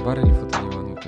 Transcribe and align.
фотобар 0.00 0.20
или 0.20 0.32
фотодиван? 0.32 0.98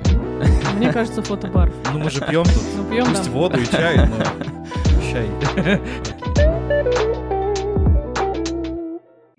Мне 0.76 0.92
кажется, 0.92 1.22
фотобар. 1.22 1.72
Ну 1.92 1.98
мы 1.98 2.10
же 2.10 2.20
пьем 2.20 2.44
тут. 2.44 2.62
Ну, 2.76 2.90
пьем, 2.90 3.06
Пусть 3.06 3.24
да. 3.24 3.30
воду 3.30 3.60
и 3.60 3.66
чай, 3.66 4.06
но 4.06 4.16
чай. 5.10 5.30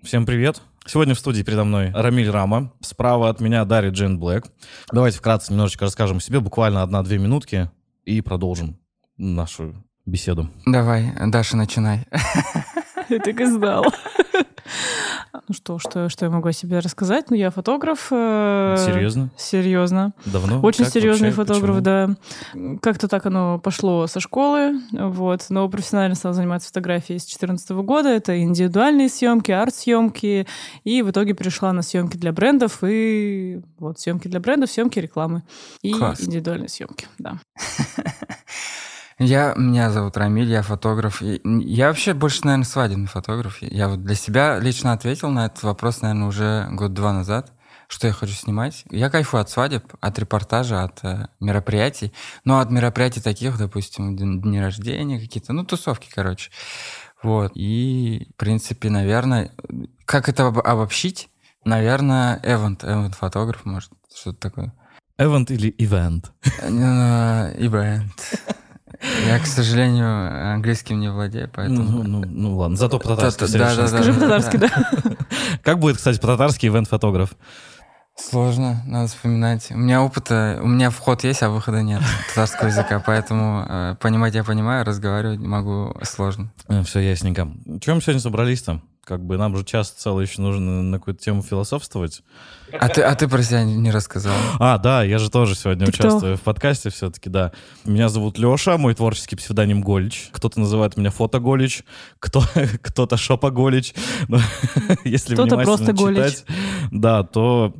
Всем 0.02 0.26
привет. 0.26 0.60
Сегодня 0.86 1.14
в 1.14 1.18
студии 1.18 1.42
передо 1.42 1.64
мной 1.64 1.92
Рамиль 1.94 2.30
Рама. 2.30 2.72
Справа 2.80 3.28
от 3.30 3.40
меня 3.40 3.64
Дарья 3.64 3.90
Джейн 3.90 4.18
Блэк. 4.18 4.44
Давайте 4.92 5.18
вкратце 5.18 5.52
немножечко 5.52 5.84
расскажем 5.84 6.16
о 6.18 6.20
себе, 6.20 6.40
буквально 6.40 6.82
одна-две 6.82 7.18
минутки, 7.18 7.70
и 8.04 8.20
продолжим 8.20 8.76
нашу 9.16 9.74
беседу. 10.04 10.50
Давай, 10.66 11.12
Даша, 11.28 11.56
начинай. 11.56 12.06
Я 13.08 13.18
так 13.20 13.40
и 13.40 13.44
знал. 13.46 13.86
Ну 15.48 15.54
что, 15.54 15.78
что, 15.78 16.08
что 16.08 16.24
я 16.26 16.30
могу 16.30 16.48
о 16.48 16.52
себе 16.52 16.78
рассказать? 16.78 17.28
Ну, 17.28 17.36
я 17.36 17.50
фотограф. 17.50 18.06
э, 18.12 18.76
Серьезно? 18.78 19.30
Серьезно. 19.36 20.12
Давно? 20.24 20.60
Очень 20.60 20.84
Как 20.84 20.92
серьезный 20.94 21.30
вообще? 21.32 21.52
фотограф, 21.54 21.76
Почему? 21.78 22.16
да. 22.64 22.78
Как-то 22.80 23.08
так 23.08 23.26
оно 23.26 23.58
пошло 23.58 24.06
со 24.06 24.20
школы, 24.20 24.80
вот. 24.92 25.46
Но 25.50 25.68
профессионально 25.68 26.14
стал 26.14 26.34
заниматься 26.34 26.68
фотографией 26.68 27.18
с 27.18 27.22
2014 27.24 27.70
года. 27.70 28.10
Это 28.10 28.40
индивидуальные 28.40 29.08
съемки, 29.08 29.50
арт-съемки. 29.50 30.46
И 30.84 31.02
в 31.02 31.10
итоге 31.10 31.34
перешла 31.34 31.72
на 31.72 31.82
съемки 31.82 32.16
для 32.16 32.32
брендов 32.32 32.84
и 32.84 33.60
вот 33.78 33.98
съемки 33.98 34.28
для 34.28 34.38
брендов, 34.40 34.70
съемки 34.70 35.00
рекламы 35.00 35.42
и 35.82 35.92
Класс. 35.92 36.20
индивидуальные 36.22 36.68
съемки, 36.68 37.06
да. 37.18 37.38
Я, 39.18 39.54
меня 39.56 39.90
зовут 39.90 40.16
Рамиль, 40.16 40.50
я 40.50 40.62
фотограф. 40.62 41.22
Я 41.22 41.88
вообще 41.88 42.14
больше, 42.14 42.40
наверное, 42.44 42.64
свадебный 42.64 43.06
фотограф. 43.06 43.58
Я 43.62 43.88
вот 43.88 44.02
для 44.02 44.14
себя 44.16 44.58
лично 44.58 44.92
ответил 44.92 45.30
на 45.30 45.46
этот 45.46 45.62
вопрос, 45.62 46.02
наверное, 46.02 46.26
уже 46.26 46.68
год-два 46.72 47.12
назад, 47.12 47.52
что 47.86 48.08
я 48.08 48.12
хочу 48.12 48.32
снимать. 48.32 48.84
Я 48.90 49.10
кайфую 49.10 49.40
от 49.40 49.50
свадеб, 49.50 49.84
от 50.00 50.18
репортажа, 50.18 50.82
от 50.82 51.04
э, 51.04 51.28
мероприятий. 51.38 52.12
Но 52.44 52.58
от 52.58 52.70
мероприятий 52.72 53.20
таких, 53.20 53.56
допустим, 53.56 54.16
дн- 54.16 54.40
дни 54.40 54.60
рождения 54.60 55.20
какие-то, 55.20 55.52
ну, 55.52 55.64
тусовки, 55.64 56.08
короче. 56.12 56.50
Вот. 57.22 57.52
И, 57.54 58.26
в 58.34 58.36
принципе, 58.36 58.90
наверное, 58.90 59.52
как 60.06 60.28
это 60.28 60.48
об- 60.48 60.58
обобщить? 60.58 61.28
Наверное, 61.64 62.40
эвент, 62.42 62.82
эвент-фотограф, 62.82 63.64
может, 63.64 63.90
что-то 64.12 64.40
такое. 64.40 64.72
Эвент 65.18 65.52
или 65.52 65.72
ивент? 65.78 66.32
Э, 66.62 67.54
Ивент. 67.58 68.12
Я, 69.26 69.38
к 69.38 69.46
сожалению, 69.46 70.52
английским 70.54 71.00
не 71.00 71.10
владею, 71.10 71.46
Ну, 71.46 71.52
поэтому... 71.54 72.02
ну, 72.02 72.24
ну 72.26 72.56
ладно, 72.56 72.76
зато 72.76 72.98
по-татарски 72.98 73.44
Да, 73.52 73.74
да, 73.76 73.88
Скажи 73.88 74.12
да, 74.12 74.18
по-татарски, 74.18 74.56
да. 74.56 74.70
да. 75.04 75.16
Как 75.62 75.78
будет, 75.78 75.96
кстати, 75.96 76.18
по-татарски 76.18 76.66
ивент-фотограф? 76.66 77.34
Сложно, 78.16 78.82
надо 78.86 79.08
вспоминать. 79.08 79.68
У 79.72 79.76
меня 79.76 80.00
опыта, 80.02 80.60
у 80.62 80.68
меня 80.68 80.90
вход 80.90 81.24
есть, 81.24 81.42
а 81.42 81.50
выхода 81.50 81.82
нет 81.82 82.00
татарского 82.28 82.68
языка, 82.68 83.02
поэтому 83.04 83.66
э, 83.68 83.96
понимать 84.00 84.34
я 84.34 84.44
понимаю, 84.44 84.84
разговаривать 84.84 85.40
могу 85.40 85.96
сложно. 86.02 86.52
Все 86.84 87.00
ясненько. 87.00 87.48
Чем 87.80 88.00
сегодня 88.00 88.20
собрались-то? 88.20 88.80
Как 89.04 89.22
бы 89.24 89.36
нам 89.36 89.56
же 89.56 89.64
час 89.64 89.90
целый 89.90 90.26
еще 90.26 90.40
нужно 90.40 90.82
на 90.82 90.98
какую-то 90.98 91.22
тему 91.22 91.42
философствовать. 91.42 92.22
А 92.72 92.88
ты, 92.88 93.02
а 93.02 93.14
ты 93.14 93.28
про 93.28 93.42
себя 93.42 93.62
не 93.64 93.90
рассказал. 93.90 94.34
А, 94.58 94.78
да, 94.78 95.02
я 95.04 95.18
же 95.18 95.30
тоже 95.30 95.54
сегодня 95.54 95.86
Ты 95.86 95.92
кто? 95.92 96.08
участвую 96.08 96.36
в 96.36 96.40
подкасте 96.40 96.90
все-таки, 96.90 97.28
да. 97.30 97.52
Меня 97.84 98.08
зовут 98.08 98.38
Леша, 98.38 98.78
мой 98.78 98.94
творческий 98.94 99.36
псевдоним 99.36 99.82
Голич. 99.82 100.28
Кто-то 100.32 100.58
называет 100.58 100.96
меня 100.96 101.10
Фотоголич, 101.10 101.84
кто, 102.18 102.42
кто-то 102.82 103.16
Шопоголич. 103.16 103.94
Но 104.28 104.38
Если 105.04 105.34
Кто-то 105.34 105.58
просто 105.58 105.92
Голич. 105.92 106.16
читать, 106.16 106.44
да, 106.90 107.22
то 107.22 107.74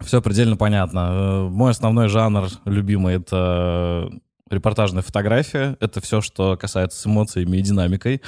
все 0.00 0.20
предельно 0.22 0.56
понятно. 0.56 1.08
Э, 1.10 1.48
Мой 1.48 1.70
основной 1.72 2.08
жанр 2.08 2.48
любимый— 2.64 3.14
это 3.16 4.10
репортажная 4.50 5.02
фотография. 5.02 5.76
Это 5.80 6.00
все, 6.00 6.20
что 6.20 6.56
касается 6.56 7.00
с 7.00 7.06
эмоциями 7.06 7.58
и 7.58 7.62
динамикой. 7.62 8.22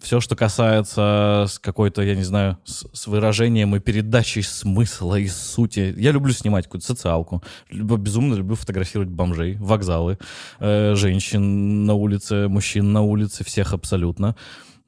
Все, 0.00 0.20
что 0.20 0.36
касается 0.36 1.46
с 1.48 1.58
какой-то, 1.58 2.02
я 2.02 2.14
не 2.14 2.22
знаю, 2.22 2.58
с, 2.64 2.86
с 2.92 3.06
выражением 3.06 3.74
и 3.76 3.80
передачей 3.80 4.42
смысла 4.42 5.16
и 5.16 5.28
сути. 5.28 5.94
Я 5.96 6.12
люблю 6.12 6.32
снимать 6.32 6.64
какую-то 6.64 6.86
социалку. 6.86 7.42
Безумно 7.70 8.34
люблю 8.34 8.56
фотографировать 8.56 9.10
бомжей, 9.10 9.56
вокзалы, 9.56 10.18
э, 10.60 10.94
женщин 10.94 11.86
на 11.86 11.94
улице, 11.94 12.48
мужчин 12.48 12.92
на 12.92 13.02
улице, 13.02 13.44
всех 13.44 13.72
абсолютно. 13.72 14.36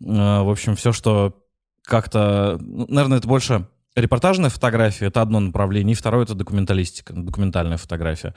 Э, 0.01 0.43
в 0.43 0.51
общем, 0.51 0.77
все, 0.77 0.93
что 0.93 1.35
как-то... 1.83 2.59
ну, 2.61 2.87
Наверное, 2.89 3.19
это 3.19 3.29
больше 3.29 3.67
репортажная 3.97 4.51
фотография, 4.51 5.07
это 5.07 5.23
одно 5.23 5.41
направление, 5.41 5.93
и 5.93 5.97
второе— 5.97 6.25
это 6.25 6.35
документалистика, 6.35 7.13
документальная 7.13 7.77
фотография. 7.77 8.35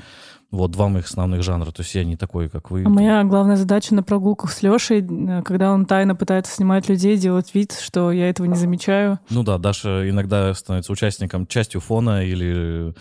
Вот 0.52 0.72
два 0.72 0.88
моих 0.88 1.06
основных 1.06 1.44
жанра. 1.44 1.72
То 1.72 1.82
есть 1.82 1.94
я 1.96 2.04
не 2.04 2.16
такой, 2.16 2.50
как 2.50 2.72
вы. 2.72 2.84
А 2.86 2.90
моя 2.90 3.24
главная 3.24 3.58
задача 3.58 3.94
на 3.94 4.04
прогулках 4.04 4.52
с 4.52 4.62
Лешей, 4.62 5.02
э, 5.02 5.42
когда 5.44 5.74
он 5.74 5.86
тайно 5.86 6.16
пытается 6.16 6.54
снимать 6.54 6.88
людей, 6.88 7.18
делать 7.18 7.54
вид, 7.54 7.74
что 7.74 8.12
я 8.12 8.30
этого 8.30 8.46
не 8.48 8.56
замечаю. 8.56 9.20
Ну 9.30 9.44
да, 9.44 9.58
Даша 9.58 10.10
иногда 10.10 10.54
становится 10.54 10.92
участником, 10.92 11.48
частью 11.48 11.82
фона 11.82 12.24
или 12.24 12.94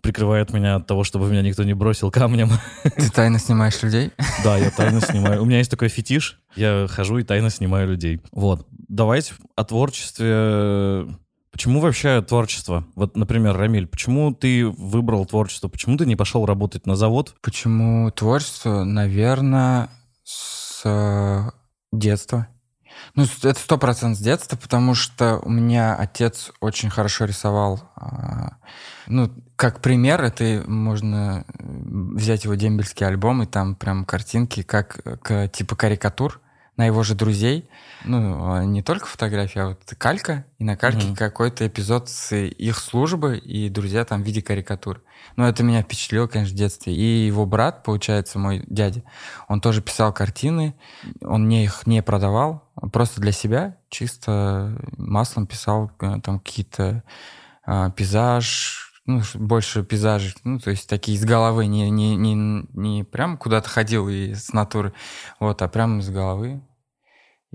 прикрывает 0.00 0.52
меня 0.52 0.76
от 0.76 0.86
того, 0.86 1.02
чтобы 1.02 1.28
меня 1.28 1.42
никто 1.42 1.64
не 1.64 1.74
бросил 1.74 2.10
камнем. 2.10 2.50
Ты 2.84 3.10
тайно 3.10 3.40
снимаешь 3.40 3.82
людей? 3.82 4.12
Да, 4.44 4.56
я 4.56 4.70
тайно 4.70 5.00
снимаю. 5.00 5.42
У 5.42 5.44
меня 5.44 5.58
есть 5.58 5.70
такой 5.70 5.88
фетиш. 5.88 6.40
Я 6.54 6.86
хожу 6.88 7.18
и 7.18 7.24
тайно 7.24 7.50
снимаю 7.50 7.88
людей. 7.88 8.20
Вот. 8.30 8.66
Давайте 8.70 9.34
о 9.56 9.64
творчестве. 9.64 11.08
Почему 11.56 11.80
вообще 11.80 12.20
творчество? 12.20 12.84
Вот, 12.96 13.16
например, 13.16 13.56
Рамиль, 13.56 13.86
почему 13.86 14.34
ты 14.34 14.66
выбрал 14.66 15.24
творчество? 15.24 15.68
Почему 15.68 15.96
ты 15.96 16.04
не 16.04 16.14
пошел 16.14 16.44
работать 16.44 16.84
на 16.84 16.96
завод? 16.96 17.34
Почему 17.40 18.10
творчество? 18.10 18.84
Наверное, 18.84 19.88
с 20.22 20.82
э, 20.84 21.50
детства. 21.92 22.48
Ну, 23.14 23.24
это 23.42 23.58
сто 23.58 23.78
процентов 23.78 24.18
с 24.18 24.22
детства, 24.22 24.58
потому 24.58 24.94
что 24.94 25.38
у 25.38 25.48
меня 25.48 25.94
отец 25.94 26.52
очень 26.60 26.90
хорошо 26.90 27.24
рисовал. 27.24 27.90
а, 27.96 28.58
Ну, 29.06 29.30
как 29.56 29.80
пример, 29.80 30.22
это 30.22 30.62
можно 30.66 31.46
взять 31.58 32.44
его 32.44 32.54
дембельский 32.54 33.06
альбом, 33.06 33.44
и 33.44 33.46
там 33.46 33.76
прям 33.76 34.04
картинки, 34.04 34.62
как 34.62 35.00
э, 35.30 35.48
типа 35.48 35.74
карикатур 35.74 36.42
на 36.76 36.86
его 36.86 37.02
же 37.02 37.14
друзей. 37.14 37.68
Ну, 38.04 38.52
а 38.52 38.64
не 38.64 38.82
только 38.82 39.06
фотография, 39.06 39.62
а 39.62 39.68
вот 39.68 39.80
калька, 39.98 40.44
и 40.58 40.64
на 40.64 40.76
кальке 40.76 41.06
Мгм. 41.08 41.16
какой-то 41.16 41.66
эпизод 41.66 42.08
с 42.08 42.36
их 42.36 42.78
службы, 42.78 43.38
и 43.38 43.68
друзья 43.68 44.04
там 44.04 44.22
в 44.22 44.26
виде 44.26 44.42
карикатур. 44.42 45.02
Ну, 45.36 45.44
это 45.44 45.62
меня 45.62 45.82
впечатлило, 45.82 46.26
конечно, 46.26 46.54
в 46.54 46.58
детстве. 46.58 46.94
И 46.94 47.26
его 47.26 47.46
брат, 47.46 47.82
получается, 47.82 48.38
мой 48.38 48.62
дядя, 48.68 49.02
он 49.48 49.60
тоже 49.60 49.82
писал 49.82 50.12
картины, 50.12 50.74
он 51.22 51.46
мне 51.46 51.64
их 51.64 51.86
не 51.86 52.02
продавал, 52.02 52.68
просто 52.92 53.20
для 53.20 53.32
себя, 53.32 53.76
чисто 53.88 54.78
маслом 54.98 55.46
писал 55.46 55.90
э, 56.00 56.20
там 56.22 56.38
какие-то 56.38 57.02
а, 57.64 57.90
пейзаж, 57.90 58.92
ну, 59.06 59.22
больше 59.34 59.84
пейзажи, 59.84 60.34
ну, 60.44 60.58
то 60.58 60.70
есть 60.70 60.88
такие 60.88 61.16
из 61.16 61.24
головы, 61.24 61.66
не, 61.66 61.90
не, 61.90 62.16
не, 62.16 62.34
не 62.74 63.04
прям 63.04 63.36
куда-то 63.38 63.68
ходил 63.68 64.08
и 64.08 64.34
с 64.34 64.52
натуры, 64.52 64.92
вот, 65.40 65.62
а 65.62 65.68
прям 65.68 66.00
из 66.00 66.10
головы, 66.10 66.60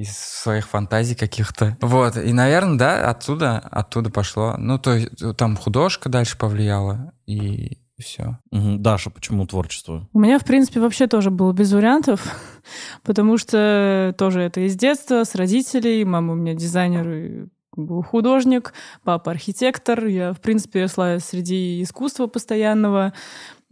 из 0.01 0.17
своих 0.17 0.67
фантазий 0.67 1.15
каких-то. 1.15 1.77
Вот, 1.81 2.17
и, 2.17 2.33
наверное, 2.33 2.77
да, 2.77 3.09
оттуда, 3.09 3.59
оттуда 3.59 4.09
пошло. 4.09 4.55
Ну, 4.57 4.79
то 4.79 4.95
есть 4.95 5.09
там 5.37 5.55
художка 5.55 6.09
дальше 6.09 6.37
повлияла, 6.37 7.13
и 7.25 7.77
все. 8.01 8.39
Мгм. 8.51 8.81
Даша, 8.81 9.09
почему 9.09 9.45
творчество? 9.45 10.09
У 10.13 10.19
меня, 10.19 10.39
в 10.39 10.45
принципе, 10.45 10.79
вообще 10.79 11.07
тоже 11.07 11.29
было 11.29 11.53
без 11.53 11.71
вариантов, 11.71 12.21
потому 13.03 13.37
что 13.37 14.13
тоже 14.17 14.41
это 14.41 14.61
из 14.61 14.75
детства, 14.75 15.23
с 15.23 15.35
родителей. 15.35 16.03
Мама 16.03 16.33
у 16.33 16.35
меня 16.35 16.53
дизайнер 16.53 17.09
и 17.09 17.47
был 17.75 18.03
художник, 18.03 18.73
папа 19.03 19.31
архитектор. 19.31 20.05
Я, 20.05 20.33
в 20.33 20.41
принципе, 20.41 20.81
росла 20.81 21.19
среди 21.19 21.81
искусства 21.81 22.27
постоянного. 22.27 23.13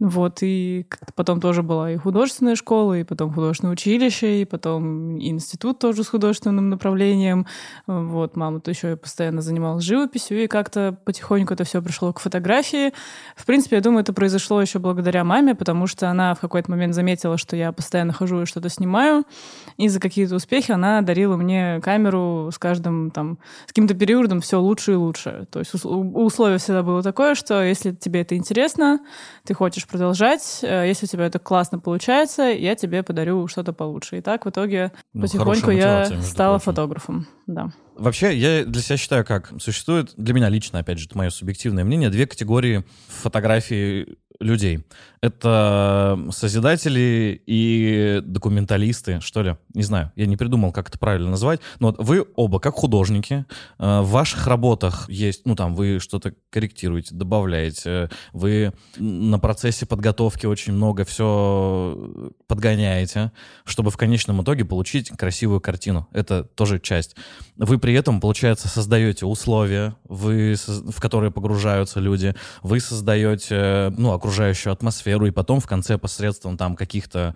Вот, 0.00 0.38
и 0.40 0.86
потом 1.14 1.42
тоже 1.42 1.62
была 1.62 1.92
и 1.92 1.96
художественная 1.96 2.56
школа, 2.56 2.98
и 2.98 3.04
потом 3.04 3.34
художественное 3.34 3.74
училище, 3.74 4.40
и 4.40 4.44
потом 4.46 5.20
институт 5.20 5.78
тоже 5.78 6.04
с 6.04 6.08
художественным 6.08 6.70
направлением. 6.70 7.46
Вот, 7.86 8.34
мама-то 8.34 8.70
еще 8.70 8.92
и 8.92 8.96
постоянно 8.96 9.42
занималась 9.42 9.84
живописью, 9.84 10.42
и 10.42 10.46
как-то 10.46 10.96
потихоньку 11.04 11.52
это 11.52 11.64
все 11.64 11.82
пришло 11.82 12.14
к 12.14 12.20
фотографии. 12.20 12.94
В 13.36 13.44
принципе, 13.44 13.76
я 13.76 13.82
думаю, 13.82 14.00
это 14.00 14.14
произошло 14.14 14.62
еще 14.62 14.78
благодаря 14.78 15.22
маме, 15.22 15.54
потому 15.54 15.86
что 15.86 16.08
она 16.08 16.34
в 16.34 16.40
какой-то 16.40 16.70
момент 16.70 16.94
заметила, 16.94 17.36
что 17.36 17.54
я 17.54 17.70
постоянно 17.70 18.14
хожу 18.14 18.40
и 18.40 18.46
что-то 18.46 18.70
снимаю, 18.70 19.24
и 19.76 19.88
за 19.88 20.00
какие-то 20.00 20.34
успехи 20.34 20.72
она 20.72 21.02
дарила 21.02 21.36
мне 21.36 21.78
камеру 21.82 22.48
с 22.50 22.58
каждым 22.58 23.10
там, 23.10 23.38
с 23.64 23.68
каким-то 23.68 23.92
периодом 23.92 24.40
все 24.40 24.58
лучше 24.58 24.92
и 24.92 24.94
лучше. 24.94 25.46
То 25.52 25.58
есть 25.58 25.72
условие 25.74 26.56
всегда 26.56 26.82
было 26.82 27.02
такое, 27.02 27.34
что 27.34 27.62
если 27.62 27.90
тебе 27.90 28.22
это 28.22 28.34
интересно, 28.34 29.00
ты 29.44 29.52
хочешь 29.52 29.89
продолжать, 29.90 30.60
э, 30.62 30.86
если 30.86 31.06
у 31.06 31.08
тебя 31.08 31.26
это 31.26 31.38
классно 31.38 31.78
получается, 31.78 32.42
я 32.44 32.74
тебе 32.74 33.02
подарю 33.02 33.46
что-то 33.48 33.72
получше. 33.72 34.18
И 34.18 34.20
так 34.20 34.46
в 34.46 34.50
итоге 34.50 34.92
Ну, 35.12 35.22
потихоньку 35.22 35.70
я 35.70 36.06
стала 36.22 36.54
прочим. 36.58 36.64
фотографом. 36.64 37.26
Да. 37.46 37.70
Вообще, 37.96 38.36
я 38.36 38.64
для 38.64 38.80
себя 38.80 38.96
считаю, 38.96 39.24
как 39.24 39.52
существует, 39.60 40.14
для 40.16 40.32
меня 40.34 40.48
лично, 40.48 40.78
опять 40.78 40.98
же, 40.98 41.06
это 41.06 41.18
мое 41.18 41.30
субъективное 41.30 41.84
мнение, 41.84 42.08
две 42.10 42.26
категории 42.26 42.84
фотографий 43.08 44.16
людей. 44.38 44.86
Это 45.22 46.18
созидатели 46.30 47.42
и 47.44 48.22
документалисты, 48.24 49.20
что 49.20 49.42
ли. 49.42 49.56
Не 49.74 49.82
знаю, 49.82 50.12
я 50.16 50.24
не 50.24 50.38
придумал, 50.38 50.72
как 50.72 50.88
это 50.88 50.98
правильно 50.98 51.28
назвать. 51.28 51.60
Но 51.78 51.88
вот 51.88 51.96
вы 51.98 52.26
оба, 52.36 52.58
как 52.58 52.74
художники, 52.74 53.44
э, 53.78 54.00
в 54.00 54.08
ваших 54.08 54.46
работах 54.46 55.10
есть, 55.10 55.42
ну 55.44 55.54
там, 55.54 55.74
вы 55.74 55.98
что-то 56.00 56.32
корректируете, 56.48 57.14
добавляете, 57.14 58.08
вы 58.32 58.72
на 58.96 59.38
процессе 59.38 59.84
подготовки 59.84 60.46
очень 60.46 60.72
много 60.72 61.04
все 61.04 62.32
подгоняете, 62.46 63.32
чтобы 63.64 63.90
в 63.90 63.98
конечном 63.98 64.42
итоге 64.42 64.64
получить 64.64 65.10
красивую 65.10 65.60
картину. 65.60 66.08
Это 66.12 66.44
тоже 66.44 66.80
часть. 66.80 67.14
Вы 67.56 67.78
при 67.78 67.92
этом, 67.92 68.20
получается, 68.20 68.68
создаете 68.68 69.26
условия, 69.26 69.96
вы, 70.04 70.54
в 70.66 70.98
которые 70.98 71.30
погружаются 71.30 72.00
люди, 72.00 72.34
вы 72.62 72.80
создаете, 72.80 73.92
ну, 73.98 74.12
окружающую 74.12 74.72
атмосферу, 74.72 75.09
атмосферу, 75.10 75.26
и 75.26 75.30
потом 75.30 75.60
в 75.60 75.66
конце 75.66 75.98
посредством 75.98 76.56
там 76.56 76.76
каких-то 76.76 77.34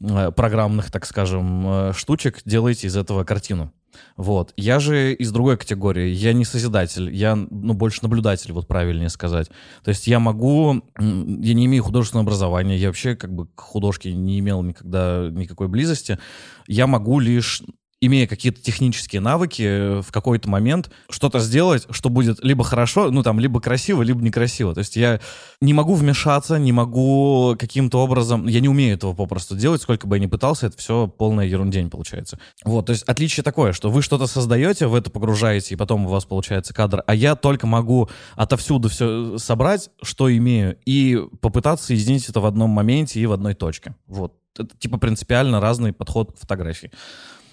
э, 0.00 0.32
программных, 0.32 0.90
так 0.90 1.06
скажем, 1.06 1.66
э, 1.66 1.92
штучек 1.94 2.42
делаете 2.44 2.86
из 2.86 2.96
этого 2.96 3.24
картину. 3.24 3.72
Вот. 4.16 4.52
Я 4.56 4.80
же 4.80 5.14
из 5.14 5.30
другой 5.30 5.56
категории. 5.56 6.08
Я 6.08 6.32
не 6.32 6.44
созидатель, 6.44 7.14
я, 7.14 7.36
ну, 7.36 7.74
больше 7.74 8.00
наблюдатель, 8.02 8.52
вот 8.52 8.66
правильнее 8.66 9.08
сказать. 9.08 9.48
То 9.84 9.90
есть 9.90 10.08
я 10.08 10.18
могу... 10.18 10.82
Я 10.98 11.54
не 11.54 11.66
имею 11.66 11.84
художественного 11.84 12.24
образования, 12.24 12.76
я 12.76 12.88
вообще 12.88 13.14
как 13.14 13.32
бы 13.32 13.46
к 13.46 13.60
художке 13.60 14.12
не 14.12 14.40
имел 14.40 14.62
никогда 14.62 15.28
никакой 15.30 15.68
близости. 15.68 16.18
Я 16.66 16.86
могу 16.88 17.20
лишь 17.20 17.62
имея 18.06 18.26
какие-то 18.26 18.60
технические 18.60 19.20
навыки, 19.20 19.62
э, 19.62 20.02
в 20.02 20.10
какой-то 20.12 20.48
момент 20.48 20.90
что-то 21.08 21.38
сделать, 21.38 21.86
что 21.90 22.08
будет 22.08 22.42
либо 22.42 22.64
хорошо, 22.64 23.10
ну 23.10 23.22
там, 23.22 23.40
либо 23.40 23.60
красиво, 23.60 24.02
либо 24.02 24.22
некрасиво. 24.22 24.74
То 24.74 24.80
есть 24.80 24.96
я 24.96 25.20
не 25.60 25.72
могу 25.72 25.94
вмешаться, 25.94 26.58
не 26.58 26.72
могу 26.72 27.56
каким-то 27.58 27.98
образом, 28.02 28.46
я 28.46 28.60
не 28.60 28.68
умею 28.68 28.94
этого 28.94 29.14
попросту 29.14 29.56
делать, 29.56 29.82
сколько 29.82 30.06
бы 30.06 30.16
я 30.16 30.22
ни 30.22 30.26
пытался, 30.26 30.66
это 30.66 30.78
все 30.78 31.06
полная 31.06 31.46
ерундень 31.46 31.90
получается. 31.90 32.38
Вот, 32.64 32.86
то 32.86 32.92
есть 32.92 33.04
отличие 33.04 33.44
такое, 33.44 33.72
что 33.72 33.90
вы 33.90 34.02
что-то 34.02 34.26
создаете, 34.26 34.86
в 34.86 34.94
это 34.94 35.10
погружаете, 35.10 35.74
и 35.74 35.76
потом 35.76 36.06
у 36.06 36.08
вас 36.08 36.24
получается 36.24 36.74
кадр, 36.74 37.02
а 37.06 37.14
я 37.14 37.34
только 37.34 37.66
могу 37.66 38.08
отовсюду 38.36 38.88
все 38.88 39.38
собрать, 39.38 39.90
что 40.02 40.34
имею, 40.34 40.76
и 40.84 41.20
попытаться 41.40 41.86
соединить 41.86 42.28
это 42.28 42.40
в 42.40 42.46
одном 42.46 42.70
моменте 42.70 43.20
и 43.20 43.26
в 43.26 43.32
одной 43.32 43.54
точке. 43.54 43.94
Вот. 44.06 44.34
Это 44.56 44.76
типа 44.78 44.98
принципиально 44.98 45.60
разный 45.60 45.92
подход 45.92 46.32
к 46.32 46.38
фотографии. 46.38 46.90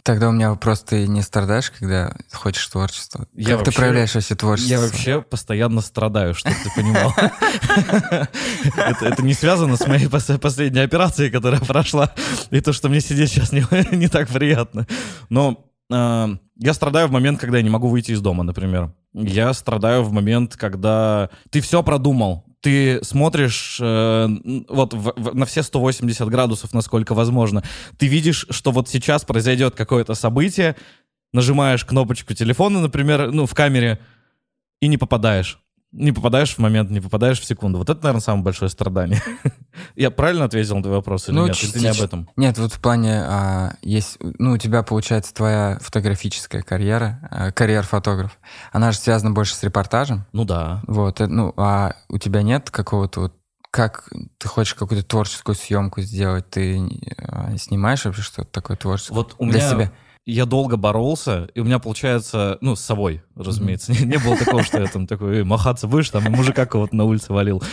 Тогда 0.04 0.30
у 0.30 0.32
меня 0.32 0.50
вопрос, 0.50 0.82
ты 0.82 1.08
не 1.08 1.22
страдаешь, 1.22 1.70
когда 1.72 2.16
хочешь 2.32 2.66
творчество? 2.68 3.28
Я 3.34 3.50
как 3.50 3.58
вообще, 3.58 3.72
ты 3.72 3.78
проявляешь 3.78 4.16
вообще 4.16 4.36
творчество? 4.36 4.74
Я 4.74 4.80
вообще 4.80 5.22
постоянно 5.22 5.82
страдаю, 5.82 6.34
чтобы 6.34 6.56
ты 6.64 6.72
понимал. 6.76 7.14
Это 9.02 9.24
не 9.24 9.34
связано 9.34 9.78
с 9.78 9.86
моей 9.86 10.08
последней 10.08 10.82
операцией, 10.82 11.30
которая 11.30 11.62
прошла, 11.62 12.14
и 12.50 12.62
то, 12.62 12.74
что 12.74 12.90
мне 12.90 13.02
сидеть 13.02 13.30
сейчас 13.32 13.52
не 13.92 14.08
так 14.08 14.30
приятно. 14.30 14.88
Но 15.30 15.66
а, 15.92 16.30
я 16.58 16.74
страдаю 16.74 17.08
в 17.08 17.12
момент, 17.12 17.40
когда 17.40 17.58
я 17.58 17.64
не 17.64 17.70
могу 17.70 17.88
выйти 17.88 18.12
из 18.12 18.22
дома, 18.22 18.44
например. 18.44 18.94
Я 19.14 19.54
страдаю 19.54 20.04
в 20.04 20.12
момент, 20.12 20.56
когда 20.56 21.30
ты 21.50 21.62
все 21.62 21.84
продумал, 21.84 22.46
ты 22.62 23.04
смотришь 23.04 23.80
э, 23.82 24.28
вот 24.70 24.94
в, 24.94 25.14
в, 25.16 25.36
на 25.36 25.46
все 25.46 25.64
180 25.64 26.28
градусов, 26.30 26.74
насколько 26.74 27.14
возможно. 27.14 27.64
Ты 27.98 28.08
видишь, 28.08 28.46
что 28.50 28.72
вот 28.72 28.88
сейчас 28.88 29.26
произойдет 29.26 29.76
какое-то 29.76 30.14
событие, 30.14 30.76
нажимаешь 31.34 31.84
кнопочку 31.84 32.34
телефона, 32.34 32.80
например, 32.80 33.32
ну, 33.32 33.46
в 33.46 33.54
камере, 33.54 34.00
и 34.80 34.88
не 34.88 34.98
попадаешь. 34.98 35.60
Не 35.92 36.12
попадаешь 36.12 36.56
в 36.56 36.60
момент, 36.60 36.90
не 36.92 37.02
попадаешь 37.02 37.40
в 37.40 37.46
секунду. 37.46 37.80
Вот 37.80 37.90
это, 37.90 38.02
наверное, 38.04 38.22
самое 38.22 38.44
большое 38.44 38.70
страдание. 38.70 39.22
Я 39.96 40.12
правильно 40.12 40.46
ответил 40.46 40.76
на 40.76 40.84
твой 40.84 40.96
вопрос 40.96 41.30
или 41.30 41.36
ну, 41.36 41.48
нет? 41.48 41.64
Или 41.64 41.72
ты 41.72 41.80
не 41.80 41.88
об 41.88 42.02
этом? 42.02 42.30
Нет, 42.36 42.58
вот 42.58 42.74
в 42.74 42.80
плане 42.80 43.22
а, 43.24 43.74
есть, 43.82 44.18
ну, 44.20 44.54
у 44.54 44.58
тебя 44.58 44.84
получается 44.84 45.34
твоя 45.34 45.78
фотографическая 45.82 46.62
карьера, 46.62 47.20
а, 47.30 47.52
карьер-фотограф. 47.52 48.40
Она 48.72 48.92
же 48.92 48.98
связана 48.98 49.32
больше 49.32 49.56
с 49.56 49.64
репортажем. 49.64 50.26
Ну 50.34 50.46
да. 50.46 50.82
Вот, 50.88 51.22
э, 51.22 51.28
ну, 51.28 51.54
а 51.58 51.96
у 52.10 52.18
тебя 52.18 52.42
нет 52.42 52.70
какого-то 52.70 53.22
вот 53.22 53.34
как 53.72 54.10
ты 54.38 54.48
хочешь 54.50 54.74
какую-то 54.76 55.08
творческую 55.08 55.56
съемку 55.56 56.02
сделать, 56.02 56.50
ты 56.50 56.82
а, 57.18 57.56
снимаешь 57.58 58.04
вообще 58.04 58.22
что-то 58.22 58.52
такое 58.52 58.76
творческое 58.76 59.16
вот 59.16 59.36
у 59.38 59.46
меня, 59.46 59.54
для 59.54 59.70
себя? 59.70 59.92
Я 60.26 60.46
долго 60.46 60.78
боролся, 60.78 61.50
и 61.56 61.60
у 61.60 61.64
меня 61.64 61.80
получается, 61.80 62.58
ну, 62.62 62.76
с 62.76 62.82
собой, 62.82 63.24
разумеется. 63.36 63.92
Не, 63.92 64.06
не 64.06 64.18
было 64.18 64.38
такого, 64.38 64.64
что 64.64 64.80
я 64.80 64.88
там 64.88 65.08
такой, 65.08 65.44
махаться 65.44 65.88
будешь, 65.88 66.10
там, 66.12 66.26
и 66.28 66.30
мужика 66.30 66.66
кого-то 66.66 66.96
на 66.96 67.06
улице 67.06 67.34
валил. 67.34 67.64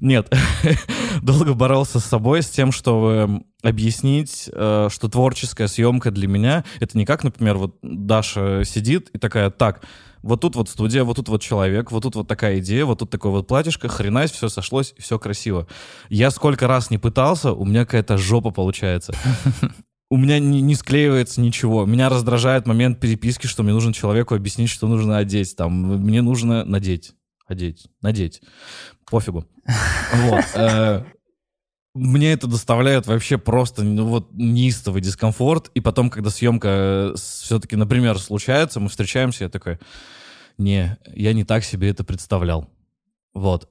Нет, 0.00 0.30
долго 1.22 1.54
боролся 1.54 2.00
с 2.00 2.04
собой, 2.04 2.42
с 2.42 2.50
тем, 2.50 2.72
чтобы 2.72 3.44
объяснить, 3.62 4.50
э, 4.52 4.88
что 4.92 5.08
творческая 5.08 5.66
съемка 5.66 6.10
для 6.10 6.28
меня, 6.28 6.64
это 6.78 6.98
не 6.98 7.06
как, 7.06 7.24
например, 7.24 7.56
вот 7.56 7.78
Даша 7.82 8.64
сидит 8.64 9.08
и 9.14 9.18
такая, 9.18 9.48
так, 9.50 9.82
вот 10.22 10.42
тут 10.42 10.56
вот 10.56 10.68
студия, 10.68 11.04
вот 11.04 11.16
тут 11.16 11.30
вот 11.30 11.40
человек, 11.40 11.90
вот 11.90 12.02
тут 12.02 12.16
вот 12.16 12.28
такая 12.28 12.58
идея, 12.58 12.84
вот 12.84 12.98
тут 12.98 13.08
такое 13.08 13.32
вот 13.32 13.46
платьишко, 13.46 13.88
хренась, 13.88 14.30
все 14.30 14.50
сошлось, 14.50 14.94
все 14.98 15.18
красиво. 15.18 15.66
Я 16.10 16.30
сколько 16.30 16.66
раз 16.66 16.90
не 16.90 16.98
пытался, 16.98 17.52
у 17.52 17.64
меня 17.64 17.86
какая-то 17.86 18.18
жопа 18.18 18.50
получается 18.50 19.14
у 20.14 20.16
меня 20.16 20.38
не, 20.38 20.60
не 20.60 20.76
склеивается 20.76 21.40
ничего. 21.40 21.86
Меня 21.86 22.08
раздражает 22.08 22.68
момент 22.68 23.00
переписки, 23.00 23.48
что 23.48 23.64
мне 23.64 23.72
нужно 23.72 23.92
человеку 23.92 24.36
объяснить, 24.36 24.70
что 24.70 24.86
нужно 24.86 25.18
одеть. 25.18 25.56
Там, 25.56 25.72
мне 25.72 26.22
нужно 26.22 26.64
надеть. 26.64 27.14
Одеть. 27.48 27.88
Надеть. 28.00 28.40
Пофигу. 29.10 29.44
Вот. 30.12 30.44
Э, 30.54 31.02
мне 31.94 32.32
это 32.32 32.46
доставляет 32.46 33.08
вообще 33.08 33.38
просто 33.38 33.82
ну, 33.82 34.06
вот 34.06 34.32
неистовый 34.32 35.02
дискомфорт. 35.02 35.72
И 35.74 35.80
потом, 35.80 36.10
когда 36.10 36.30
съемка 36.30 37.14
все-таки, 37.16 37.74
например, 37.74 38.16
случается, 38.20 38.78
мы 38.78 38.90
встречаемся, 38.90 39.42
я 39.42 39.50
такой, 39.50 39.80
не, 40.58 40.96
я 41.12 41.32
не 41.32 41.42
так 41.42 41.64
себе 41.64 41.88
это 41.90 42.04
представлял. 42.04 42.70
Вот. 43.32 43.68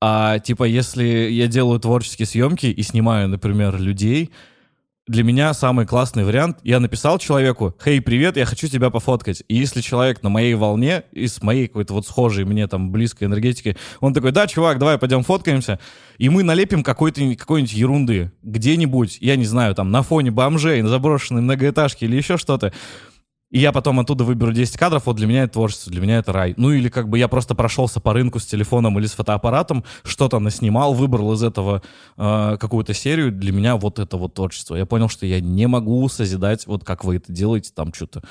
А 0.00 0.40
типа, 0.40 0.64
если 0.64 1.04
я 1.04 1.46
делаю 1.46 1.78
творческие 1.78 2.26
съемки 2.26 2.66
и 2.66 2.82
снимаю, 2.82 3.28
например, 3.28 3.78
людей, 3.78 4.32
для 5.06 5.22
меня 5.22 5.52
самый 5.52 5.86
классный 5.86 6.24
вариант. 6.24 6.58
Я 6.62 6.80
написал 6.80 7.18
человеку, 7.18 7.76
«Хей, 7.82 8.00
привет, 8.00 8.38
я 8.38 8.46
хочу 8.46 8.68
тебя 8.68 8.88
пофоткать». 8.88 9.42
И 9.48 9.54
если 9.54 9.82
человек 9.82 10.22
на 10.22 10.30
моей 10.30 10.54
волне 10.54 11.02
и 11.12 11.26
с 11.26 11.42
моей 11.42 11.66
какой-то 11.66 11.92
вот 11.92 12.06
схожей 12.06 12.44
мне 12.44 12.66
там 12.68 12.90
близкой 12.90 13.24
энергетики, 13.24 13.76
он 14.00 14.14
такой, 14.14 14.32
да, 14.32 14.46
чувак, 14.46 14.78
давай 14.78 14.96
пойдем 14.96 15.22
фоткаемся, 15.22 15.78
и 16.16 16.30
мы 16.30 16.42
налепим 16.42 16.82
какой-то, 16.82 17.20
какой-нибудь 17.34 17.74
ерунды 17.74 18.32
где-нибудь, 18.42 19.18
я 19.20 19.36
не 19.36 19.44
знаю, 19.44 19.74
там 19.74 19.90
на 19.90 20.02
фоне 20.02 20.30
бомжей, 20.30 20.80
на 20.80 20.88
заброшенной 20.88 21.42
многоэтажке 21.42 22.06
или 22.06 22.16
еще 22.16 22.38
что-то 22.38 22.72
и 23.54 23.60
я 23.60 23.70
потом 23.70 24.00
оттуда 24.00 24.24
выберу 24.24 24.52
10 24.52 24.76
кадров, 24.76 25.06
вот 25.06 25.14
для 25.14 25.28
меня 25.28 25.44
это 25.44 25.52
творчество, 25.52 25.92
для 25.92 26.00
меня 26.00 26.18
это 26.18 26.32
рай. 26.32 26.54
Ну 26.56 26.72
или 26.72 26.88
как 26.88 27.08
бы 27.08 27.20
я 27.20 27.28
просто 27.28 27.54
прошелся 27.54 28.00
по 28.00 28.12
рынку 28.12 28.40
с 28.40 28.46
телефоном 28.46 28.98
или 28.98 29.06
с 29.06 29.12
фотоаппаратом, 29.12 29.84
что-то 30.02 30.40
наснимал, 30.40 30.92
выбрал 30.92 31.34
из 31.34 31.44
этого 31.44 31.80
э, 32.16 32.56
какую-то 32.58 32.94
серию, 32.94 33.30
для 33.30 33.52
меня 33.52 33.76
вот 33.76 34.00
это 34.00 34.16
вот 34.16 34.34
творчество. 34.34 34.74
Я 34.74 34.86
понял, 34.86 35.08
что 35.08 35.24
я 35.24 35.40
не 35.40 35.68
могу 35.68 36.08
созидать, 36.08 36.66
вот 36.66 36.82
как 36.82 37.04
вы 37.04 37.18
это 37.18 37.32
делаете, 37.32 37.70
там 37.72 37.94
что-то 37.94 38.22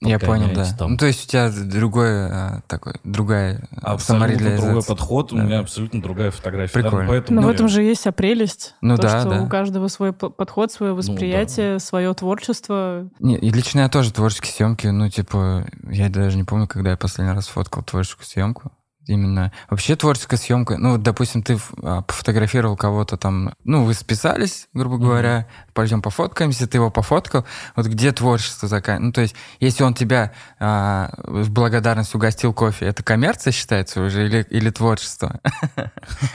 Я 0.00 0.18
понял, 0.18 0.48
да. 0.54 0.64
Там. 0.78 0.92
Ну 0.92 0.96
то 0.96 1.04
есть 1.04 1.26
у 1.26 1.28
тебя 1.28 1.50
другой 1.50 2.30
а, 2.30 2.62
такой, 2.66 2.94
другая 3.04 3.68
Абсолютно 3.82 4.56
другой 4.56 4.82
подход, 4.82 5.28
да. 5.30 5.42
у 5.42 5.44
меня 5.44 5.58
абсолютно 5.58 6.00
другая 6.00 6.30
фотография. 6.30 6.72
Прикольно. 6.72 7.02
Да, 7.02 7.08
поэтому 7.08 7.42
Но 7.42 7.48
в 7.48 7.50
этом 7.50 7.68
же 7.68 7.82
есть 7.82 8.00
вся 8.00 8.12
прелесть. 8.12 8.74
Ну 8.80 8.96
то, 8.96 9.02
да, 9.02 9.20
что 9.20 9.28
да. 9.28 9.42
у 9.42 9.46
каждого 9.46 9.88
свой 9.88 10.14
подход, 10.14 10.72
свое 10.72 10.94
восприятие, 10.94 11.72
ну, 11.72 11.74
да. 11.74 11.80
свое 11.80 12.14
творчество. 12.14 13.10
Не, 13.18 13.36
и 13.36 13.50
лично 13.50 13.80
я 13.80 13.90
тоже 13.90 14.10
творческий 14.10 14.48
съем 14.50 14.69
съемки, 14.70 14.86
ну, 14.86 15.08
типа, 15.08 15.66
я 15.90 16.08
даже 16.08 16.36
не 16.36 16.44
помню, 16.44 16.66
когда 16.66 16.90
я 16.90 16.96
последний 16.96 17.34
раз 17.34 17.48
фоткал 17.48 17.82
творческую 17.82 18.26
съемку. 18.26 18.72
Именно 19.06 19.50
вообще 19.68 19.96
творческая 19.96 20.36
съемка. 20.36 20.76
Ну, 20.76 20.92
вот, 20.92 21.02
допустим, 21.02 21.42
ты 21.42 21.58
а, 21.82 22.02
пофотографировал 22.02 22.76
кого-то 22.76 23.16
там, 23.16 23.54
ну, 23.64 23.84
вы 23.84 23.94
списались, 23.94 24.68
грубо 24.74 24.98
говоря, 24.98 25.38
mm-hmm. 25.38 25.72
пойдем 25.72 26.02
пофоткаемся, 26.02 26.68
ты 26.68 26.76
его 26.76 26.90
пофоткал. 26.90 27.44
Вот 27.74 27.86
где 27.86 28.12
творчество 28.12 28.68
такая? 28.68 28.98
Ну, 28.98 29.10
то 29.10 29.22
есть, 29.22 29.34
если 29.58 29.82
он 29.82 29.94
тебя 29.94 30.32
а, 30.60 31.12
в 31.24 31.50
благодарность 31.50 32.14
угостил 32.14 32.52
кофе, 32.52 32.86
это 32.86 33.02
коммерция 33.02 33.52
считается 33.52 34.02
уже 34.02 34.26
или, 34.26 34.46
или 34.50 34.70
творчество? 34.70 35.40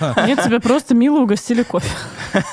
Нет, 0.02 0.44
тебя 0.44 0.60
просто 0.60 0.96
мило 0.96 1.20
угостили 1.20 1.64
кофе. 1.64 1.90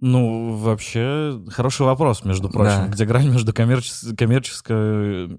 Ну, 0.00 0.56
вообще, 0.56 1.40
хороший 1.50 1.84
вопрос, 1.84 2.24
между 2.24 2.48
прочим. 2.48 2.86
Да. 2.86 2.88
Где 2.88 3.04
грань 3.04 3.30
между 3.30 3.52
коммерчес- 3.52 4.14
коммерческой... 4.16 5.38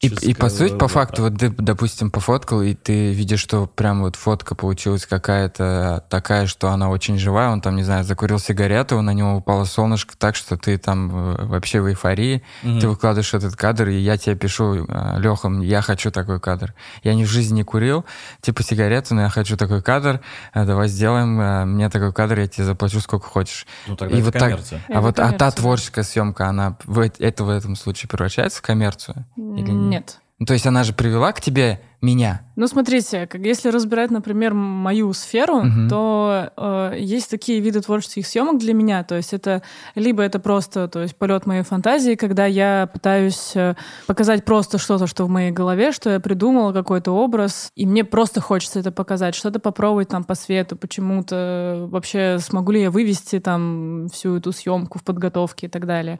И, 0.00 0.08
и 0.08 0.34
по 0.34 0.48
сути, 0.48 0.76
по 0.76 0.88
факту, 0.88 1.22
вот 1.22 1.38
ты, 1.38 1.50
допустим, 1.50 2.10
пофоткал, 2.10 2.62
и 2.62 2.74
ты 2.74 3.12
видишь, 3.12 3.38
что 3.40 3.66
прям 3.66 4.02
вот 4.02 4.16
фотка 4.16 4.56
получилась 4.56 5.06
какая-то 5.06 6.04
такая, 6.10 6.46
что 6.46 6.70
она 6.70 6.90
очень 6.90 7.18
живая, 7.18 7.50
он 7.50 7.60
там, 7.60 7.76
не 7.76 7.84
знаю, 7.84 8.02
закурил 8.02 8.40
сигарету, 8.40 9.00
на 9.00 9.12
него 9.12 9.36
упало 9.36 9.64
солнышко 9.64 10.16
так, 10.18 10.34
что 10.34 10.56
ты 10.56 10.76
там 10.76 11.10
э, 11.34 11.44
вообще 11.46 11.80
в 11.80 11.88
эйфории, 11.88 12.42
Мгм. 12.64 12.80
ты 12.80 12.88
выкладываешь 12.88 13.32
этот 13.32 13.54
кадр, 13.54 13.88
и 13.88 13.98
я 13.98 14.16
тебе 14.16 14.34
пишу, 14.34 14.86
Леха, 15.18 15.48
я 15.62 15.82
хочу 15.82 16.10
такой 16.10 16.40
кадр. 16.40 16.74
Я 17.04 17.14
ни 17.14 17.24
в 17.24 17.28
жизни 17.28 17.58
не 17.58 17.62
курил, 17.62 18.04
типа 18.40 18.62
сигарету, 18.62 19.14
но 19.14 19.22
я 19.22 19.28
хочу 19.28 19.56
такой 19.56 19.82
кадр, 19.82 20.20
э, 20.52 20.64
давай 20.64 20.88
сделаем 20.88 21.40
э, 21.40 21.64
мне 21.64 21.88
такой 21.90 22.12
кадр, 22.12 22.40
я 22.40 22.48
тебе 22.48 22.64
заплачу 22.64 22.98
сколько 23.00 23.26
хочешь. 23.28 23.66
Ну, 23.86 23.96
тогда 23.96 24.14
И 24.14 24.18
это 24.18 24.24
вот 24.26 24.32
так- 24.34 24.42
коммерция. 24.42 24.80
а 24.88 24.92
Это 24.92 25.00
вот 25.00 25.18
а 25.18 25.22
та 25.22 25.26
коммерция. 25.38 25.50
творческая 25.60 26.02
съемка, 26.04 26.46
она 26.48 26.76
в, 26.84 27.00
это 27.18 27.44
в 27.44 27.48
этом 27.50 27.76
случае 27.76 28.08
превращается 28.08 28.58
в 28.58 28.62
коммерцию? 28.62 29.24
Или 29.36 29.70
нет? 29.70 29.90
Нет. 29.90 30.18
Ну, 30.40 30.46
то 30.46 30.52
есть 30.52 30.66
она 30.66 30.84
же 30.84 30.92
привела 30.92 31.32
к 31.32 31.40
тебе 31.40 31.80
меня. 32.00 32.42
Ну, 32.54 32.66
смотрите, 32.66 33.26
как 33.26 33.40
если 33.42 33.70
разбирать, 33.70 34.10
например, 34.10 34.54
мою 34.54 35.12
сферу, 35.12 35.62
Мгм. 35.62 35.88
то 35.88 36.50
э, 36.56 36.96
есть 36.98 37.30
такие 37.30 37.60
виды 37.60 37.80
творческих 37.80 38.26
съемок 38.26 38.58
для 38.58 38.74
меня. 38.74 39.02
То 39.04 39.16
есть 39.16 39.32
это 39.32 39.62
либо 39.94 40.22
это 40.22 40.38
просто, 40.38 40.88
то 40.88 41.00
есть 41.00 41.16
полет 41.16 41.46
моей 41.46 41.62
фантазии, 41.62 42.14
когда 42.14 42.46
я 42.46 42.88
пытаюсь 42.92 43.52
э, 43.54 43.74
показать 44.06 44.44
просто 44.44 44.78
что-то, 44.78 45.06
что 45.06 45.24
в 45.24 45.28
моей 45.28 45.50
голове, 45.50 45.92
что 45.92 46.10
я 46.10 46.20
придумала 46.20 46.72
какой-то 46.72 47.12
образ, 47.12 47.70
и 47.76 47.86
мне 47.86 48.04
просто 48.04 48.40
хочется 48.40 48.80
это 48.80 48.92
показать, 48.92 49.34
что-то 49.34 49.58
попробовать 49.60 50.08
там 50.08 50.24
по 50.24 50.34
свету, 50.34 50.76
почему-то 50.76 51.86
вообще 51.90 52.38
смогу 52.40 52.72
ли 52.72 52.82
я 52.82 52.90
вывести 52.90 53.40
там 53.40 54.08
всю 54.12 54.36
эту 54.36 54.52
съемку 54.52 54.98
в 54.98 55.04
подготовке 55.04 55.66
и 55.66 55.70
так 55.70 55.86
далее. 55.86 56.18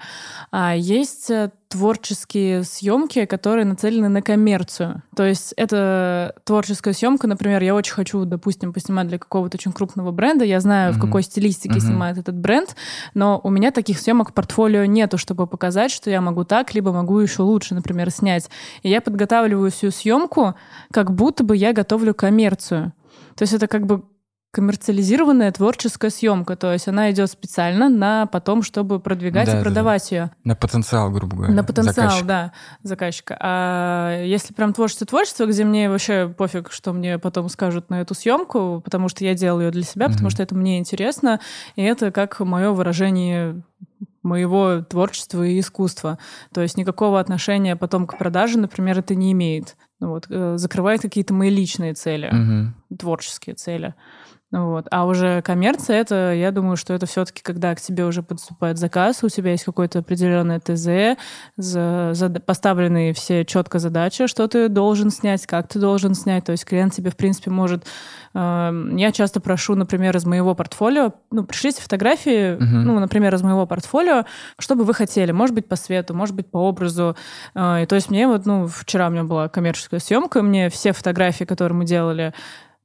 А 0.51 0.75
есть 0.75 1.31
э, 1.31 1.51
творческие 1.69 2.65
съемки, 2.65 3.25
которые 3.27 3.65
нацелены 3.67 4.09
на 4.09 4.23
коммерцию. 4.23 5.03
То 5.15 5.25
есть 5.27 5.53
это 5.57 5.68
творческая 6.45 6.93
съемка, 6.95 7.27
например, 7.27 7.63
я 7.63 7.75
очень 7.75 7.95
хочу, 7.95 8.25
допустим, 8.25 8.73
поснимать 8.73 9.09
для 9.09 9.19
какого-то 9.19 9.57
очень 9.57 9.73
крупного 9.73 10.11
бренда, 10.11 10.45
я 10.45 10.61
знаю, 10.61 10.93
в 10.93 10.97
Мгм. 10.99 11.07
какой 11.07 11.23
стилистике 11.23 11.79
Мгм. 11.79 11.81
снимает 11.81 12.19
этот 12.19 12.37
бренд, 12.37 12.77
но 13.15 13.41
у 13.43 13.51
меня 13.51 13.71
таких 13.71 13.99
съемок 14.01 14.31
в 14.31 14.35
портфолио 14.35 14.85
нету, 14.85 15.19
чтобы 15.19 15.47
показать, 15.47 15.91
что 15.91 16.11
я 16.11 16.21
могу 16.21 16.45
так, 16.45 16.75
либо 16.75 16.93
могу 16.93 17.19
еще 17.19 17.43
лучше, 17.43 17.75
например, 17.75 18.11
снять. 18.11 18.49
И 18.83 18.89
я 18.91 19.01
подготавливаю 19.01 19.71
всю 19.71 19.91
съемку, 19.91 20.55
как 20.93 21.13
будто 21.13 21.45
бы 21.45 21.57
я 21.57 21.73
готовлю 21.73 22.15
коммерцию. 22.15 22.93
То 23.37 23.43
есть 23.43 23.53
это 23.55 23.67
как 23.69 23.87
бы 23.87 24.03
коммерциализированная 24.51 25.53
творческая 25.53 26.11
съемка, 26.11 26.57
то 26.57 26.73
есть 26.73 26.89
она 26.89 27.11
идет 27.11 27.31
специально 27.31 27.89
на 27.89 28.27
потом, 28.27 28.63
чтобы 28.63 28.99
продвигать 28.99 29.47
Да, 29.47 29.53
и 29.53 29.55
да, 29.57 29.59
да. 29.61 29.65
продавать 29.65 30.11
ее. 30.11 30.31
На 30.45 30.57
потенциал, 30.57 31.11
грубо 31.11 31.37
говоря. 31.37 31.55
На 31.55 31.65
потенциал, 31.65 31.95
заказчика. 31.95 32.27
да, 32.27 32.53
заказчика. 32.83 33.39
А 33.41 34.23
если 34.25 34.55
прям 34.55 34.73
творчество-творчество, 34.73 35.47
где 35.47 35.65
мне 35.65 35.91
вообще 35.91 36.29
пофиг, 36.37 36.73
что 36.73 36.93
мне 36.93 37.19
потом 37.19 37.49
скажут 37.49 37.91
на 37.91 38.01
эту 38.01 38.15
съемку, 38.15 38.81
потому 38.85 39.09
что 39.09 39.25
я 39.25 39.35
делаю 39.35 39.67
ее 39.67 39.71
для 39.71 39.83
себя, 39.83 40.07
потому 40.07 40.25
Мгм. 40.25 40.31
что 40.31 40.43
это 40.43 40.55
мне 40.55 40.79
интересно, 40.79 41.41
и 41.77 41.83
это 41.83 42.11
как 42.11 42.41
мое 42.41 42.71
выражение 42.71 43.63
моего 44.23 44.81
творчества 44.83 45.43
и 45.47 45.61
искусства. 45.61 46.19
То 46.53 46.61
есть 46.61 46.77
никакого 46.77 47.21
отношения 47.21 47.77
потом 47.77 48.07
к 48.07 48.19
продаже, 48.19 48.59
например, 48.59 48.99
это 48.99 49.15
не 49.15 49.33
имеет. 49.33 49.77
Ну 50.01 50.11
Вот, 50.11 50.27
э, 50.31 50.59
закрывает 50.59 51.01
какие-то 51.03 51.33
мои 51.35 51.51
личные 51.51 51.95
цели, 51.95 52.29
Мгм. 52.31 52.75
творческие 52.99 53.55
цели. 53.55 53.95
Ну 54.51 54.71
Вот. 54.71 54.87
А 54.91 55.05
уже 55.05 55.43
коммерция, 55.43 56.01
это, 56.01 56.33
я 56.33 56.51
думаю, 56.53 56.77
что 56.79 56.95
это 56.95 57.05
все-таки, 57.05 57.43
когда 57.43 57.75
к 57.75 57.81
тебе 57.83 58.07
уже 58.07 58.23
подступает 58.23 58.79
заказ, 58.79 59.23
у 59.23 59.29
тебя 59.29 59.51
есть 59.51 59.65
какое-то 59.65 59.99
определенное 59.99 60.59
ТЗ, 60.59 61.21
за, 61.59 62.13
зада- 62.15 62.41
поставлены 62.41 63.13
все 63.13 63.45
четко 63.45 63.79
задачи, 63.79 64.27
что 64.27 64.49
ты 64.49 64.71
должен 64.71 65.11
снять, 65.11 65.45
как 65.47 65.69
ты 65.69 65.79
должен 65.79 66.15
снять. 66.15 66.45
То 66.47 66.53
есть 66.53 66.65
клиент 66.65 66.95
тебе, 66.95 67.11
в 67.11 67.17
принципе, 67.17 67.51
может... 67.51 67.85
э, 68.33 68.73
я 68.97 69.13
часто 69.13 69.41
прошу, 69.41 69.75
например, 69.75 70.17
из 70.17 70.25
моего 70.25 70.55
портфолио, 70.55 71.13
ну, 71.31 71.45
пришлите 71.45 71.83
фотографии, 71.83 72.55
Мгм. 72.55 72.85
ну, 72.85 72.99
например, 73.01 73.35
из 73.35 73.43
моего 73.43 73.67
портфолио, 73.67 74.25
что 74.59 74.77
бы 74.77 74.85
вы 74.85 74.95
хотели. 74.95 75.31
Может 75.31 75.55
быть, 75.55 75.69
по 75.69 75.77
свету, 75.77 76.15
может 76.15 76.35
быть, 76.35 76.51
по 76.51 76.57
образу. 76.57 77.17
Э, 77.55 77.83
и 77.83 77.87
то 77.87 77.97
есть 77.97 78.09
мне 78.11 78.27
вот, 78.27 78.47
ну, 78.47 78.67
вчера 78.67 79.09
у 79.09 79.11
меня 79.11 79.25
была 79.25 79.49
коммерческая 79.51 80.01
съемка, 80.01 80.41
мне 80.41 80.71
все 80.71 80.93
фотографии, 80.95 81.45
которые 81.45 81.77
мы 81.77 81.85
делали, 81.85 82.33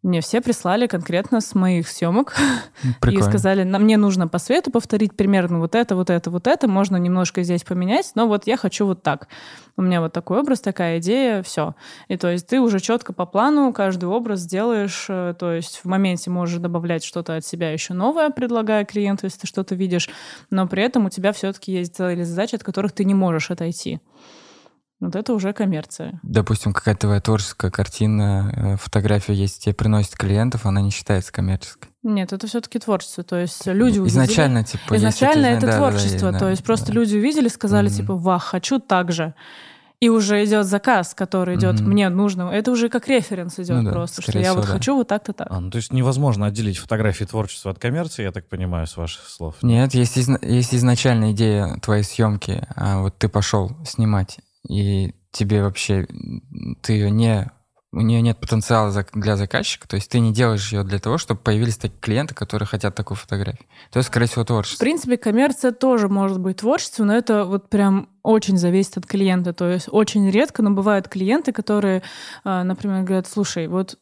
мне 0.03 0.19
все 0.19 0.41
прислали 0.41 0.86
конкретно 0.88 1.39
с 1.39 1.55
моих 1.55 1.88
съемок 1.88 2.36
Прикольно. 3.00 3.25
и 3.25 3.29
сказали, 3.29 3.63
нам 3.63 3.83
мне 3.83 3.98
нужно 3.98 4.27
по 4.27 4.38
свету 4.38 4.69
повторить 4.69 5.15
примерно 5.15 5.60
вот 5.60 5.75
это, 5.75 5.95
вот 5.95 6.10
это, 6.10 6.29
вот 6.29 6.45
это, 6.45 6.67
можно 6.67 6.98
немножко 6.98 7.41
здесь 7.41 7.63
поменять, 7.63 8.12
но 8.15 8.27
вот 8.27 8.45
я 8.45 8.57
хочу 8.57 8.86
вот 8.86 9.01
так. 9.01 9.29
У 9.77 9.81
меня 9.81 10.01
вот 10.01 10.12
такой 10.12 10.39
образ, 10.39 10.60
такая 10.60 11.00
идея, 11.00 11.41
все. 11.41 11.74
И 12.10 12.17
то 12.17 12.29
есть 12.29 12.48
ты 12.48 12.60
уже 12.60 12.79
четко 12.79 13.13
по 13.13 13.25
плану 13.25 13.72
каждый 13.72 14.05
образ 14.05 14.45
делаешь, 14.45 15.05
э, 15.07 15.33
то 15.39 15.53
есть 15.53 15.79
в 15.83 15.86
моменте 15.86 16.29
можешь 16.29 16.60
добавлять 16.60 17.03
что-то 17.03 17.38
от 17.38 17.45
себя 17.45 17.72
еще 17.72 17.93
новое, 17.93 18.29
предлагая 18.29 18.83
клиенту, 18.83 19.25
если 19.25 19.39
ты 19.39 19.48
что-то 19.48 19.74
видишь, 19.74 20.10
но 20.50 20.67
при 20.67 20.83
этом 20.83 21.05
у 21.05 21.10
тебя 21.10 21.31
все-таки 21.31 21.72
есть 21.72 21.95
цели 21.95 22.24
задачи, 22.24 22.55
от 22.55 22.63
которых 22.63 22.91
ты 22.91 23.05
не 23.05 23.13
можешь 23.13 23.50
отойти. 23.50 24.01
Вот 25.03 25.15
это 25.17 25.33
уже 25.33 25.51
коммерция. 25.51 26.19
Допустим, 26.24 26.72
какая-то 26.72 27.01
твоя 27.01 27.19
творческая 27.19 27.72
картина, 27.72 28.53
э, 28.55 28.77
фотография 28.77 29.33
есть, 29.33 29.63
тебе 29.65 29.75
приносит 29.75 30.15
клиентов, 30.15 30.65
она 30.65 30.79
не 30.81 30.91
считается 30.91 31.31
коммерческой. 31.31 31.89
Нет, 32.03 32.31
это 32.31 32.48
все-таки 32.48 32.79
творчество. 32.79 33.24
То 33.24 33.36
есть 33.38 33.65
люди 33.65 34.00
увидели- 34.00 34.07
Изначально, 34.24 34.63
типа, 34.63 34.95
Изначально 34.95 35.45
это 35.48 35.62
да, 35.62 35.67
да, 35.67 35.72
да, 35.74 35.77
творчество. 35.77 36.31
да, 36.31 36.39
то 36.39 36.50
есть 36.50 36.63
просто 36.63 36.88
да. 36.88 36.93
люди 36.93 37.17
увидели, 37.17 37.50
сказали, 37.50 37.88
Мгм. 37.88 37.95
типа, 37.98 38.15
вах, 38.15 38.43
хочу 38.43 38.79
так 38.79 39.12
же. 39.12 39.33
И 40.00 40.10
уже 40.10 40.43
идет 40.43 40.65
заказ, 40.65 41.13
который 41.13 41.55
идет, 41.55 41.79
Мгм. 41.79 41.91
мне 41.91 42.10
нужно. 42.10 42.43
Это 42.50 42.72
уже 42.72 42.89
как 42.89 43.07
референс 43.07 43.57
идет 43.60 43.77
Ну 43.77 43.83
да, 43.83 43.91
просто, 43.91 44.22
что 44.22 44.38
я 44.38 44.43
всего, 44.51 44.55
вот 44.55 44.65
да. 44.65 44.72
хочу 44.74 44.95
вот 44.95 45.07
так-то 45.07 45.31
так. 45.33 45.48
А, 45.50 45.60
ну, 45.62 45.69
то 45.72 45.77
есть 45.77 45.93
невозможно 45.93 46.45
отделить 46.45 46.77
фотографии 46.77 47.24
творчества 47.25 47.72
от 47.72 47.79
коммерции, 47.79 48.24
я 48.24 48.31
так 48.33 48.48
понимаю, 48.50 48.86
с 48.88 48.98
ваших 48.98 49.27
слов. 49.29 49.55
Нет, 49.62 49.93
есть, 49.93 50.17
изна- 50.17 50.45
есть 50.45 50.74
изначальная 50.75 51.31
идея 51.31 51.77
твоей 51.81 52.03
съемки, 52.03 52.67
а 52.75 53.00
вот 53.00 53.17
ты 53.17 53.29
пошел 53.29 53.72
снимать, 53.86 54.39
и 54.67 55.13
тебе 55.32 55.63
вообще, 55.63 56.08
ты 56.82 56.93
ее 56.93 57.12
не, 57.12 57.51
у 57.91 58.01
нее 58.01 58.22
нет 58.22 58.39
потенциала 58.39 58.91
для 59.13 59.36
заказчика, 59.38 59.88
то 59.88 59.96
есть 59.96 60.10
ты 60.10 60.20
не 60.20 60.34
делаешь 60.34 60.72
ее 60.72 60.84
для 60.84 61.00
того, 61.00 61.17
чтобы 61.17 61.41
появились 61.41 61.77
такие 61.77 62.00
клиенты, 62.00 62.34
которые 62.34 62.67
хотят 62.67 62.96
такую 62.96 63.17
фотографию. 63.17 63.67
То 63.91 63.98
есть, 64.00 64.08
скорее 64.10 64.27
всего, 64.27 64.43
В 64.43 64.48
творчество. 64.48 64.84
принципе, 64.84 65.17
коммерция 65.17 65.72
тоже 65.72 66.08
может 66.08 66.39
быть 66.39 66.58
творчеством, 66.58 67.08
но 67.08 67.15
это 67.15 67.46
вот 67.46 67.70
прям 67.70 68.10
очень 68.24 68.58
зависит 68.58 68.98
от 68.98 69.05
клиента. 69.05 69.53
То 69.53 69.70
есть 69.70 69.88
очень 69.91 70.29
редко, 70.29 70.62
но 70.62 70.72
бывают 70.72 71.08
клиенты, 71.08 71.51
которые, 71.51 72.03
а, 72.43 72.63
например, 72.63 73.03
говорят, 73.03 73.27
слушай, 73.27 73.67
вот 73.67 73.98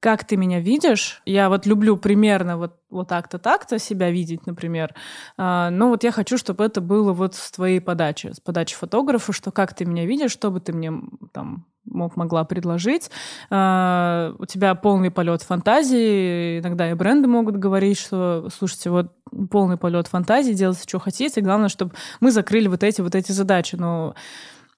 как 0.00 0.24
ты 0.24 0.36
меня 0.36 0.60
видишь, 0.60 1.22
я 1.24 1.48
вот 1.48 1.66
люблю 1.66 1.96
примерно 1.96 2.56
вот, 2.56 2.76
вот 2.90 3.08
так-то, 3.08 3.38
так-то 3.38 3.78
себя 3.78 4.10
видеть, 4.10 4.46
например, 4.46 4.94
а, 5.36 5.70
но 5.70 5.88
вот 5.88 6.04
я 6.04 6.12
хочу, 6.12 6.38
чтобы 6.38 6.64
это 6.64 6.80
было 6.80 7.12
вот 7.12 7.34
с 7.34 7.50
твоей 7.50 7.80
подачи, 7.80 8.32
с 8.32 8.40
подачи 8.40 8.74
фотографа, 8.76 9.32
что 9.32 9.50
как 9.50 9.74
ты 9.74 9.84
меня 9.84 10.06
видишь, 10.06 10.32
что 10.32 10.50
бы 10.50 10.60
ты 10.60 10.72
мне 10.72 10.92
там 11.32 11.66
мог, 11.90 12.16
могла 12.16 12.44
предложить. 12.44 13.10
А, 13.50 14.34
у 14.38 14.46
тебя 14.46 14.74
полный 14.74 15.10
полет 15.10 15.42
фантазии. 15.42 16.60
Иногда 16.60 16.90
и 16.90 16.94
бренды 16.94 17.28
могут 17.28 17.56
говорить, 17.56 17.98
что, 17.98 18.48
слушайте, 18.54 18.90
вот 18.90 19.12
полный 19.50 19.76
полет 19.76 20.06
фантазии, 20.06 20.52
делайте, 20.52 20.82
что 20.86 20.98
хотите. 20.98 21.40
Главное, 21.40 21.68
чтобы 21.68 21.92
мы 22.20 22.30
закрыли 22.30 22.68
вот 22.68 22.82
эти 22.82 23.00
вот 23.00 23.14
эти 23.14 23.32
задачи. 23.32 23.76
Но 23.76 24.14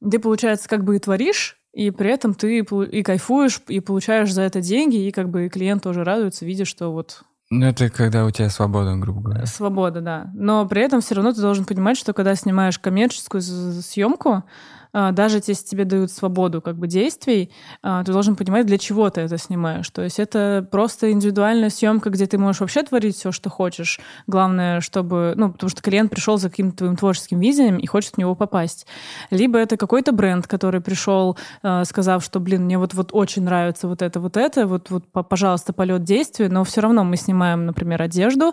ты, 0.08 0.18
получается, 0.18 0.68
как 0.68 0.84
бы 0.84 0.96
и 0.96 0.98
творишь, 0.98 1.59
и 1.72 1.90
при 1.90 2.10
этом 2.10 2.34
ты 2.34 2.58
и 2.58 3.02
кайфуешь, 3.02 3.60
и 3.68 3.80
получаешь 3.80 4.32
за 4.32 4.42
это 4.42 4.60
деньги, 4.60 4.96
и 5.06 5.12
как 5.12 5.28
бы 5.28 5.46
и 5.46 5.48
клиент 5.48 5.82
тоже 5.82 6.04
радуется, 6.04 6.44
видя, 6.44 6.64
что 6.64 6.92
вот 6.92 7.22
Ну, 7.50 7.66
это 7.66 7.88
когда 7.90 8.24
у 8.26 8.30
тебя 8.30 8.48
свобода, 8.50 8.94
грубо 8.96 9.20
говоря. 9.22 9.46
Свобода, 9.46 10.00
да. 10.00 10.30
Но 10.34 10.66
при 10.66 10.82
этом 10.82 11.00
все 11.00 11.14
равно 11.14 11.32
ты 11.32 11.40
должен 11.40 11.64
понимать, 11.64 11.96
что 11.96 12.12
когда 12.12 12.34
снимаешь 12.34 12.78
коммерческую 12.78 13.42
съемку, 13.42 14.44
даже 14.92 15.36
если 15.36 15.66
тебе 15.66 15.84
дают 15.84 16.10
свободу 16.10 16.60
как 16.60 16.76
бы 16.76 16.86
действий, 16.86 17.50
а, 17.82 18.04
ты 18.04 18.12
должен 18.12 18.36
понимать, 18.36 18.66
для 18.66 18.78
чего 18.78 19.08
ты 19.10 19.22
это 19.22 19.38
снимаешь. 19.38 19.88
То 19.90 20.02
есть 20.02 20.18
это 20.18 20.66
просто 20.70 21.10
индивидуальная 21.12 21.70
съемка, 21.70 22.10
где 22.10 22.26
ты 22.26 22.38
можешь 22.38 22.60
вообще 22.60 22.82
творить 22.82 23.16
все, 23.16 23.32
что 23.32 23.50
хочешь. 23.50 24.00
Главное, 24.26 24.80
чтобы... 24.80 25.34
Ну, 25.36 25.52
потому 25.52 25.70
что 25.70 25.82
клиент 25.82 26.10
пришел 26.10 26.38
за 26.38 26.50
каким-то 26.50 26.78
твоим 26.78 26.96
творческим 26.96 27.40
видением 27.40 27.78
и 27.78 27.86
хочет 27.86 28.14
в 28.14 28.18
него 28.18 28.34
попасть. 28.34 28.86
Либо 29.30 29.58
это 29.58 29.76
какой-то 29.76 30.12
бренд, 30.12 30.46
который 30.46 30.80
пришел, 30.80 31.36
а, 31.62 31.84
сказав, 31.84 32.24
что, 32.24 32.40
блин, 32.40 32.64
мне 32.64 32.78
вот, 32.78 32.94
вот 32.94 33.10
очень 33.12 33.42
нравится 33.44 33.88
вот 33.88 34.02
это, 34.02 34.20
вот 34.20 34.36
это, 34.36 34.66
вот, 34.66 34.90
вот, 34.90 35.06
по- 35.06 35.22
пожалуйста, 35.22 35.72
полет 35.72 36.04
действия, 36.04 36.48
но 36.48 36.64
все 36.64 36.80
равно 36.80 37.04
мы 37.04 37.16
снимаем, 37.16 37.66
например, 37.66 38.02
одежду, 38.02 38.52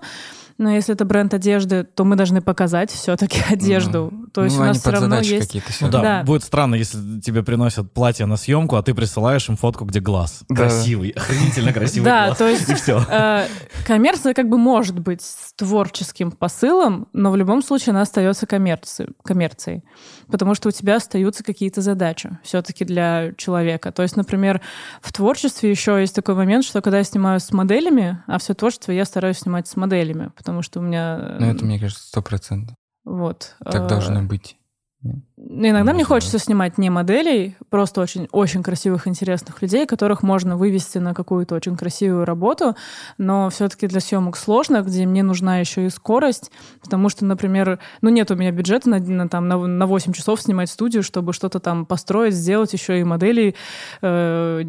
Но 0.57 0.71
если 0.71 0.95
это 0.95 1.05
бренд 1.05 1.33
одежды, 1.33 1.83
то 1.83 2.03
мы 2.03 2.15
должны 2.15 2.41
показать 2.41 2.89
все-таки 2.91 3.41
одежду. 3.49 4.09
Ну, 4.11 4.27
то 4.33 4.43
есть 4.43 4.55
ну, 4.55 4.61
у 4.61 4.63
они 4.65 4.69
нас 4.73 4.81
все 4.81 4.89
равно 4.89 5.19
есть... 5.19 5.45
какие-то 5.47 5.67
Ну 5.81 5.89
да, 5.89 6.01
Да. 6.01 6.23
будет 6.23 6.43
странно, 6.43 6.75
если 6.75 7.19
тебе 7.21 7.43
приносят 7.43 7.91
платье 7.93 8.25
на 8.25 8.37
съемку, 8.37 8.75
а 8.75 8.81
ты 8.83 8.93
присылаешь 8.93 9.47
им 9.49 9.55
фотку, 9.55 9.85
где 9.85 9.99
глаз. 9.99 10.43
Да. 10.49 10.55
Красивый, 10.55 11.09
охренительно 11.11 11.73
красивый 11.73 12.05
Да, 12.05 12.25
глаз. 12.27 12.37
то 12.37 12.47
есть 12.47 12.69
И 12.69 12.73
все. 12.75 13.01
э, 13.09 13.45
коммерция 13.85 14.33
как 14.33 14.49
бы 14.49 14.57
может 14.57 14.99
быть 14.99 15.21
с 15.21 15.53
творческим 15.55 16.31
посылом, 16.31 17.07
но 17.13 17.31
в 17.31 17.35
любом 17.35 17.61
случае 17.61 17.91
она 17.91 18.01
остается 18.01 18.47
коммерцией, 18.47 19.09
коммерцией, 19.23 19.83
потому 20.29 20.55
что 20.55 20.69
у 20.69 20.71
тебя 20.71 20.97
остаются 20.97 21.43
какие-то 21.43 21.81
задачи 21.81 22.37
все-таки 22.43 22.85
для 22.85 23.33
человека. 23.37 23.91
То 23.91 24.03
есть, 24.03 24.15
например, 24.15 24.61
в 25.01 25.11
творчестве 25.13 25.69
еще 25.69 25.99
есть 25.99 26.15
такой 26.15 26.35
момент, 26.35 26.65
что 26.65 26.81
когда 26.81 26.99
я 26.99 27.03
снимаю 27.03 27.39
с 27.39 27.51
моделями, 27.51 28.23
а 28.27 28.37
все 28.39 28.53
творчество 28.53 28.91
я 28.91 29.05
стараюсь 29.05 29.39
снимать 29.39 29.67
с 29.67 29.75
моделями, 29.75 30.31
потому 30.35 30.61
что 30.61 30.79
у 30.79 30.83
меня... 30.83 31.37
Ну, 31.39 31.47
это, 31.47 31.65
мне 31.65 31.79
кажется, 31.79 32.03
сто 32.07 32.21
процентов. 32.21 32.75
Вот. 33.05 33.55
Так 33.63 33.83
э, 33.83 33.87
должно 33.87 34.23
быть. 34.23 34.56
Ну, 35.03 35.21
Иногда 35.37 35.91
Не 35.91 35.95
мне 35.95 36.03
хочется 36.03 36.39
снимать 36.39 36.77
не 36.77 36.89
моделей, 36.89 37.55
просто 37.69 38.01
очень, 38.01 38.27
очень 38.31 38.63
красивых, 38.63 39.07
интересных 39.07 39.61
людей, 39.61 39.85
которых 39.85 40.23
можно 40.23 40.57
вывести 40.57 40.97
на 40.97 41.13
какую-то 41.13 41.55
очень 41.55 41.77
красивую 41.77 42.25
работу, 42.25 42.75
но 43.17 43.49
все-таки 43.49 43.87
для 43.87 43.99
съемок 43.99 44.35
сложно, 44.35 44.81
где 44.81 45.05
мне 45.05 45.23
нужна 45.23 45.59
еще 45.59 45.85
и 45.85 45.89
скорость, 45.89 46.51
потому 46.81 47.09
что, 47.09 47.25
например, 47.25 47.79
ну 48.01 48.09
нет 48.09 48.31
у 48.31 48.35
меня 48.35 48.51
бюджета 48.51 48.89
на, 48.89 48.99
на, 48.99 49.29
там, 49.29 49.47
на, 49.47 49.57
на 49.57 49.85
8 49.85 50.13
часов 50.13 50.41
снимать 50.41 50.69
студию, 50.69 51.03
чтобы 51.03 51.33
что-то 51.33 51.59
там 51.59 51.85
построить, 51.85 52.33
сделать 52.33 52.73
еще 52.73 52.99
и 52.99 53.03
моделей, 53.03 53.55
э, 54.01 54.63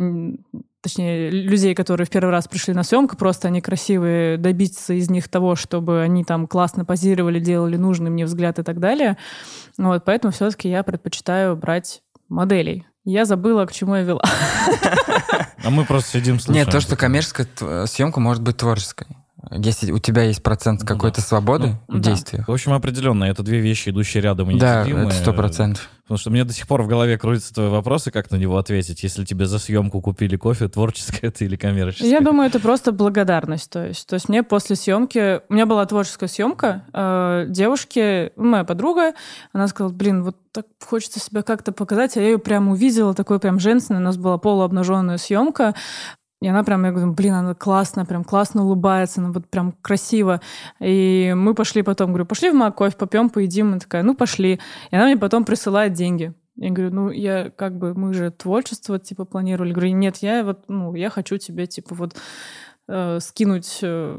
точнее, 0.82 1.30
людей, 1.30 1.74
которые 1.74 2.06
в 2.06 2.10
первый 2.10 2.30
раз 2.30 2.48
пришли 2.48 2.74
на 2.74 2.82
съемку, 2.82 3.16
просто 3.16 3.48
они 3.48 3.60
красивые, 3.60 4.36
добиться 4.36 4.94
из 4.94 5.10
них 5.10 5.28
того, 5.28 5.56
чтобы 5.56 6.02
они 6.02 6.24
там 6.24 6.46
классно 6.46 6.84
позировали, 6.84 7.40
делали 7.40 7.76
нужный 7.76 8.10
мне 8.10 8.24
взгляд 8.24 8.58
и 8.58 8.62
так 8.62 8.78
далее. 8.80 9.16
Вот, 9.76 10.04
поэтому 10.04 10.32
все-таки 10.32 10.68
я 10.68 10.82
предпочитаю 10.82 11.56
брать 11.56 12.02
моделей. 12.28 12.86
Я 13.04 13.24
забыла, 13.24 13.64
к 13.64 13.72
чему 13.72 13.94
я 13.96 14.02
вела. 14.02 14.22
А 15.64 15.70
мы 15.70 15.84
просто 15.84 16.18
сидим 16.18 16.38
слушаем. 16.38 16.66
Нет, 16.66 16.72
то, 16.72 16.80
что 16.80 16.96
коммерческая 16.96 17.86
съемка 17.86 18.20
может 18.20 18.42
быть 18.42 18.58
творческой. 18.58 19.06
Если 19.52 19.92
у 19.92 19.98
тебя 19.98 20.22
есть 20.22 20.42
процент 20.42 20.80
Ну 20.80 20.86
какой-то 20.86 21.20
свободы 21.20 21.76
Ну, 21.86 21.98
в 21.98 22.00
да. 22.00 22.10
действиях. 22.10 22.48
В 22.48 22.52
общем, 22.52 22.72
определенно, 22.72 23.24
это 23.24 23.42
две 23.42 23.60
вещи, 23.60 23.90
идущие 23.90 24.22
рядом 24.22 24.50
и 24.50 24.58
Да, 24.58 24.80
незаменимые. 24.80 25.08
это 25.08 25.16
сто 25.16 25.32
процентов. 25.32 25.88
Потому 26.02 26.18
что 26.18 26.30
мне 26.30 26.44
до 26.44 26.54
сих 26.54 26.66
пор 26.66 26.82
в 26.82 26.86
голове 26.88 27.18
крутится 27.18 27.52
твой 27.52 27.68
вопрос, 27.68 28.06
и 28.06 28.10
как 28.10 28.30
на 28.30 28.36
него 28.36 28.56
ответить, 28.56 29.02
если 29.02 29.24
тебе 29.26 29.44
за 29.46 29.58
съемку 29.58 30.00
купили 30.00 30.36
кофе, 30.36 30.66
творческое 30.68 31.26
это 31.28 31.44
или 31.44 31.54
коммерческое? 31.56 32.08
Я 32.10 32.20
думаю, 32.20 32.48
это 32.48 32.60
просто 32.60 32.92
благодарность. 32.92 33.70
То 33.70 33.86
есть, 33.86 34.06
то 34.08 34.14
есть 34.14 34.28
мне 34.28 34.42
после 34.42 34.74
съемки... 34.74 35.40
У 35.50 35.54
меня 35.54 35.66
была 35.66 35.84
творческая 35.86 36.28
съемка. 36.28 36.84
э, 36.94 37.44
девушке, 37.48 38.32
моя 38.36 38.64
подруга, 38.64 39.12
она 39.52 39.68
сказала, 39.68 39.92
блин, 39.92 40.24
вот 40.24 40.36
так 40.50 40.64
хочется 40.84 41.20
себя 41.20 41.42
как-то 41.42 41.72
показать. 41.72 42.16
А 42.16 42.20
я 42.20 42.28
ее 42.30 42.38
прям 42.38 42.68
увидела, 42.70 43.12
такой 43.12 43.38
прям 43.38 43.60
женственной. 43.60 44.00
У 44.00 44.02
нас 44.04 44.16
была 44.16 44.38
полуобнаженная 44.38 45.18
съемка. 45.18 45.74
И 46.40 46.46
она 46.46 46.62
прям, 46.62 46.84
я 46.84 46.92
говорю, 46.92 47.12
блин, 47.12 47.34
она 47.34 47.54
классная, 47.54 48.04
прям 48.04 48.22
классно 48.22 48.64
улыбается, 48.64 49.20
она 49.20 49.32
вот 49.32 49.48
прям 49.48 49.72
красиво. 49.82 50.40
И 50.78 51.34
мы 51.36 51.54
пошли 51.54 51.82
потом, 51.82 52.10
говорю, 52.10 52.26
пошли 52.26 52.50
в 52.50 52.54
Мак, 52.54 52.76
кофе 52.76 52.96
попьем, 52.96 53.28
поедим. 53.28 53.68
Она 53.68 53.78
такая, 53.80 54.02
ну 54.04 54.14
пошли. 54.14 54.60
И 54.90 54.96
она 54.96 55.06
мне 55.06 55.16
потом 55.16 55.44
присылает 55.44 55.94
деньги. 55.94 56.32
Я 56.56 56.70
говорю, 56.70 56.94
ну, 56.94 57.10
я 57.10 57.50
как 57.50 57.76
бы, 57.78 57.94
мы 57.94 58.14
же 58.14 58.30
творчество, 58.30 58.98
типа, 58.98 59.24
планировали. 59.24 59.72
Говорю, 59.72 59.94
нет, 59.94 60.18
я 60.18 60.44
вот, 60.44 60.64
ну, 60.68 60.94
я 60.94 61.10
хочу 61.10 61.38
тебе, 61.38 61.66
типа, 61.66 61.94
вот 61.94 62.16
э, 62.88 63.18
скинуть 63.20 63.78
э, 63.82 64.18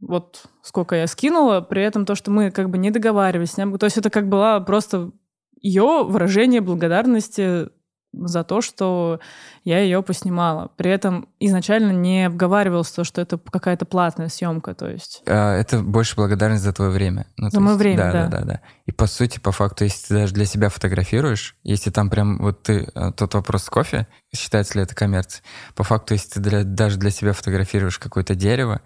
вот 0.00 0.44
сколько 0.62 0.94
я 0.96 1.06
скинула, 1.06 1.60
при 1.60 1.82
этом 1.82 2.04
то, 2.04 2.14
что 2.14 2.30
мы 2.30 2.50
как 2.50 2.70
бы 2.70 2.78
не 2.78 2.90
договаривались. 2.90 3.52
То 3.52 3.84
есть 3.84 3.96
это 3.96 4.10
как 4.10 4.28
была 4.28 4.60
просто 4.60 5.10
ее 5.60 6.04
выражение 6.04 6.60
благодарности 6.60 7.68
за 8.12 8.44
то, 8.44 8.60
что 8.60 9.20
я 9.64 9.80
ее 9.80 10.02
поснимала. 10.02 10.70
При 10.76 10.90
этом 10.90 11.28
изначально 11.38 11.92
не 11.92 12.24
обговаривалось 12.26 12.90
то, 12.90 13.04
что 13.04 13.20
это 13.20 13.38
какая-то 13.38 13.84
платная 13.84 14.28
съемка, 14.28 14.74
то 14.74 14.88
есть. 14.88 15.22
А, 15.26 15.54
Это 15.56 15.80
больше 15.82 16.16
благодарность 16.16 16.62
за 16.62 16.72
твое 16.72 16.90
время. 16.90 17.26
Ну, 17.36 17.50
За 17.50 17.60
мое 17.60 17.72
есть, 17.74 17.78
время, 17.80 17.96
да, 17.98 18.12
да. 18.12 18.26
да, 18.28 18.38
да, 18.38 18.44
да. 18.44 18.60
И 18.86 18.92
по 18.92 19.06
сути, 19.06 19.38
по 19.38 19.52
факту, 19.52 19.84
если 19.84 20.06
ты 20.08 20.14
даже 20.14 20.32
для 20.34 20.46
себя 20.46 20.68
фотографируешь, 20.70 21.56
если 21.62 21.90
там 21.90 22.08
прям 22.08 22.38
вот 22.38 22.62
ты 22.62 22.88
э, 22.94 23.12
тот 23.16 23.34
вопрос 23.34 23.64
с 23.64 23.70
кофе, 23.70 24.06
считается 24.34 24.78
ли 24.78 24.84
это 24.84 24.94
коммерцией, 24.94 25.44
по 25.74 25.84
факту, 25.84 26.14
если 26.14 26.30
ты 26.30 26.40
для- 26.40 26.64
даже 26.64 26.96
для 26.98 27.10
себя 27.10 27.32
фотографируешь 27.32 27.98
какое-то 27.98 28.34
дерево, 28.34 28.80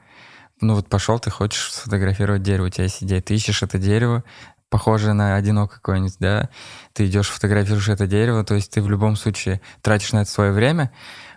ну 0.60 0.74
вот 0.74 0.88
пошел, 0.88 1.18
ты 1.18 1.30
хочешь 1.30 1.72
сфотографировать 1.72 2.42
дерево, 2.42 2.66
у 2.66 2.70
тебя 2.70 2.84
есть 2.84 3.02
идея, 3.02 3.22
ты 3.22 3.34
ищешь 3.34 3.62
это 3.62 3.78
дерево, 3.78 4.24
похожее 4.70 5.12
на 5.12 5.34
одинокое 5.36 5.76
какое-нибудь, 5.76 6.16
да, 6.20 6.48
ты 6.94 7.06
идешь, 7.06 7.28
фотографируешь 7.28 7.88
это 7.88 8.06
дерево, 8.06 8.44
то 8.44 8.54
есть 8.54 8.70
ты 8.72 8.80
в 8.80 8.88
любом 8.88 9.16
случае 9.16 9.60
тратишь 9.82 10.12
на 10.12 10.22
это 10.22 10.30
свое 10.30 10.52
время, 10.52 10.90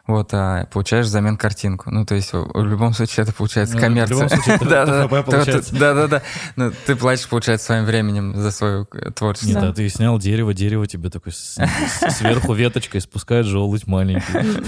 вот, 0.06 0.30
а 0.34 0.66
получаешь 0.66 1.06
взамен 1.06 1.38
картинку. 1.38 1.90
Ну, 1.90 2.06
то 2.06 2.14
есть 2.14 2.32
в 2.34 2.62
любом 2.64 2.94
случае 2.94 3.24
это 3.24 3.32
получается 3.34 3.76
Ну, 3.76 3.80
в 3.80 3.84
коммерция. 3.84 4.16
любом 4.16 4.30
случае 4.30 4.56
это 4.56 4.66
Да, 4.66 4.86
да, 4.86 5.04
ТФП 5.08 5.12
да. 5.14 5.24
получается. 5.24 5.76
Да, 5.80 5.94
да, 5.94 6.08
да. 6.08 6.22
Ну, 6.58 6.72
ты 6.86 6.96
платишь, 6.98 7.28
получается, 7.30 7.68
своим 7.68 7.86
временем 7.86 8.36
за 8.36 8.52
свое 8.52 8.86
э, 8.94 9.06
Нет, 9.06 9.16
творчество. 9.16 9.62
Да. 9.62 9.70
а 9.70 9.74
ты 9.74 9.88
снял 9.88 10.20
дерево, 10.20 10.54
дерево 10.54 10.88
тебе 10.88 11.10
такой 11.10 11.32
сверху 11.32 12.54
веточкой 12.54 13.00
спускает 13.00 13.46
желудь 13.46 13.88
маленький. 13.88 14.24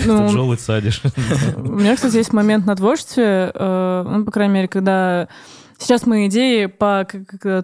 Ну, 0.06 0.20
Тут 0.24 0.32
желудь 0.32 0.62
садишь. 0.62 1.02
У 1.58 1.62
меня, 1.74 1.96
кстати, 1.98 2.16
есть 2.16 2.32
момент 2.32 2.66
на 2.66 2.76
творчестве, 2.78 3.52
э, 3.54 4.06
ну, 4.08 4.24
по 4.24 4.32
крайней 4.32 4.54
мере, 4.54 4.68
когда 4.70 5.28
сейчас 5.78 6.06
мои 6.06 6.28
идеи 6.28 6.66
по 6.66 7.08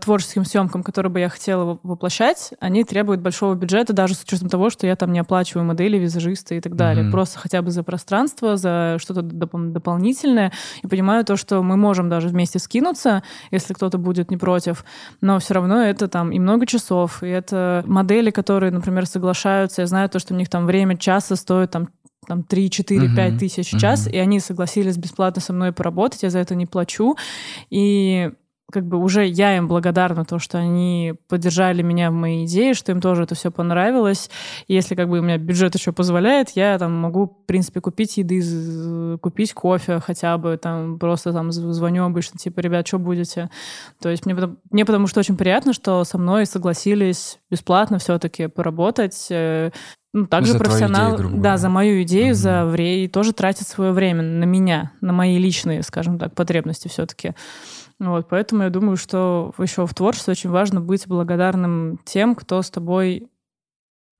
творческим 0.01 0.45
съемкам, 0.45 0.83
которые 0.83 1.11
бы 1.11 1.19
я 1.19 1.29
хотела 1.29 1.63
во- 1.63 1.79
воплощать, 1.83 2.51
они 2.59 2.83
требуют 2.83 3.21
большого 3.21 3.55
бюджета, 3.55 3.93
даже 3.93 4.15
с 4.15 4.23
учетом 4.23 4.49
того, 4.49 4.69
что 4.69 4.87
я 4.87 4.95
там 4.95 5.11
не 5.11 5.19
оплачиваю 5.19 5.65
модели, 5.65 5.97
визажисты 5.97 6.57
и 6.57 6.61
так 6.61 6.75
далее. 6.75 7.03
Мгм. 7.03 7.11
Просто 7.11 7.39
хотя 7.39 7.61
бы 7.61 7.71
за 7.71 7.83
пространство, 7.83 8.57
за 8.57 8.97
что-то 8.99 9.21
доп- 9.21 9.71
дополнительное. 9.71 10.51
И 10.83 10.87
понимаю 10.87 11.25
то, 11.25 11.35
что 11.35 11.61
мы 11.63 11.77
можем 11.77 12.09
даже 12.09 12.29
вместе 12.29 12.59
скинуться, 12.59 13.23
если 13.51 13.73
кто-то 13.73 13.97
будет 13.97 14.31
не 14.31 14.37
против, 14.37 14.85
но 15.21 15.39
все 15.39 15.53
равно 15.53 15.81
это 15.81 16.07
там 16.07 16.31
и 16.31 16.39
много 16.39 16.65
часов, 16.65 17.23
и 17.23 17.27
это 17.27 17.83
модели, 17.85 18.31
которые, 18.31 18.71
например, 18.71 19.05
соглашаются, 19.05 19.81
я 19.81 19.87
знаю 19.87 20.09
то, 20.09 20.19
что 20.19 20.33
у 20.33 20.37
них 20.37 20.49
там 20.49 20.65
время 20.65 20.97
часа 20.97 21.35
стоит 21.35 21.71
там 21.71 21.89
там 22.31 22.43
3, 22.43 22.69
4, 22.69 23.07
Мгм. 23.07 23.15
5 23.15 23.37
тысяч 23.39 23.73
в 23.73 23.77
час, 23.77 24.05
Мгм. 24.05 24.15
и 24.15 24.17
они 24.19 24.39
согласились 24.39 24.95
бесплатно 24.95 25.41
со 25.41 25.51
мной 25.51 25.73
поработать, 25.73 26.23
я 26.23 26.29
за 26.29 26.39
это 26.39 26.55
не 26.55 26.65
плачу. 26.65 27.17
И 27.69 28.31
как 28.71 28.85
бы 28.85 28.99
уже 28.99 29.25
я 29.25 29.57
им 29.57 29.67
благодарна 29.67 30.23
то, 30.23 30.39
что 30.39 30.57
они 30.57 31.15
поддержали 31.27 31.81
меня 31.81 32.09
в 32.09 32.13
моей 32.13 32.45
идее, 32.45 32.73
что 32.73 32.93
им 32.93 33.01
тоже 33.01 33.23
это 33.23 33.35
все 33.35 33.51
понравилось. 33.51 34.29
И 34.69 34.73
если 34.73 34.95
как 34.95 35.09
бы 35.09 35.19
у 35.19 35.21
меня 35.21 35.37
бюджет 35.37 35.75
еще 35.75 35.91
позволяет, 35.91 36.51
я 36.51 36.79
там 36.79 36.93
могу, 36.93 37.25
в 37.25 37.45
принципе, 37.47 37.81
купить 37.81 38.15
еды, 38.15 39.17
купить 39.17 39.53
кофе 39.53 39.99
хотя 39.99 40.37
бы, 40.37 40.55
там 40.55 40.99
просто 40.99 41.33
там 41.33 41.51
звоню 41.51 42.05
обычно, 42.05 42.39
типа, 42.39 42.61
ребят, 42.61 42.87
что 42.87 42.97
будете? 42.97 43.49
То 44.01 44.07
есть 44.07 44.25
мне, 44.25 44.37
мне 44.69 44.85
потому 44.85 45.07
что 45.07 45.19
очень 45.19 45.35
приятно, 45.35 45.73
что 45.73 46.05
со 46.05 46.17
мной 46.17 46.45
согласились 46.45 47.39
бесплатно 47.49 47.99
все-таки 47.99 48.47
поработать. 48.47 49.27
Ну, 50.13 50.25
также 50.25 50.53
За 50.53 50.59
профессионал, 50.59 51.15
идею, 51.15 51.41
да, 51.41 51.57
за 51.57 51.69
мою 51.69 52.03
идею, 52.03 52.27
Мгм. 52.27 52.35
за 52.35 52.65
время, 52.65 53.05
и 53.05 53.07
тоже 53.07 53.31
тратит 53.31 53.67
свое 53.67 53.93
время 53.93 54.21
на 54.23 54.43
меня, 54.43 54.91
на 54.99 55.13
мои 55.13 55.37
личные, 55.37 55.83
скажем 55.83 56.19
так, 56.19 56.35
потребности 56.35 56.89
все-таки. 56.89 57.33
Вот, 57.99 58.27
поэтому 58.29 58.63
я 58.63 58.69
думаю, 58.69 58.97
что 58.97 59.53
еще 59.57 59.85
в 59.85 59.93
творчестве 59.93 60.31
очень 60.31 60.49
важно 60.49 60.81
быть 60.81 61.07
благодарным 61.07 61.99
тем, 62.03 62.35
кто 62.35 62.61
с 62.61 62.69
тобой 62.69 63.29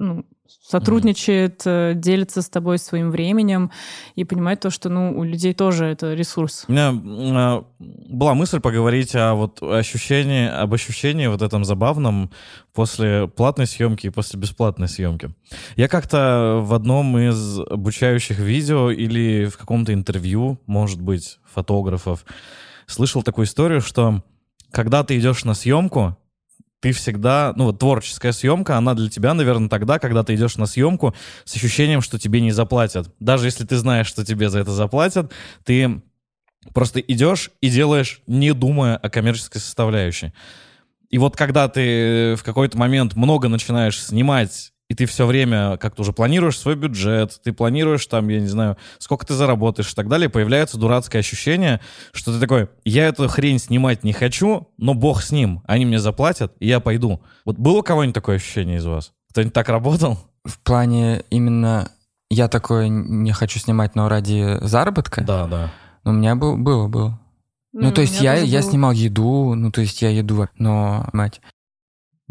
ну, 0.02 0.26
сотрудничает, 0.48 1.62
э, 1.66 1.94
делится 1.96 2.42
с 2.42 2.50
тобой 2.50 2.78
своим 2.80 3.12
временем 3.12 3.72
и 4.16 4.24
понимать 4.24 4.60
то, 4.60 4.70
что 4.70 4.90
ну, 4.90 5.18
у 5.18 5.24
людей 5.24 5.54
тоже 5.54 5.86
это 5.86 6.14
ресурс. 6.14 6.66
У 6.68 6.72
меня 6.72 6.92
а, 6.94 7.64
была 7.80 8.34
мысль 8.34 8.60
поговорить 8.60 9.16
о 9.16 9.36
вот 9.36 9.62
ощущении, 9.62 10.48
об 10.48 10.74
ощущении 10.74 11.28
вот 11.28 11.42
этом 11.42 11.64
забавном 11.64 12.32
после 12.74 13.28
платной 13.28 13.68
съемки 13.68 14.08
и 14.08 14.10
после 14.10 14.40
бесплатной 14.40 14.88
съемки. 14.88 15.34
Я 15.76 15.88
как-то 15.88 16.60
в 16.62 16.74
одном 16.74 17.18
из 17.18 17.60
обучающих 17.60 18.40
видео 18.40 18.92
или 18.92 19.46
в 19.46 19.58
каком-то 19.58 19.94
интервью, 19.94 20.60
может 20.66 21.02
быть, 21.02 21.40
фотографов, 21.46 22.26
слышал 22.88 23.24
такую 23.24 23.46
историю, 23.46 23.82
что 23.82 24.24
когда 24.72 25.04
ты 25.04 25.20
идешь 25.20 25.44
на 25.44 25.54
съемку, 25.54 26.18
ты 26.82 26.92
всегда, 26.92 27.54
ну 27.56 27.66
вот 27.66 27.80
творческая 27.80 28.34
съемка, 28.34 28.76
она 28.76 28.96
для 28.96 29.10
тебя, 29.10 29.34
наверное, 29.34 29.70
тогда, 29.70 30.00
когда 30.00 30.24
ты 30.24 30.36
идешь 30.36 30.58
на 30.58 30.66
съемку 30.66 31.16
с 31.46 31.56
ощущением, 31.56 32.02
что 32.02 32.20
тебе 32.20 32.42
не 32.42 32.52
заплатят. 32.52 33.14
Даже 33.20 33.46
если 33.46 33.66
ты 33.66 33.78
знаешь, 33.78 34.08
что 34.08 34.26
тебе 34.26 34.50
за 34.50 34.60
это 34.60 34.72
заплатят, 34.72 35.32
ты 35.64 36.02
просто 36.74 37.00
идешь 37.00 37.52
и 37.62 37.70
делаешь, 37.70 38.22
не 38.26 38.54
думая 38.54 38.98
о 38.98 39.10
коммерческой 39.10 39.62
составляющей. 39.62 40.34
И 41.10 41.18
вот 41.20 41.36
когда 41.36 41.70
ты 41.70 42.36
в 42.36 42.44
какой-то 42.44 42.78
момент 42.78 43.16
много 43.16 43.48
начинаешь 43.48 44.02
снимать 44.02 44.74
и 44.92 44.94
ты 44.94 45.06
все 45.06 45.26
время 45.26 45.78
как-то 45.78 46.02
уже 46.02 46.12
планируешь 46.12 46.60
свой 46.60 46.76
бюджет, 46.76 47.40
ты 47.46 47.54
планируешь 47.54 48.06
там, 48.08 48.28
я 48.28 48.42
не 48.42 48.48
знаю, 48.48 48.76
сколько 49.00 49.26
ты 49.26 49.34
заработаешь 49.34 49.90
и 49.90 49.96
так 49.96 50.10
далее, 50.10 50.28
появляется 50.28 50.78
дурацкое 50.78 51.22
ощущение, 51.22 51.80
что 52.12 52.34
ты 52.34 52.42
такой, 52.42 52.68
я 52.84 53.08
эту 53.08 53.30
хрень 53.30 53.58
снимать 53.58 54.04
не 54.04 54.12
хочу, 54.12 54.68
но 54.78 54.94
бог 54.94 55.22
с 55.22 55.32
ним, 55.32 55.64
они 55.66 55.86
мне 55.86 55.98
заплатят, 55.98 56.52
и 56.60 56.68
я 56.68 56.82
пойду. 56.82 57.22
Вот 57.46 57.58
было 57.58 57.78
у 57.78 57.84
кого-нибудь 57.84 58.14
такое 58.14 58.36
ощущение 58.36 58.80
из 58.80 58.86
вас? 58.86 59.14
Кто-нибудь 59.30 59.54
так 59.54 59.70
работал? 59.70 60.20
В 60.44 60.60
плане 60.60 61.24
именно 61.30 61.90
я 62.30 62.50
такое 62.50 62.90
не 62.90 63.32
хочу 63.32 63.60
снимать, 63.60 63.96
но 63.96 64.10
ради 64.10 64.58
заработка. 64.60 65.24
Да, 65.24 65.48
да. 65.48 65.72
Ну, 66.04 66.12
у 66.12 66.14
меня 66.16 66.36
был, 66.36 66.58
было, 66.58 66.90
было. 66.90 67.18
Ну, 67.72 67.88
М, 67.88 67.94
то 67.94 68.02
есть 68.02 68.20
я, 68.20 68.36
я 68.36 68.62
снимал 68.62 68.92
еду, 68.92 69.54
ну, 69.56 69.72
то 69.72 69.80
есть 69.80 70.02
я 70.02 70.10
еду, 70.10 70.50
но, 70.58 71.08
мать, 71.14 71.40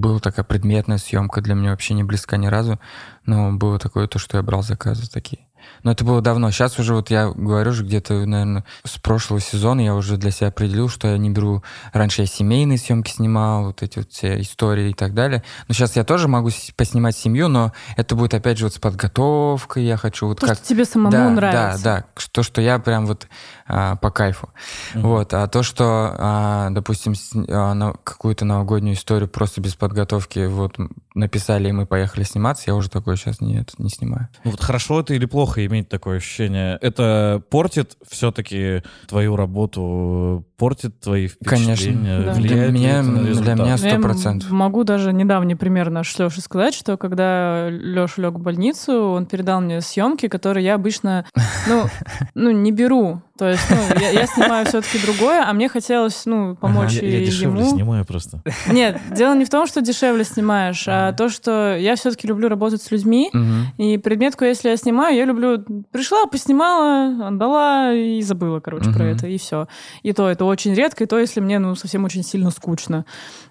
была 0.00 0.18
такая 0.18 0.44
предметная 0.44 0.98
съемка, 0.98 1.40
для 1.40 1.54
меня 1.54 1.70
вообще 1.70 1.94
не 1.94 2.02
близка 2.02 2.36
ни 2.36 2.46
разу, 2.46 2.80
но 3.26 3.52
было 3.52 3.78
такое 3.78 4.06
то, 4.06 4.18
что 4.18 4.36
я 4.36 4.42
брал 4.42 4.62
заказы 4.62 5.08
такие. 5.10 5.46
Но 5.82 5.92
это 5.92 6.04
было 6.04 6.20
давно. 6.20 6.50
Сейчас 6.50 6.78
уже 6.78 6.94
вот 6.94 7.10
я 7.10 7.28
говорю 7.28 7.72
же 7.72 7.84
где-то, 7.84 8.14
наверное, 8.26 8.64
с 8.84 8.98
прошлого 8.98 9.40
сезона 9.40 9.80
я 9.80 9.94
уже 9.94 10.16
для 10.16 10.30
себя 10.30 10.48
определил, 10.48 10.88
что 10.88 11.08
я 11.08 11.18
не 11.18 11.30
беру... 11.30 11.62
Раньше 11.92 12.22
я 12.22 12.26
семейные 12.26 12.78
съемки 12.78 13.10
снимал, 13.10 13.66
вот 13.66 13.82
эти 13.82 13.98
вот 13.98 14.10
все 14.10 14.40
истории 14.40 14.90
и 14.90 14.94
так 14.94 15.14
далее. 15.14 15.42
Но 15.68 15.74
сейчас 15.74 15.96
я 15.96 16.04
тоже 16.04 16.28
могу 16.28 16.50
поснимать 16.76 17.16
семью, 17.16 17.48
но 17.48 17.72
это 17.96 18.14
будет 18.14 18.34
опять 18.34 18.58
же 18.58 18.66
вот 18.66 18.74
с 18.74 18.78
подготовкой. 18.78 19.84
Я 19.84 19.96
хочу 19.96 20.26
вот 20.26 20.40
То, 20.40 20.46
как... 20.46 20.56
что 20.56 20.66
тебе 20.66 20.84
самому 20.84 21.10
да, 21.10 21.30
нравится. 21.30 21.84
Да, 21.84 21.98
да, 21.98 22.24
то, 22.32 22.42
что 22.42 22.60
я 22.60 22.78
прям 22.78 23.06
вот 23.06 23.26
а, 23.72 23.96
по 23.96 24.10
кайфу. 24.10 24.48
Вот, 24.94 25.32
а 25.32 25.46
то, 25.46 25.62
что, 25.62 26.14
а, 26.18 26.70
допустим, 26.70 27.14
с- 27.14 27.32
а, 27.48 27.72
на 27.74 27.92
какую-то 28.04 28.44
новогоднюю 28.44 28.94
историю 28.96 29.28
просто 29.28 29.60
без 29.60 29.74
подготовки 29.76 30.46
вот 30.46 30.76
написали, 31.14 31.68
и 31.68 31.72
мы 31.72 31.86
поехали 31.86 32.22
сниматься, 32.24 32.64
я 32.66 32.74
уже 32.74 32.88
такое 32.90 33.16
сейчас 33.16 33.40
нет, 33.40 33.72
не 33.78 33.88
снимаю. 33.90 34.28
Ну 34.44 34.50
вот 34.52 34.60
хорошо 34.60 35.00
это 35.00 35.14
или 35.14 35.26
плохо 35.26 35.64
иметь 35.66 35.88
такое 35.88 36.16
ощущение? 36.18 36.78
Это 36.80 37.42
портит 37.50 37.96
все-таки 38.08 38.82
твою 39.08 39.36
работу, 39.36 40.44
портит 40.56 41.00
твои 41.00 41.28
Конечно. 41.44 41.74
впечатления, 41.74 42.20
Да. 42.22 42.32
влияет 42.32 42.70
Для 42.72 42.78
меня- 42.78 43.02
для 43.02 43.54
меня 43.54 43.56
Ну, 43.56 43.66
я 43.66 43.72
м- 43.94 44.02
100%. 44.02 44.50
могу 44.50 44.84
даже 44.84 45.12
недавний 45.12 45.54
пример 45.54 45.90
наш 45.90 46.16
Леша 46.18 46.40
сказать, 46.40 46.74
что 46.74 46.96
когда 46.96 47.68
Леша 47.70 48.22
лег 48.22 48.34
в 48.34 48.40
больницу, 48.40 48.92
он 49.10 49.26
передал 49.26 49.60
мне 49.60 49.80
съемки, 49.80 50.28
которые 50.28 50.64
я 50.64 50.74
обычно, 50.74 51.24
ну, 51.68 51.84
ну 52.34 52.50
не 52.50 52.72
беру. 52.72 53.22
То 53.38 53.48
есть, 53.48 53.59
ну, 53.68 54.00
я, 54.00 54.10
я 54.10 54.26
снимаю 54.26 54.64
все-таки 54.66 54.98
другое, 54.98 55.44
а 55.46 55.52
мне 55.52 55.68
хотелось, 55.68 56.22
ну, 56.26 56.56
помочь 56.56 56.92
Я, 56.92 57.08
я 57.08 57.18
и 57.20 57.24
дешевле 57.26 57.60
ему. 57.62 57.70
снимаю 57.76 58.04
просто. 58.04 58.42
Нет, 58.70 58.98
дело 59.14 59.34
не 59.34 59.44
в 59.44 59.50
том, 59.50 59.66
что 59.66 59.80
дешевле 59.80 60.24
снимаешь, 60.24 60.84
а 60.86 61.12
то, 61.12 61.28
что 61.28 61.76
я 61.76 61.96
все-таки 61.96 62.26
люблю 62.26 62.48
работать 62.48 62.82
с 62.82 62.90
людьми, 62.90 63.30
Мгм. 63.32 63.66
и 63.78 63.98
предметку, 63.98 64.44
если 64.44 64.68
я 64.70 64.76
снимаю, 64.76 65.16
я 65.16 65.24
люблю... 65.24 65.64
Пришла, 65.92 66.26
поснимала, 66.26 67.28
отдала 67.28 67.92
и 67.92 68.22
забыла, 68.22 68.60
короче, 68.60 68.90
про 68.92 69.04
Мгм. 69.04 69.16
это, 69.16 69.26
и 69.26 69.38
все. 69.38 69.68
И 70.02 70.12
то 70.12 70.28
это 70.28 70.44
очень 70.44 70.74
редко, 70.74 71.04
и 71.04 71.06
то, 71.06 71.18
если 71.18 71.40
мне, 71.40 71.58
ну, 71.58 71.74
совсем 71.74 72.04
очень 72.04 72.22
сильно 72.22 72.50
скучно. 72.50 73.04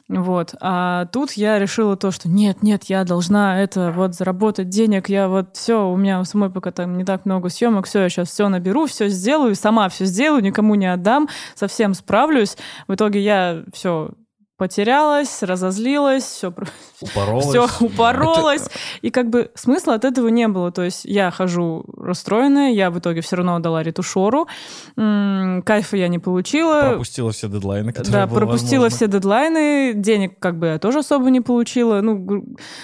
Вот. 0.10 0.56
А 0.60 1.06
тут 1.06 1.34
я 1.34 1.60
решила 1.60 1.96
то, 1.96 2.10
что 2.10 2.28
нет, 2.28 2.64
нет, 2.64 2.86
я 2.86 3.04
должна 3.04 3.62
это 3.62 3.92
вот 3.92 4.16
заработать 4.16 4.68
денег, 4.68 5.08
я 5.08 5.28
вот 5.30 5.56
все, 5.56 5.88
у 5.88 5.96
меня 5.96 6.20
у 6.20 6.24
самой 6.24 6.50
пока 6.50 6.72
там 6.72 6.98
не 6.98 7.06
так 7.06 7.26
много 7.26 7.50
съемок, 7.50 7.86
все, 7.86 8.02
я 8.02 8.10
сейчас 8.10 8.30
все 8.30 8.50
наберу, 8.50 8.88
все 8.88 9.08
сделаю, 9.08 9.54
сама 9.54 9.88
все 9.88 10.06
сделаю, 10.06 10.42
никому 10.42 10.74
не 10.74 10.92
отдам, 10.92 11.30
совсем 11.54 11.94
справлюсь. 11.94 12.58
В 12.88 12.96
итоге 12.96 13.20
я 13.20 13.64
все 13.72 14.10
потерялась, 14.60 15.42
разозлилась, 15.42 16.24
все, 16.26 16.54
Упоролась. 17.02 17.48
все 17.48 17.68
упоролась. 17.80 18.70
И 19.02 19.10
как 19.10 19.30
бы 19.32 19.50
смысла 19.56 19.96
от 19.96 20.06
этого 20.06 20.28
не 20.28 20.48
было. 20.48 20.72
То 20.72 20.84
есть 20.84 21.06
я 21.06 21.32
хожу 21.32 21.86
расстроенная, 21.98 22.72
я 22.74 22.92
в 22.92 23.00
итоге 23.00 23.22
все 23.22 23.38
равно 23.38 23.56
отдала 23.56 23.82
ретушеру. 23.82 24.48
М, 24.98 25.64
Кайфа 25.66 25.98
я 25.98 26.08
не 26.10 26.20
получила. 26.20 26.82
Пропустила 26.90 27.32
все 27.32 27.48
дедлайны, 27.48 27.94
которые 27.94 28.12
Да, 28.12 28.28
пропустила 28.28 28.84
возможно. 28.84 28.98
все 28.98 29.08
дедлайны, 29.08 29.94
денег 29.96 30.38
как 30.40 30.60
бы 30.60 30.68
я 30.68 30.78
тоже 30.80 31.00
особо 31.00 31.30
не 31.30 31.42
получила, 31.42 32.02
ну, 32.02 32.44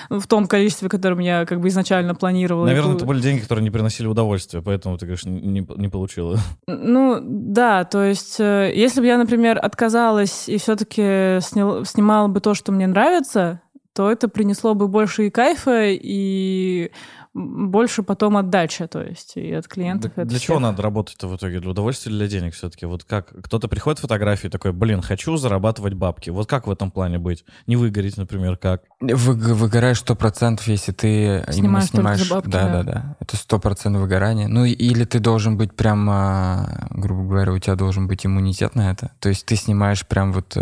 в 0.10 0.26
том 0.28 0.48
количестве, 0.48 0.88
которым 0.90 1.20
я 1.20 1.46
как 1.46 1.60
бы 1.60 1.68
изначально 1.68 2.16
планировала. 2.16 2.66
Наверное, 2.66 2.96
это 2.96 3.06
были 3.06 3.20
деньги, 3.20 3.42
которые 3.42 3.64
не 3.64 3.70
приносили 3.72 4.08
удовольствия, 4.08 4.62
поэтому 4.62 4.98
ты, 4.98 5.06
конечно, 5.06 5.30
не, 5.30 5.68
не 5.76 5.90
получила. 5.90 6.38
Ну, 6.68 7.20
да, 7.22 7.84
то 7.84 8.02
есть, 8.04 8.38
э, 8.40 8.72
если 8.74 9.02
бы 9.02 9.08
я, 9.08 9.18
например, 9.18 9.60
отказалась 9.62 10.48
и 10.48 10.58
все-таки 10.58 11.42
снимала 11.86 12.28
бы 12.28 12.40
то, 12.42 12.54
что 12.54 12.72
мне 12.72 12.88
нравится, 12.88 13.62
то 13.94 14.12
это 14.12 14.28
принесло 14.28 14.74
бы 14.74 14.88
больше 14.88 15.28
и 15.28 15.30
кайфа, 15.30 15.86
и 15.88 16.92
больше 17.34 18.02
потом 18.04 18.38
отдача, 18.38 18.88
то 18.88 19.02
есть, 19.02 19.36
и 19.36 19.52
от 19.54 19.68
клиентов. 19.68 20.12
и 20.12 20.16
Для, 20.16 20.24
от 20.24 20.30
для 20.30 20.38
всех. 20.38 20.48
чего 20.48 20.60
надо 20.60 20.82
работать-то 20.82 21.28
в 21.28 21.36
итоге? 21.36 21.60
Для 21.60 21.72
удовольствия 21.72 22.10
или 22.12 22.20
для 22.20 22.28
денег 22.28 22.54
все-таки? 22.54 22.86
Вот 22.86 23.04
как 23.04 23.28
кто-то 23.44 23.68
приходит 23.68 24.00
в 24.00 24.04
фотографии 24.04 24.48
такой, 24.48 24.72
блин, 24.72 25.02
хочу 25.02 25.36
зарабатывать 25.36 25.94
бабки. 25.96 26.30
Вот 26.30 26.48
как 26.50 26.66
в 26.68 26.72
этом 26.72 26.92
плане 26.92 27.20
быть? 27.20 27.44
Не 27.68 27.76
выгореть, 27.76 28.16
например, 28.18 28.56
как? 28.56 28.84
Вы, 29.02 29.34
выгораешь 29.34 30.00
сто 30.00 30.16
процентов, 30.16 30.68
если 30.68 30.94
ты 30.94 31.08
именно 31.26 31.52
Снимаешь 31.52 31.90
только 31.90 31.98
снимаешь. 32.16 32.24
за 32.28 32.36
бабки, 32.36 32.50
да, 32.50 32.68
да. 32.70 32.84
да, 32.84 32.92
да. 32.94 33.16
Это 33.20 33.36
сто 33.38 33.60
процентов 33.60 34.02
выгорание. 34.04 34.48
Ну 34.48 34.64
и- 34.64 34.72
или 34.72 35.04
ты 35.04 35.20
должен 35.20 35.58
быть 35.58 35.74
прям, 35.74 36.08
а, 36.10 36.88
грубо 36.92 37.24
говоря, 37.30 37.52
у 37.52 37.60
тебя 37.60 37.76
должен 37.76 38.08
быть 38.08 38.26
иммунитет 38.26 38.76
на 38.76 38.92
это. 38.92 39.12
То 39.20 39.28
есть 39.30 39.46
ты 39.46 39.56
снимаешь 39.58 40.06
прям 40.08 40.32
вот 40.32 40.56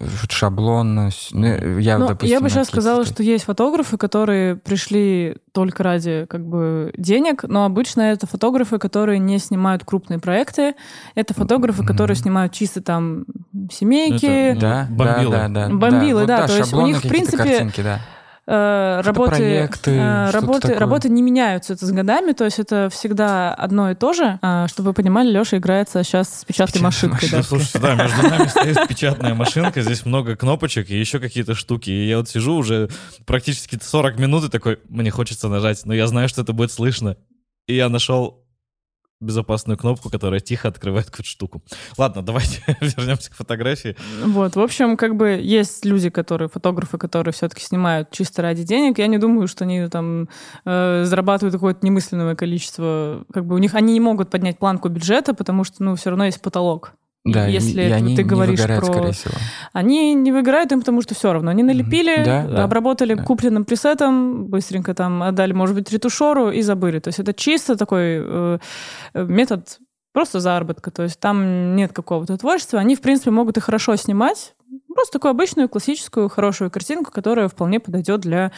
а, 0.00 0.04
вот 0.04 0.30
шаблонно. 0.30 1.10
с- 1.10 1.30
ну, 1.32 1.78
я, 1.78 1.98
Ну, 1.98 2.08
допустим, 2.08 2.30
я 2.36 2.40
бы 2.40 2.48
сейчас 2.50 2.68
сказала, 2.68 3.04
что 3.04 3.22
есть 3.22 3.44
фотографы, 3.44 3.96
которые 3.96 4.56
пришли 4.56 5.36
только 5.52 5.82
ради 5.82 6.26
как 6.28 6.44
бы 6.46 6.92
денег, 6.96 7.42
но 7.44 7.64
обычно 7.64 8.02
это 8.02 8.26
фотографы, 8.26 8.78
которые 8.78 9.18
не 9.18 9.38
снимают 9.38 9.84
крупные 9.84 10.18
проекты. 10.18 10.74
Это 11.14 11.34
фотографы, 11.34 11.84
которые 11.84 12.14
Мгм. 12.14 12.22
снимают 12.22 12.52
чисто 12.52 12.80
там 12.82 13.24
семейки, 13.72 14.26
Это, 14.26 14.60
Да, 14.60 14.86
Бомбилы. 14.90 15.32
да, 15.32 15.48
да, 15.48 15.68
да. 15.68 15.74
Бомбилы, 15.74 16.20
вот 16.20 16.26
да, 16.28 16.46
то 16.46 16.56
есть 16.56 16.72
у 16.72 16.80
них, 16.82 16.98
в 16.98 17.08
принципе, 17.08 17.36
картинки, 17.38 17.80
да. 17.82 18.00
Э, 18.48 19.00
работы, 19.04 19.30
Фотопроекты, 19.30 19.90
э, 19.90 20.30
работы, 20.30 20.60
такое. 20.62 20.78
работы 20.78 21.08
не 21.08 21.22
меняются 21.22 21.74
это 21.74 21.86
с 21.86 21.90
годами, 21.90 22.32
то 22.32 22.44
есть 22.44 22.58
это 22.58 22.88
всегда 22.90 23.52
одно 23.54 23.90
и 23.90 23.94
то 23.94 24.12
же. 24.12 24.38
А, 24.42 24.66
чтобы 24.68 24.88
вы 24.88 24.94
понимали, 24.94 25.30
Леша 25.30 25.58
играется 25.58 26.02
сейчас 26.02 26.40
с 26.40 26.44
печатной 26.44 26.80
Печатной 26.80 26.82
машинкой. 26.82 27.28
Да, 27.30 27.36
да. 27.38 27.42
слушайте, 27.42 27.78
да, 27.78 27.94
между 27.94 28.22
нами 28.22 28.48
стоит 28.48 28.88
печатная 28.88 29.34
машинка, 29.34 29.82
здесь 29.82 30.06
много 30.06 30.34
кнопочек 30.36 30.90
и 30.90 30.98
еще 30.98 31.20
какие-то 31.20 31.54
штуки. 31.54 31.90
И 31.90 32.08
я 32.08 32.18
вот 32.18 32.28
сижу 32.28 32.54
уже 32.54 32.88
практически 33.26 33.78
40 33.80 34.18
минут 34.18 34.44
и 34.44 34.48
такой, 34.48 34.78
мне 34.88 35.10
хочется 35.10 35.48
нажать, 35.48 35.82
но 35.84 35.94
я 35.94 36.06
знаю, 36.06 36.28
что 36.28 36.40
это 36.42 36.52
будет 36.52 36.72
слышно. 36.72 37.16
И 37.66 37.74
я 37.74 37.88
нашел 37.88 38.47
безопасную 39.20 39.76
кнопку, 39.76 40.10
которая 40.10 40.40
тихо 40.40 40.68
открывает 40.68 41.06
какую-то 41.06 41.28
штуку. 41.28 41.62
Ладно, 41.96 42.22
давайте 42.22 42.62
вернемся 42.80 43.30
к 43.30 43.34
фотографии. 43.34 43.96
Вот, 44.24 44.56
в 44.56 44.60
общем, 44.60 44.96
как 44.96 45.16
бы 45.16 45.38
есть 45.42 45.84
люди, 45.84 46.10
которые, 46.10 46.48
фотографы, 46.48 46.98
которые 46.98 47.32
все-таки 47.32 47.62
снимают 47.62 48.10
чисто 48.10 48.42
ради 48.42 48.62
денег. 48.62 48.98
Я 48.98 49.06
не 49.06 49.18
думаю, 49.18 49.48
что 49.48 49.64
они 49.64 49.88
там 49.88 50.28
э, 50.64 51.04
зарабатывают 51.04 51.54
какое-то 51.54 51.84
немысленное 51.84 52.34
количество. 52.34 53.24
Как 53.32 53.44
бы 53.44 53.54
у 53.54 53.58
них 53.58 53.74
они 53.74 53.92
не 53.92 54.00
могут 54.00 54.30
поднять 54.30 54.58
планку 54.58 54.88
бюджета, 54.88 55.34
потому 55.34 55.64
что, 55.64 55.82
ну, 55.82 55.96
все 55.96 56.10
равно 56.10 56.26
есть 56.26 56.40
потолок. 56.40 56.92
Да, 57.24 57.46
если 57.46 57.82
и 57.82 57.84
это 57.86 57.96
они 57.96 58.16
ты 58.16 58.22
не 58.22 58.28
говоришь 58.28 58.58
выгорают, 58.58 58.84
про... 58.86 58.92
скорее 58.92 59.12
всего. 59.12 59.34
Они 59.72 60.14
не 60.14 60.32
выиграют 60.32 60.72
им, 60.72 60.80
потому 60.80 61.02
что 61.02 61.14
все 61.14 61.32
равно. 61.32 61.50
Они 61.50 61.62
налепили, 61.62 62.24
Да, 62.24 62.46
да, 62.46 62.64
обработали 62.64 63.14
да. 63.14 63.22
купленным 63.22 63.64
пресетом, 63.64 64.46
быстренько 64.46 64.94
там 64.94 65.22
отдали, 65.22 65.52
может 65.52 65.74
быть, 65.74 65.90
ретушеру 65.92 66.50
и 66.50 66.62
забыли. 66.62 67.00
То 67.00 67.08
есть 67.08 67.18
это 67.18 67.34
чисто 67.34 67.76
такой 67.76 68.18
э, 68.20 68.58
метод 69.14 69.78
просто 70.12 70.40
заработка. 70.40 70.90
То 70.90 71.02
есть 71.02 71.20
там 71.20 71.76
нет 71.76 71.92
какого-то 71.92 72.36
творчества. 72.38 72.80
Они, 72.80 72.96
в 72.96 73.00
принципе, 73.00 73.30
могут 73.30 73.56
и 73.56 73.60
хорошо 73.60 73.96
снимать. 73.96 74.54
Просто 74.94 75.18
такую 75.18 75.30
обычную, 75.30 75.68
классическую, 75.68 76.28
хорошую 76.28 76.70
картинку, 76.70 77.10
которая 77.12 77.48
вполне 77.48 77.80
подойдет 77.80 78.20
для 78.20 78.52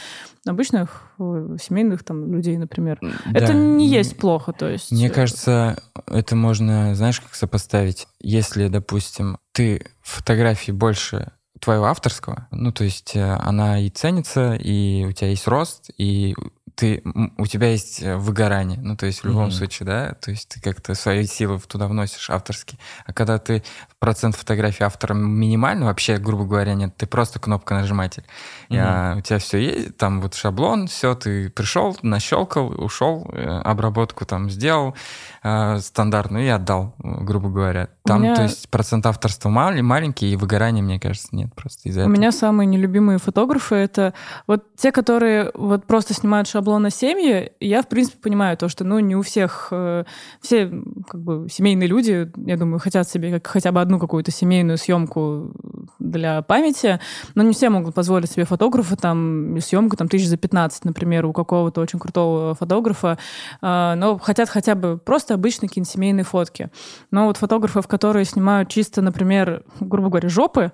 обычных 0.47 1.13
э, 1.19 1.57
семейных 1.61 2.03
там 2.03 2.33
людей, 2.33 2.57
например. 2.57 2.99
Это 3.35 3.49
Да. 3.49 3.53
не 3.53 3.87
есть 3.87 4.17
плохо, 4.17 4.53
то 4.53 4.69
есть... 4.69 4.91
Мне 4.91 5.09
э, 5.09 5.11
кажется, 5.11 5.83
это 6.07 6.37
можно, 6.37 6.95
знаешь, 6.95 7.21
как 7.21 7.35
сопоставить. 7.35 8.09
Если, 8.21 8.69
допустим, 8.69 9.39
ты 9.53 9.87
фотографии 10.01 10.73
больше 10.73 11.33
твоего 11.61 11.85
авторского, 11.85 12.49
ну, 12.51 12.73
то 12.73 12.85
есть 12.85 13.15
э, 13.15 13.23
она 13.23 13.79
и 13.79 13.91
ценится, 13.91 14.55
и 14.55 15.05
у 15.05 15.13
тебя 15.13 15.29
есть 15.29 15.47
рост, 15.47 15.91
и 15.99 16.35
ты, 16.81 17.03
у 17.37 17.47
тебя 17.47 17.69
есть 17.69 18.03
э, 18.03 18.17
выгорание, 18.17 18.81
ну, 18.81 18.97
то 18.97 19.05
есть 19.05 19.23
в 19.23 19.27
любом 19.27 19.49
mm-hmm. 19.49 19.51
случае, 19.51 19.87
да, 19.87 20.15
то 20.15 20.31
есть 20.31 20.49
ты 20.49 20.63
как-то 20.63 20.95
свои 20.95 21.27
силы 21.27 21.61
туда 21.61 21.87
вносишь 21.87 22.31
авторские. 22.31 22.79
А 23.05 23.13
когда 23.13 23.39
ты 23.39 23.63
процент 23.99 24.35
фотографий 24.35 24.83
автора 24.83 25.13
минимальный, 25.13 25.85
вообще, 25.85 26.17
грубо 26.17 26.47
говоря, 26.47 26.73
нет, 26.73 26.97
ты 26.97 27.07
просто 27.07 27.39
кнопка 27.39 27.75
нажиматель. 27.75 28.25
Mm-hmm. 28.71 28.79
А 28.81 29.17
у 29.19 29.21
тебя 29.21 29.39
все 29.39 29.59
есть, 29.59 29.99
там 29.99 30.23
вот 30.23 30.33
шаблон, 30.35 30.87
все, 30.87 31.15
ты 31.15 31.51
пришел, 31.51 31.95
нащелкал, 32.01 32.69
ушел, 32.83 33.29
э, 33.31 33.47
обработку 33.47 34.25
там 34.25 34.49
сделал 34.49 34.95
э, 35.43 35.79
стандартную 35.81 36.47
и 36.47 36.49
отдал, 36.49 36.95
грубо 36.99 37.51
говоря. 37.51 37.91
Там, 38.05 38.23
меня... 38.23 38.37
то 38.37 38.43
есть, 38.45 38.71
процент 38.71 39.05
авторства 39.05 39.51
мал- 39.51 39.83
маленький, 39.83 40.33
и 40.33 40.37
выгорания, 40.37 40.83
мне 40.83 40.99
кажется, 40.99 41.29
нет 41.33 41.55
просто 41.55 41.91
из-за 41.91 42.01
У 42.01 42.03
этого. 42.05 42.15
меня 42.15 42.33
самые 42.33 42.67
нелюбимые 42.67 43.19
фотографы— 43.19 43.75
это 43.77 44.15
вот 44.47 44.75
те, 44.77 44.93
которые 44.93 45.51
вот 45.53 45.87
просто 45.87 46.15
снимают 46.15 46.49
шаблон 46.49 46.70
на 46.79 46.91
семьи. 46.91 47.53
Я, 47.61 47.83
в 47.83 47.89
принципе, 47.89 48.19
понимаю 48.19 48.57
то, 48.57 48.69
что, 48.69 48.85
ну, 48.85 48.99
не 48.99 49.17
у 49.17 49.23
всех... 49.23 49.69
Э, 49.71 50.05
все, 50.41 50.71
как 51.09 51.23
бы, 51.23 51.49
семейные 51.51 51.89
люди, 51.89 52.31
я 52.37 52.57
думаю, 52.57 52.79
хотят 52.79 53.09
себе 53.09 53.33
как, 53.33 53.47
хотя 53.47 53.73
бы 53.73 53.81
одну 53.81 53.99
какую-то 53.99 54.31
семейную 54.31 54.79
съемку 54.79 55.53
для 55.99 56.43
памяти, 56.43 57.01
но 57.35 57.43
не 57.43 57.53
все 57.53 57.71
могут 57.71 57.95
позволить 57.95 58.31
себе 58.31 58.45
фотографа, 58.45 58.97
там, 58.97 59.61
съемку, 59.61 59.97
там, 59.97 60.09
тысяч 60.09 60.27
за 60.27 60.37
15, 60.37 60.85
например, 60.85 61.27
у 61.27 61.33
какого-то 61.33 61.81
очень 61.81 61.99
крутого 61.99 62.55
фотографа, 62.55 63.19
э, 63.61 63.95
но 63.97 64.19
хотят 64.19 64.49
хотя 64.49 64.75
бы 64.75 64.99
просто 64.99 65.35
обычные 65.35 65.69
какие-нибудь 65.69 65.93
семейные 65.93 66.25
фотки. 66.25 66.71
Но 67.11 67.27
вот 67.27 67.37
фотографов, 67.37 67.89
которые 67.89 68.25
снимают 68.25 68.69
чисто, 68.69 69.03
например, 69.03 69.65
грубо 69.81 70.09
говоря, 70.09 70.29
жопы, 70.29 70.73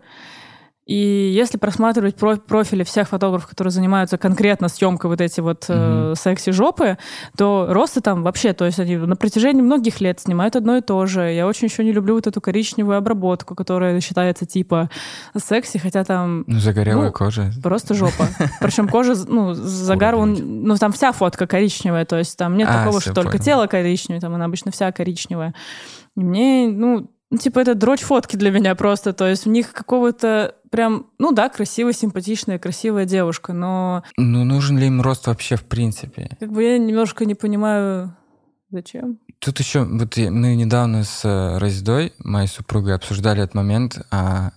и 0.86 1.32
если 1.34 1.58
просматривать 1.58 2.14
профили 2.14 2.84
всех 2.84 3.08
фотографов, 3.08 3.48
которые 3.48 3.72
занимаются 3.72 4.18
конкретно 4.18 4.68
съемкой 4.68 5.10
вот 5.10 5.20
эти 5.20 5.40
вот 5.40 5.64
mm-hmm. 5.64 6.12
э, 6.12 6.14
секси-жопы, 6.14 6.96
то 7.36 7.66
росты 7.68 8.00
там 8.00 8.22
вообще, 8.22 8.52
то 8.52 8.64
есть 8.64 8.78
они 8.78 8.96
на 8.96 9.16
протяжении 9.16 9.62
многих 9.62 10.00
лет 10.00 10.20
снимают 10.20 10.54
одно 10.54 10.76
и 10.76 10.80
то 10.80 11.04
же. 11.06 11.32
Я 11.32 11.48
очень 11.48 11.66
еще 11.66 11.82
не 11.82 11.90
люблю 11.90 12.14
вот 12.14 12.28
эту 12.28 12.40
коричневую 12.40 12.96
обработку, 12.96 13.56
которая 13.56 14.00
считается 14.00 14.46
типа 14.46 14.88
секси, 15.36 15.78
хотя 15.78 16.04
там... 16.04 16.44
Ну, 16.46 16.60
загорелая 16.60 17.08
ну, 17.08 17.12
кожа. 17.12 17.50
Просто 17.62 17.94
жопа. 17.94 18.28
Причем 18.60 18.88
кожа, 18.88 19.14
ну, 19.26 19.54
загар, 19.54 20.14
он, 20.14 20.36
ну, 20.64 20.76
там 20.76 20.92
вся 20.92 21.10
фотка 21.10 21.48
коричневая, 21.48 22.04
то 22.04 22.16
есть 22.16 22.38
там 22.38 22.56
нет 22.56 22.68
а, 22.70 22.84
такого, 22.84 23.00
что 23.00 23.12
только 23.12 23.40
тело 23.40 23.66
коричневое, 23.66 24.20
там 24.20 24.34
она 24.34 24.44
обычно 24.44 24.70
вся 24.70 24.92
коричневая. 24.92 25.52
И 26.16 26.20
мне, 26.20 26.68
ну, 26.68 26.86
ну, 26.86 27.10
типа, 27.38 27.60
это 27.60 27.74
дрочь 27.74 28.02
фотки 28.02 28.36
для 28.36 28.50
меня 28.50 28.74
просто. 28.74 29.12
То 29.12 29.28
есть 29.28 29.46
у 29.46 29.50
них 29.50 29.72
какого-то 29.72 30.54
прям, 30.70 31.06
ну 31.18 31.32
да, 31.32 31.48
красивая, 31.48 31.92
симпатичная, 31.92 32.58
красивая 32.58 33.04
девушка, 33.04 33.52
но... 33.52 34.02
Ну, 34.16 34.44
нужен 34.44 34.78
ли 34.78 34.86
им 34.86 35.00
рост 35.00 35.26
вообще 35.26 35.56
в 35.56 35.64
принципе? 35.64 36.36
Как 36.38 36.52
бы 36.52 36.62
я 36.62 36.78
немножко 36.78 37.24
не 37.24 37.34
понимаю, 37.34 38.16
зачем. 38.70 39.18
Тут 39.38 39.58
еще, 39.58 39.84
вот 39.84 40.16
мы 40.16 40.54
недавно 40.56 41.04
с 41.04 41.24
э, 41.24 41.58
Раздой, 41.58 42.14
моей 42.18 42.48
супругой, 42.48 42.94
обсуждали 42.94 43.42
этот 43.42 43.54
момент, 43.54 43.98
а 44.10 44.52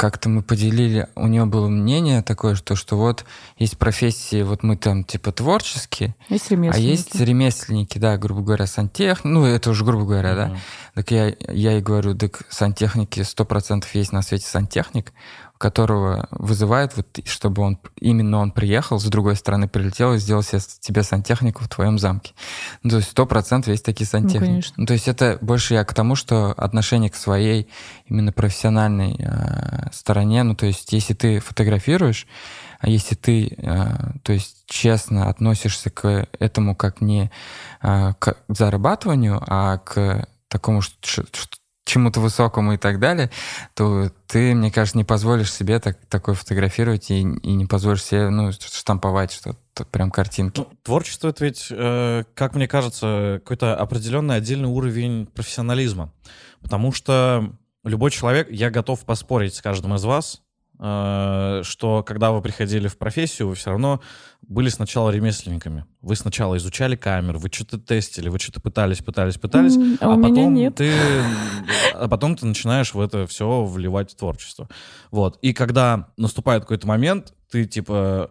как-то 0.00 0.30
мы 0.30 0.42
поделили, 0.42 1.08
у 1.14 1.26
нее 1.26 1.44
было 1.44 1.68
мнение 1.68 2.22
такое, 2.22 2.54
что, 2.54 2.74
что 2.74 2.96
вот 2.96 3.26
есть 3.58 3.76
профессии, 3.76 4.40
вот 4.40 4.62
мы 4.62 4.78
там 4.78 5.04
типа 5.04 5.30
творческие, 5.30 6.14
есть 6.30 6.50
ремесленники. 6.50 6.74
а 6.74 6.90
есть 6.90 7.14
ремесленники, 7.16 7.98
да, 7.98 8.16
грубо 8.16 8.40
говоря, 8.40 8.66
сантех, 8.66 9.24
ну 9.24 9.44
это 9.44 9.68
уже 9.68 9.84
грубо 9.84 10.06
говоря, 10.06 10.30
mm-hmm. 10.30 10.54
да. 10.54 10.56
Так 10.94 11.10
я, 11.10 11.26
я 11.48 11.72
ей 11.72 11.82
говорю, 11.82 12.14
так 12.14 12.44
сантехники, 12.48 13.20
сто 13.24 13.44
процентов 13.44 13.94
есть 13.94 14.10
на 14.10 14.22
свете 14.22 14.46
сантехник, 14.46 15.12
которого 15.60 16.26
вызывает, 16.30 16.96
вот, 16.96 17.20
чтобы 17.26 17.60
он 17.60 17.78
именно 18.00 18.38
он 18.38 18.50
приехал, 18.50 18.98
с 18.98 19.04
другой 19.04 19.36
стороны 19.36 19.68
прилетел 19.68 20.14
и 20.14 20.18
сделал 20.18 20.42
себе, 20.42 20.60
тебе 20.80 21.02
сантехнику 21.02 21.62
в 21.62 21.68
твоем 21.68 21.98
замке. 21.98 22.32
Ну, 22.82 22.88
то 22.88 22.96
есть 22.96 23.10
сто 23.10 23.26
процентов 23.26 23.68
есть 23.68 23.84
такие 23.84 24.06
сантехники. 24.06 24.68
Ну, 24.68 24.72
ну, 24.78 24.86
то 24.86 24.94
есть 24.94 25.06
это 25.06 25.36
больше 25.42 25.74
я 25.74 25.84
к 25.84 25.92
тому, 25.92 26.16
что 26.16 26.52
отношение 26.52 27.10
к 27.10 27.14
своей 27.14 27.68
именно 28.06 28.32
профессиональной 28.32 29.16
э, 29.18 29.90
стороне, 29.92 30.44
ну 30.44 30.54
то 30.54 30.64
есть 30.64 30.94
если 30.94 31.12
ты 31.12 31.40
фотографируешь, 31.40 32.26
а 32.78 32.88
если 32.88 33.14
ты, 33.14 33.54
э, 33.58 33.86
то 34.22 34.32
есть 34.32 34.64
честно 34.64 35.28
относишься 35.28 35.90
к 35.90 36.26
этому 36.38 36.74
как 36.74 37.02
не 37.02 37.30
э, 37.82 38.14
к 38.18 38.34
зарабатыванию, 38.48 39.42
а 39.46 39.76
к 39.76 40.26
такому, 40.48 40.80
что, 40.80 40.96
что 41.02 41.59
чему-то 41.84 42.20
высокому 42.20 42.74
и 42.74 42.76
так 42.76 43.00
далее, 43.00 43.30
то 43.74 44.10
ты, 44.26 44.54
мне 44.54 44.70
кажется, 44.70 44.98
не 44.98 45.04
позволишь 45.04 45.52
себе 45.52 45.80
так, 45.80 45.98
такое 46.06 46.34
фотографировать 46.34 47.10
и, 47.10 47.20
и 47.20 47.52
не 47.52 47.66
позволишь 47.66 48.04
себе 48.04 48.30
ну, 48.30 48.52
штамповать 48.52 49.32
что-то, 49.32 49.84
прям 49.86 50.10
картинки. 50.10 50.60
Ну, 50.60 50.68
творчество— 50.82 51.28
это 51.30 51.44
ведь, 51.44 51.68
э, 51.70 52.24
как 52.34 52.54
мне 52.54 52.68
кажется, 52.68 53.40
какой-то 53.42 53.76
определенный 53.76 54.36
отдельный 54.36 54.68
уровень 54.68 55.26
профессионализма. 55.26 56.12
Потому 56.60 56.92
что 56.92 57.52
любой 57.84 58.10
человек, 58.10 58.48
я 58.50 58.70
готов 58.70 59.04
поспорить 59.04 59.54
с 59.54 59.62
каждым 59.62 59.94
из 59.94 60.04
вас, 60.04 60.42
что 60.80 62.02
когда 62.06 62.30
вы 62.30 62.40
приходили 62.40 62.88
в 62.88 62.96
профессию, 62.96 63.48
вы 63.48 63.54
все 63.54 63.70
равно 63.70 64.00
были 64.40 64.70
сначала 64.70 65.10
ремесленниками. 65.10 65.84
Вы 66.00 66.16
сначала 66.16 66.56
изучали 66.56 66.96
камеры, 66.96 67.38
вы 67.38 67.50
что-то 67.52 67.78
тестили, 67.78 68.30
вы 68.30 68.38
что-то 68.38 68.62
пытались, 68.62 69.00
пытались, 69.00 69.36
пытались, 69.36 69.76
mm, 69.76 69.98
а, 70.00 70.14
а 70.14 70.16
потом 70.16 70.54
нет. 70.54 70.76
ты, 70.76 70.90
а 71.92 72.08
потом 72.08 72.34
ты 72.34 72.46
начинаешь 72.46 72.94
в 72.94 73.00
это 73.00 73.26
все 73.26 73.62
вливать 73.64 74.16
творчество. 74.16 74.70
Вот. 75.10 75.38
И 75.42 75.52
когда 75.52 76.08
наступает 76.16 76.62
какой-то 76.62 76.86
момент, 76.86 77.34
ты 77.50 77.66
типа 77.66 78.30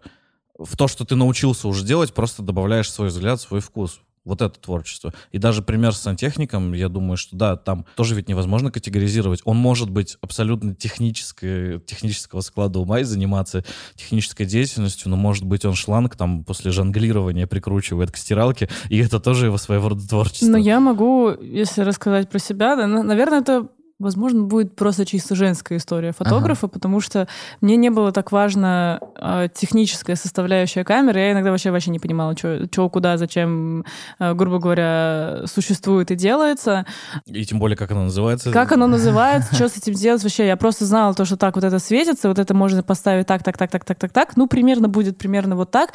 в 0.58 0.76
то, 0.76 0.88
что 0.88 1.06
ты 1.06 1.16
научился 1.16 1.68
уже 1.68 1.86
делать, 1.86 2.14
просто 2.16 2.42
добавляешь 2.42 2.92
свой 2.92 3.10
взгляд, 3.10 3.40
свой 3.40 3.62
вкус. 3.62 4.02
Вот 4.26 4.42
это 4.42 4.60
творчество. 4.60 5.14
И 5.32 5.38
даже 5.38 5.62
пример 5.62 5.94
с 5.94 6.00
сантехником, 6.00 6.74
я 6.74 6.90
думаю, 6.90 7.18
что 7.18 7.36
да, 7.36 7.56
там 7.56 7.86
тоже 7.96 8.16
ведь 8.16 8.30
невозможно 8.30 8.72
категоризировать. 8.72 9.42
Он 9.46 9.58
может 9.58 9.90
быть 9.90 10.18
абсолютно 10.22 10.76
технической, 10.76 11.80
технического 11.80 12.42
склада 12.42 12.80
ума 12.80 13.00
и 13.00 13.04
заниматься 13.04 13.64
технической 13.96 14.46
деятельностью, 14.46 15.10
но 15.10 15.16
может 15.16 15.46
быть 15.46 15.66
он 15.66 15.76
шланг 15.76 16.16
там 16.16 16.44
после 16.44 16.72
жонглирования 16.72 17.48
прикручивает 17.48 18.12
к 18.12 18.18
стиралке, 18.18 18.70
и 18.90 18.98
это 18.98 19.20
тоже 19.20 19.48
его 19.48 19.58
своего 19.58 19.90
рода 19.90 20.08
творчество. 20.08 20.48
Но 20.48 20.58
я 20.58 20.80
могу, 20.80 21.30
если 21.30 21.82
рассказать 21.82 22.30
про 22.30 22.40
себя, 22.40 22.76
да, 22.76 22.88
наверное, 22.88 23.42
это 23.42 23.70
Возможно, 24.00 24.44
будет 24.44 24.78
просто 24.78 25.06
чисто 25.06 25.36
женская 25.36 25.78
история 25.78 26.14
фотографа, 26.14 26.68
ага. 26.68 26.74
потому 26.74 27.02
что 27.02 27.28
мне 27.60 27.76
не 27.76 27.90
было 27.90 28.14
так 28.14 28.32
важно 28.32 29.02
э, 29.18 29.50
техническая 29.54 30.16
составляющая 30.16 30.86
камеры. 30.86 31.20
Я 31.20 31.32
иногда 31.34 31.52
вообще 31.52 31.70
вообще 31.70 31.92
не 31.92 32.00
понимала, 32.00 32.34
что, 32.38 32.90
куда, 32.90 33.18
зачем, 33.18 33.84
э, 34.20 34.34
грубо 34.36 34.60
говоря, 34.60 35.42
существует 35.48 36.12
и 36.12 36.16
делается. 36.16 36.86
И 37.26 37.44
тем 37.44 37.60
более, 37.60 37.76
как 37.76 37.92
оно 37.92 38.04
называется. 38.04 38.52
Как 38.54 38.72
оно 38.72 38.88
называется, 38.88 39.54
что 39.54 39.68
с 39.68 39.76
этим 39.76 39.94
делать 39.94 40.24
вообще. 40.24 40.48
Я 40.48 40.56
просто 40.56 40.86
знала 40.86 41.14
то, 41.14 41.26
что 41.26 41.36
так 41.36 41.56
вот 41.56 41.66
это 41.66 41.80
светится, 41.80 42.30
вот 42.30 42.40
это 42.40 42.54
можно 42.54 42.82
поставить 42.82 43.28
так, 43.28 43.44
так, 43.44 43.58
так, 43.58 43.70
так, 43.70 43.84
так, 43.84 44.00
так, 44.00 44.14
так. 44.14 44.38
Ну, 44.38 44.48
примерно 44.48 44.88
будет 44.88 45.18
примерно 45.18 45.58
вот 45.58 45.72
так. 45.72 45.92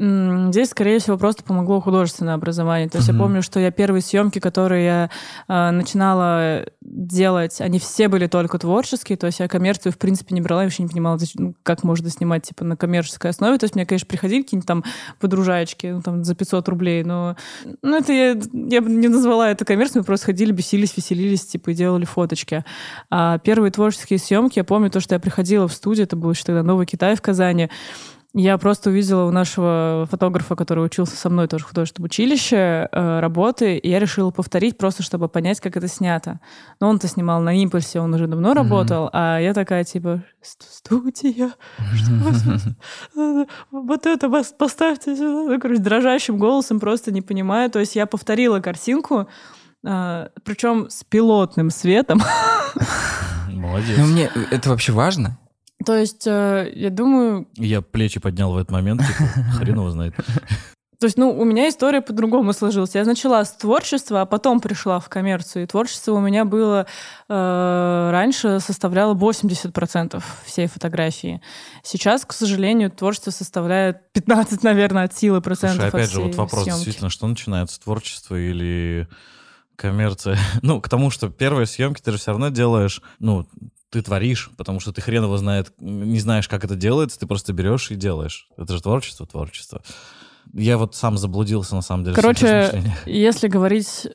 Здесь, 0.00 0.70
скорее 0.70 0.98
всего, 0.98 1.18
просто 1.18 1.44
помогло 1.44 1.78
художественное 1.78 2.32
образование. 2.32 2.88
То 2.88 2.96
есть 2.96 3.10
mm-hmm. 3.10 3.12
я 3.12 3.18
помню, 3.18 3.42
что 3.42 3.60
я 3.60 3.70
первые 3.70 4.00
съемки, 4.00 4.38
которые 4.38 4.84
я 4.84 5.10
э, 5.46 5.70
начинала 5.72 6.64
делать, 6.80 7.60
они 7.60 7.78
все 7.78 8.08
были 8.08 8.26
только 8.26 8.58
творческие. 8.58 9.18
То 9.18 9.26
есть 9.26 9.40
я 9.40 9.48
коммерцию, 9.48 9.92
в 9.92 9.98
принципе, 9.98 10.34
не 10.34 10.40
брала, 10.40 10.62
я 10.62 10.68
вообще 10.68 10.84
не 10.84 10.88
понимала, 10.88 11.18
ну, 11.34 11.54
как 11.62 11.84
можно 11.84 12.08
снимать 12.08 12.44
типа 12.44 12.64
на 12.64 12.78
коммерческой 12.78 13.32
основе. 13.32 13.58
То 13.58 13.64
есть 13.64 13.74
мне, 13.74 13.84
конечно, 13.84 14.06
приходили 14.06 14.40
какие-нибудь 14.40 14.66
там 14.66 14.84
подружаечки 15.18 15.88
ну, 15.88 16.00
там, 16.00 16.24
за 16.24 16.34
500 16.34 16.66
рублей, 16.70 17.04
но 17.04 17.36
ну, 17.82 17.98
это 17.98 18.14
я, 18.14 18.40
я 18.54 18.80
бы 18.80 18.90
не 18.90 19.08
назвала 19.08 19.50
это 19.50 19.66
коммерцией, 19.66 20.00
мы 20.00 20.06
просто 20.06 20.26
ходили, 20.26 20.50
бесились, 20.50 20.96
веселились, 20.96 21.44
типа, 21.44 21.70
и 21.70 21.74
делали 21.74 22.06
фоточки. 22.06 22.64
А 23.10 23.36
первые 23.36 23.70
творческие 23.70 24.18
съемки, 24.18 24.58
я 24.60 24.64
помню 24.64 24.90
то, 24.90 25.00
что 25.00 25.14
я 25.14 25.20
приходила 25.20 25.68
в 25.68 25.74
студию, 25.74 26.04
это 26.04 26.16
был 26.16 26.30
еще 26.30 26.44
тогда 26.44 26.62
Новый 26.62 26.86
Китай 26.86 27.16
в 27.16 27.20
Казани, 27.20 27.68
я 28.32 28.58
просто 28.58 28.90
увидела 28.90 29.24
у 29.24 29.32
нашего 29.32 30.06
фотографа, 30.08 30.54
который 30.54 30.84
учился 30.84 31.16
со 31.16 31.28
мной 31.28 31.48
тоже 31.48 31.64
в 31.64 31.68
художественном 31.68 32.06
училище, 32.06 32.88
э, 32.90 33.20
работы, 33.20 33.76
и 33.76 33.90
я 33.90 33.98
решила 33.98 34.30
повторить 34.30 34.78
просто, 34.78 35.02
чтобы 35.02 35.28
понять, 35.28 35.60
как 35.60 35.76
это 35.76 35.88
снято. 35.88 36.38
Но 36.80 36.88
он-то 36.88 37.08
снимал 37.08 37.40
на 37.40 37.60
импульсе, 37.60 37.98
он 37.98 38.14
уже 38.14 38.28
давно 38.28 38.54
работал, 38.54 39.06
mm-hmm. 39.06 39.10
а 39.12 39.38
я 39.40 39.52
такая 39.52 39.82
типа 39.82 40.22
студия, 40.42 41.54
вот 43.72 44.06
это 44.06 44.30
поставьте 44.56 45.16
сюда, 45.16 45.52
ну, 45.52 45.60
короче, 45.60 45.80
дрожащим 45.80 46.38
голосом 46.38 46.78
просто 46.78 47.10
не 47.10 47.22
понимаю. 47.22 47.68
То 47.68 47.80
есть 47.80 47.96
я 47.96 48.06
повторила 48.06 48.60
картинку, 48.60 49.28
э, 49.84 50.28
причем 50.44 50.88
с 50.88 51.02
пилотным 51.02 51.70
светом. 51.70 52.22
Молодец. 53.48 53.98
Ну 53.98 54.06
мне 54.06 54.30
это 54.50 54.70
вообще 54.70 54.92
важно. 54.92 55.36
То 55.84 55.96
есть, 55.96 56.26
э, 56.26 56.70
я 56.74 56.90
думаю... 56.90 57.48
Я 57.56 57.80
плечи 57.80 58.20
поднял 58.20 58.52
в 58.52 58.56
этот 58.58 58.70
момент, 58.70 59.00
типа, 59.00 59.30
хрен 59.58 59.76
его 59.76 59.90
знает. 59.90 60.14
То 61.00 61.06
есть, 61.06 61.16
ну, 61.16 61.30
у 61.30 61.44
меня 61.46 61.70
история 61.70 62.02
по-другому 62.02 62.52
сложилась. 62.52 62.94
Я 62.94 63.06
начала 63.06 63.42
с 63.42 63.56
творчества, 63.56 64.20
а 64.20 64.26
потом 64.26 64.60
пришла 64.60 65.00
в 65.00 65.08
коммерцию. 65.08 65.62
И 65.62 65.66
творчество 65.66 66.12
у 66.12 66.20
меня 66.20 66.44
было 66.44 66.86
э, 67.26 68.08
раньше 68.12 68.60
составляло 68.60 69.14
80% 69.14 70.22
всей 70.44 70.66
фотографии. 70.66 71.40
Сейчас, 71.82 72.26
к 72.26 72.34
сожалению, 72.34 72.90
творчество 72.90 73.30
составляет 73.30 74.12
15, 74.12 74.62
наверное, 74.62 75.04
от 75.04 75.16
силы 75.16 75.40
процентов 75.40 75.88
Слушай, 75.88 75.88
опять 75.88 76.08
от 76.08 76.12
же, 76.12 76.20
вот 76.20 76.34
вопрос 76.34 76.64
съемки. 76.64 76.76
действительно, 76.76 77.08
что 77.08 77.26
начинается, 77.26 77.80
творчество 77.80 78.34
или 78.34 79.08
коммерция? 79.76 80.36
Ну, 80.60 80.82
к 80.82 80.90
тому, 80.90 81.08
что 81.08 81.30
первые 81.30 81.64
съемки 81.64 82.02
ты 82.02 82.12
же 82.12 82.18
все 82.18 82.32
равно 82.32 82.50
делаешь, 82.50 83.00
ну, 83.20 83.48
ты 83.90 84.02
творишь, 84.02 84.50
потому 84.56 84.80
что 84.80 84.92
ты 84.92 85.00
хрен 85.00 85.24
его 85.24 85.36
знает, 85.36 85.72
не 85.78 86.20
знаешь, 86.20 86.48
как 86.48 86.64
это 86.64 86.76
делается, 86.76 87.18
ты 87.18 87.26
просто 87.26 87.52
берешь 87.52 87.90
и 87.90 87.96
делаешь. 87.96 88.48
Это 88.56 88.74
же 88.74 88.82
творчество, 88.82 89.26
творчество. 89.26 89.82
Я 90.52 90.78
вот 90.78 90.94
сам 90.94 91.18
заблудился, 91.18 91.74
на 91.74 91.82
самом 91.82 92.04
деле. 92.04 92.16
Короче, 92.16 92.82
если 93.06 93.48
говорить 93.48 94.08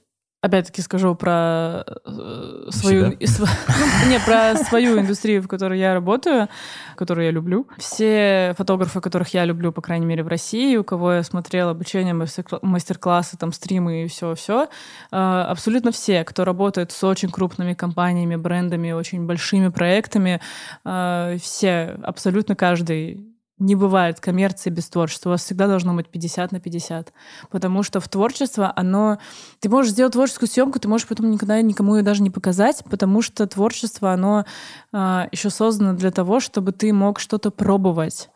опять-таки 0.46 0.82
скажу 0.82 1.16
про 1.16 1.84
э, 2.06 2.68
свою, 2.70 3.06
Себя? 3.06 3.16
и 3.20 3.26
св- 3.26 3.50
ну, 3.68 4.10
не 4.12 4.20
про 4.20 4.56
свою 4.56 5.00
индустрию, 5.00 5.42
в 5.42 5.48
которой 5.48 5.80
я 5.80 5.94
работаю, 5.94 6.48
которую 6.96 7.26
я 7.26 7.32
люблю. 7.32 7.68
Все 7.78 8.54
фотографы, 8.58 9.02
которых 9.02 9.34
я 9.34 9.46
люблю, 9.46 9.72
по 9.72 9.82
крайней 9.82 10.06
мере, 10.06 10.24
в 10.24 10.28
России, 10.28 10.78
у 10.78 10.84
кого 10.84 11.14
я 11.14 11.24
смотрела 11.24 11.72
обучение, 11.72 12.14
мастер- 12.14 12.60
мастер-классы, 12.62 13.38
там 13.38 13.52
стримы 13.52 14.04
и 14.04 14.08
все-все, 14.08 14.68
абсолютно 15.12 15.92
все, 15.92 16.24
кто 16.24 16.46
работает 16.46 16.92
с 16.92 17.04
очень 17.04 17.30
крупными 17.30 17.74
компаниями, 17.74 18.36
брендами, 18.36 18.92
очень 18.92 19.26
большими 19.26 19.70
проектами, 19.70 20.42
э, 20.86 21.38
все, 21.42 21.98
абсолютно 22.04 22.56
каждый 22.56 23.35
не 23.58 23.76
бывает 23.76 24.20
коммерции 24.20 24.70
без 24.70 24.90
творчества. 24.90 25.30
У 25.30 25.32
вас 25.32 25.44
всегда 25.44 25.68
должно 25.68 25.94
быть 25.94 26.10
50 26.10 26.52
на 26.52 26.60
50. 26.60 27.14
Потому 27.50 27.84
что 27.84 28.00
в 28.00 28.10
творчество 28.10 28.72
оно... 28.76 29.18
Ты 29.60 29.70
можешь 29.70 29.94
сделать 29.94 30.14
творческую 30.14 30.50
съемку, 30.50 30.80
ты 30.80 30.88
можешь 30.88 31.08
потом 31.08 31.32
никогда 31.32 31.62
никому 31.62 31.96
ее 31.96 32.04
даже 32.04 32.22
не 32.22 32.30
показать, 32.30 32.84
потому 32.90 33.22
что 33.22 33.48
творчество, 33.48 34.12
оно 34.12 34.46
а, 34.92 35.30
еще 35.32 35.50
создано 35.50 35.94
для 35.94 36.12
того, 36.12 36.42
чтобы 36.42 36.74
ты 36.74 36.92
мог 36.92 37.20
что-то 37.20 37.50
пробовать. 37.50 38.30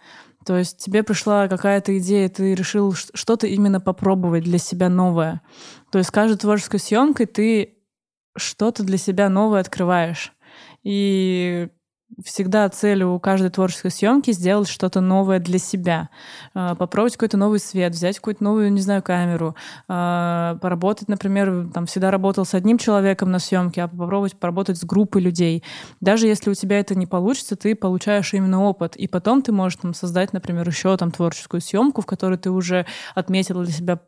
То 0.46 0.58
есть 0.58 0.78
тебе 0.78 1.04
пришла 1.04 1.50
какая-то 1.50 1.98
идея, 1.98 2.30
ты 2.30 2.56
решил 2.56 2.94
что-то 2.94 3.46
именно 3.46 3.82
попробовать 3.82 4.46
для 4.46 4.58
себя 4.58 4.88
новое. 4.88 5.42
То 5.92 5.98
есть 5.98 6.12
каждой 6.12 6.38
творческой 6.38 6.80
съемкой 6.80 7.26
ты 7.26 7.76
что-то 8.38 8.84
для 8.84 8.98
себя 8.98 9.28
новое 9.28 9.60
открываешь. 9.60 10.34
И 10.84 11.68
всегда 12.24 12.68
цель 12.70 13.04
у 13.04 13.20
каждой 13.20 13.50
творческой 13.50 13.92
съемки 13.92 14.32
сделать 14.32 14.68
что-то 14.68 15.02
новое 15.02 15.40
для 15.40 15.60
себя. 15.60 16.10
А, 16.54 16.76
Попробовать 16.76 17.14
какой-то 17.14 17.38
новый 17.38 17.60
свет, 17.60 17.94
взять 17.94 18.18
какую-то 18.18 18.44
новую, 18.44 18.72
не 18.72 18.82
знаю, 18.82 19.02
камеру, 19.04 19.56
а, 19.88 20.58
поработать, 20.62 21.08
например, 21.08 21.70
там 21.74 21.86
всегда 21.86 22.12
работал 22.12 22.46
с 22.46 22.54
одним 22.54 22.78
человеком 22.78 23.32
на 23.32 23.40
съемке, 23.40 23.84
а 23.84 23.88
попробовать 23.88 24.36
поработать 24.36 24.78
с 24.78 24.84
группой 24.84 25.22
людей. 25.22 25.64
Даже 26.02 26.28
если 26.28 26.50
у 26.50 26.54
тебя 26.54 26.80
это 26.80 26.96
не 26.96 27.06
получится, 27.06 27.56
ты 27.56 27.76
получаешь 27.76 28.34
именно 28.34 28.64
опыт, 28.64 28.96
и 28.96 29.08
потом 29.08 29.42
ты 29.42 29.52
можешь 29.52 29.80
там 29.82 29.94
создать, 29.94 30.34
например, 30.34 30.68
еще 30.68 30.96
там 30.98 31.12
творческую 31.12 31.62
съемку, 31.62 32.02
в 32.02 32.06
которой 32.06 32.38
ты 32.38 32.50
уже 32.50 32.86
отметил 33.16 33.64
для 33.64 33.72
себя 33.72 34.00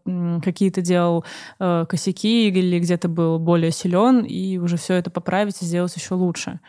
какие-то 0.44 0.82
делал 0.82 1.24
э, 1.60 1.86
косяки 1.88 2.50
или 2.50 2.80
где-то 2.80 3.08
был 3.08 3.40
более 3.40 3.72
силен, 3.72 4.22
и 4.22 4.58
уже 4.58 4.78
все 4.78 4.96
это 4.96 5.10
поправить 5.10 5.62
и 5.62 5.66
сделать 5.66 5.96
еще 5.96 6.16
лучше. 6.16 6.60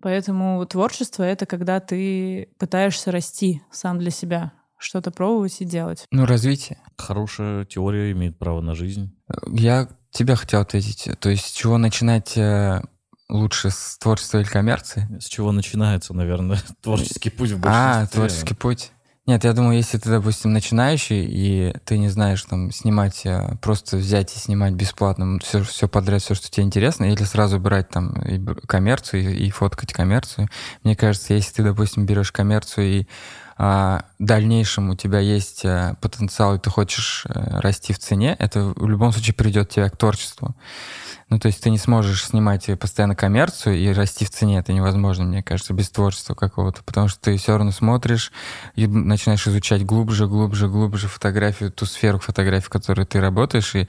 Поэтому 0.00 0.64
творчество— 0.66 1.22
это 1.24 1.46
когда 1.46 1.80
ты 1.80 2.48
пытаешься 2.58 3.10
расти 3.10 3.62
сам 3.70 3.98
для 3.98 4.10
себя, 4.10 4.52
что-то 4.76 5.10
пробовать 5.10 5.60
и 5.60 5.64
делать. 5.64 6.04
Ну, 6.10 6.26
развитие. 6.26 6.78
Хорошая 6.96 7.64
теория 7.64 8.12
имеет 8.12 8.38
право 8.38 8.60
на 8.60 8.74
жизнь. 8.74 9.14
Я 9.46 9.88
тебя 10.10 10.36
хотел 10.36 10.60
ответить. 10.60 11.08
То 11.18 11.30
есть 11.30 11.46
с 11.46 11.52
чего 11.52 11.78
начинать 11.78 12.36
э, 12.36 12.82
лучше, 13.28 13.70
с 13.70 13.98
творчества 13.98 14.38
или 14.38 14.46
коммерции? 14.46 15.08
С 15.20 15.26
чего 15.26 15.52
начинается, 15.52 16.14
наверное, 16.14 16.58
творческий 16.82 17.30
путь 17.30 17.50
в 17.50 17.60
большинстве. 17.60 18.02
А, 18.02 18.06
творческий 18.06 18.54
путь. 18.54 18.92
Нет, 19.26 19.44
я 19.44 19.54
думаю, 19.54 19.78
если 19.78 19.96
ты, 19.96 20.10
допустим, 20.10 20.52
начинающий, 20.52 21.24
и 21.24 21.74
ты 21.86 21.96
не 21.96 22.10
знаешь 22.10 22.42
там 22.44 22.70
снимать, 22.70 23.24
э, 23.24 23.56
просто 23.62 23.96
взять 23.96 24.36
и 24.36 24.38
снимать 24.38 24.74
бесплатно 24.74 25.38
все, 25.42 25.62
все 25.62 25.88
подряд, 25.88 26.20
все, 26.20 26.34
что 26.34 26.50
тебе 26.50 26.64
интересно, 26.64 27.04
или 27.04 27.24
сразу 27.24 27.58
брать 27.58 27.88
там 27.88 28.12
и 28.20 28.38
коммерцию 28.66 29.34
и, 29.34 29.46
и 29.46 29.50
фоткать 29.50 29.94
коммерцию. 29.94 30.48
Мне 30.82 30.94
кажется, 30.94 31.32
если 31.32 31.54
ты, 31.54 31.62
допустим, 31.62 32.04
берешь 32.04 32.32
коммерцию 32.32 32.86
и 32.86 33.06
а, 33.56 34.04
в 34.18 34.24
дальнейшем 34.24 34.90
у 34.90 34.94
тебя 34.94 35.20
есть 35.20 35.64
э, 35.64 35.94
потенциал, 36.02 36.56
и 36.56 36.58
ты 36.58 36.68
хочешь 36.68 37.24
э, 37.26 37.60
расти 37.60 37.94
в 37.94 37.98
цене, 37.98 38.36
это 38.38 38.74
в 38.76 38.86
любом 38.86 39.12
случае 39.12 39.32
придет 39.34 39.70
тебя 39.70 39.88
к 39.88 39.96
творчеству. 39.96 40.54
Ну, 41.30 41.38
то 41.38 41.46
есть 41.46 41.62
ты 41.62 41.70
не 41.70 41.78
сможешь 41.78 42.24
снимать 42.26 42.68
э, 42.68 42.76
постоянно 42.76 43.14
коммерцию 43.16 43.76
и 43.76 43.92
расти 43.92 44.24
в 44.24 44.30
цене. 44.30 44.58
Это 44.58 44.72
невозможно, 44.72 45.24
мне 45.24 45.42
кажется, 45.42 45.72
без 45.72 45.90
творчества 45.90 46.34
какого-то. 46.34 46.82
Потому 46.84 47.08
что 47.08 47.20
ты 47.20 47.36
все 47.36 47.56
равно 47.56 47.70
смотришь 47.72 48.30
и 48.74 48.86
начинаешь 48.86 49.46
изучать 49.46 49.84
глубже, 49.84 50.26
глубже, 50.26 50.68
глубже 50.68 51.08
фотографию, 51.08 51.70
ту 51.72 51.86
сферу 51.86 52.18
фотографии, 52.18 52.66
в 52.66 52.70
которой 52.70 53.06
ты 53.06 53.20
работаешь, 53.20 53.74
и 53.74 53.88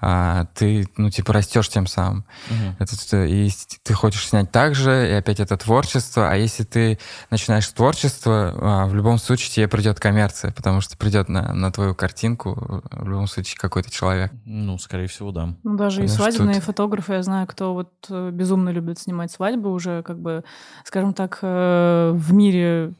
а, 0.00 0.46
ты, 0.54 0.88
ну, 0.96 1.10
типа, 1.10 1.32
растешь 1.32 1.68
тем 1.68 1.86
самым. 1.86 2.24
Мгм. 2.50 2.76
Это, 2.78 3.08
т- 3.10 3.28
и 3.30 3.50
ты 3.82 3.94
хочешь 3.94 4.28
снять 4.28 4.50
так 4.52 4.74
же, 4.74 5.08
и 5.08 5.12
опять 5.12 5.40
это 5.40 5.56
творчество. 5.56 6.30
А 6.30 6.34
если 6.36 6.64
ты 6.64 6.98
начинаешь 7.30 7.66
с 7.66 7.72
творчества, 7.72 8.54
а, 8.56 8.86
в 8.86 8.94
любом 8.94 9.18
случае 9.18 9.50
тебе 9.50 9.68
придет 9.68 10.00
коммерция, 10.00 10.52
потому 10.52 10.80
что 10.80 10.96
придет 10.96 11.28
на, 11.28 11.52
на 11.54 11.72
твою 11.72 11.94
картинку 11.94 12.82
в 12.90 13.08
любом 13.08 13.26
случае 13.26 13.56
какой-то 13.58 13.90
человек. 13.90 14.32
Ну, 14.44 14.78
скорее 14.78 15.06
всего, 15.06 15.30
да. 15.32 15.54
Ну, 15.62 15.76
даже 15.76 16.04
и 16.04 16.06
Потому 16.06 16.08
что 16.08 16.22
свадебные 16.22 16.54
тут- 16.56 16.64
фотографы, 16.74 17.14
я 17.14 17.22
знаю, 17.22 17.46
кто 17.46 17.72
вот 17.72 17.90
э, 18.10 18.30
безумно 18.32 18.70
любит 18.70 18.98
снимать 18.98 19.30
свадьбы 19.30 19.70
уже, 19.72 20.02
как 20.02 20.18
бы, 20.18 20.42
скажем 20.84 21.14
так, 21.14 21.38
э, 21.40 22.10
в 22.12 22.32
мире 22.34 22.92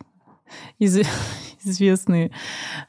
из- 0.79 1.01
известные. 1.65 2.31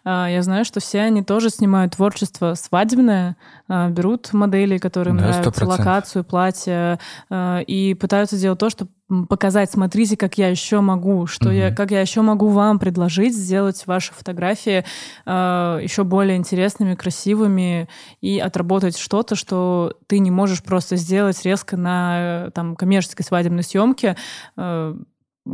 А, 0.03 0.27
Я 0.29 0.41
знаю, 0.43 0.63
что 0.65 0.79
все 0.79 0.99
они 1.01 1.23
тоже 1.23 1.49
снимают 1.49 1.95
творчество 1.95 2.53
свадебное, 2.55 3.35
а, 3.67 3.89
берут 3.89 4.31
модели, 4.33 4.77
которые 4.77 5.13
им 5.13 5.17
Да, 5.17 5.27
нравятся, 5.29 5.49
100%. 5.63 5.67
локацию, 5.79 6.23
платье, 6.23 6.99
а, 7.29 7.59
и 7.61 7.93
пытаются 7.95 8.37
делать 8.37 8.59
то, 8.59 8.69
чтобы 8.69 8.91
показать, 9.29 9.71
смотрите, 9.71 10.17
как 10.17 10.37
я 10.37 10.49
еще 10.49 10.81
могу, 10.81 11.27
что 11.27 11.51
я, 11.51 11.67
Мгм. 11.67 11.75
как 11.75 11.91
я 11.91 12.01
еще 12.01 12.21
могу 12.21 12.49
вам 12.49 12.79
предложить 12.79 13.35
сделать 13.35 13.85
ваши 13.85 14.13
фотографии 14.13 14.83
а, 15.25 15.77
еще 15.79 16.03
более 16.03 16.37
интересными, 16.37 16.95
красивыми 16.95 17.87
и 18.21 18.39
отработать 18.39 18.97
что-то, 18.97 19.35
что 19.35 19.93
ты 20.07 20.19
не 20.19 20.31
можешь 20.31 20.63
просто 20.63 20.95
сделать 20.95 21.43
резко 21.45 21.77
на 21.77 22.47
э, 22.47 22.51
там 22.51 22.75
коммерческой 22.75 23.23
свадебной 23.23 23.63
съемке, 23.63 24.17
э, 24.57 24.95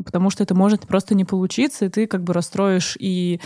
потому 0.06 0.30
что 0.30 0.44
это 0.44 0.56
может 0.56 0.88
просто 0.88 1.16
не 1.16 1.26
получиться, 1.26 1.86
и 1.86 1.90
ты 1.90 2.08
как 2.08 2.24
бы 2.24 2.34
расстроишь 2.34 2.96
и, 3.00 3.40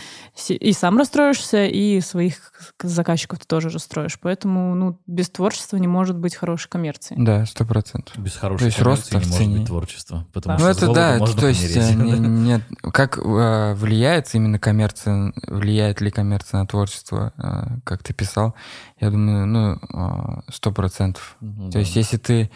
и 0.49 0.73
сам 0.73 0.97
расстроишься, 0.97 1.65
и 1.65 1.99
своих 2.01 2.53
заказчиков 2.81 3.39
ты 3.39 3.47
тоже 3.47 3.69
расстроишь. 3.69 4.19
Поэтому 4.21 4.75
ну, 4.75 4.99
без 5.08 5.29
творчества 5.29 5.77
не 5.77 5.88
может 5.88 6.17
быть 6.17 6.36
хорошей 6.36 6.69
коммерции. 6.69 7.15
Да, 7.17 7.45
сто 7.45 7.65
процентов. 7.65 8.17
Без 8.17 8.36
хорошей 8.36 8.65
есть 8.65 8.77
коммерции 8.77 9.15
роста 9.15 9.17
не 9.17 9.23
в 9.23 9.39
может 9.39 9.58
быть 9.58 9.67
творчества. 9.67 10.27
Потому 10.34 10.58
А. 10.58 10.60
Ну 10.60 10.65
что 10.65 10.71
это 10.71 10.86
с 10.86 10.88
Богом 10.88 10.95
да, 10.95 11.17
можно 11.17 11.41
то 11.41 11.47
есть 11.47 11.75
э, 11.75 11.93
не- 11.95 12.19
нет, 12.19 12.62
как 12.93 13.17
э, 13.17 13.73
влияет 13.75 14.34
именно 14.34 14.60
коммерция, 14.60 15.34
влияет 15.47 16.01
ли 16.01 16.12
коммерция 16.12 16.60
на 16.60 16.67
творчество, 16.67 17.34
э, 17.38 17.79
как 17.84 18.03
ты 18.03 18.13
писал, 18.13 18.55
я 18.99 19.10
думаю, 19.10 19.45
ну 19.45 20.43
сто 20.49 20.71
процентов. 20.71 21.38
Ну 21.41 21.67
То 21.67 21.73
да. 21.73 21.79
есть 21.79 21.95
если 21.95 22.17
ты 22.17 22.49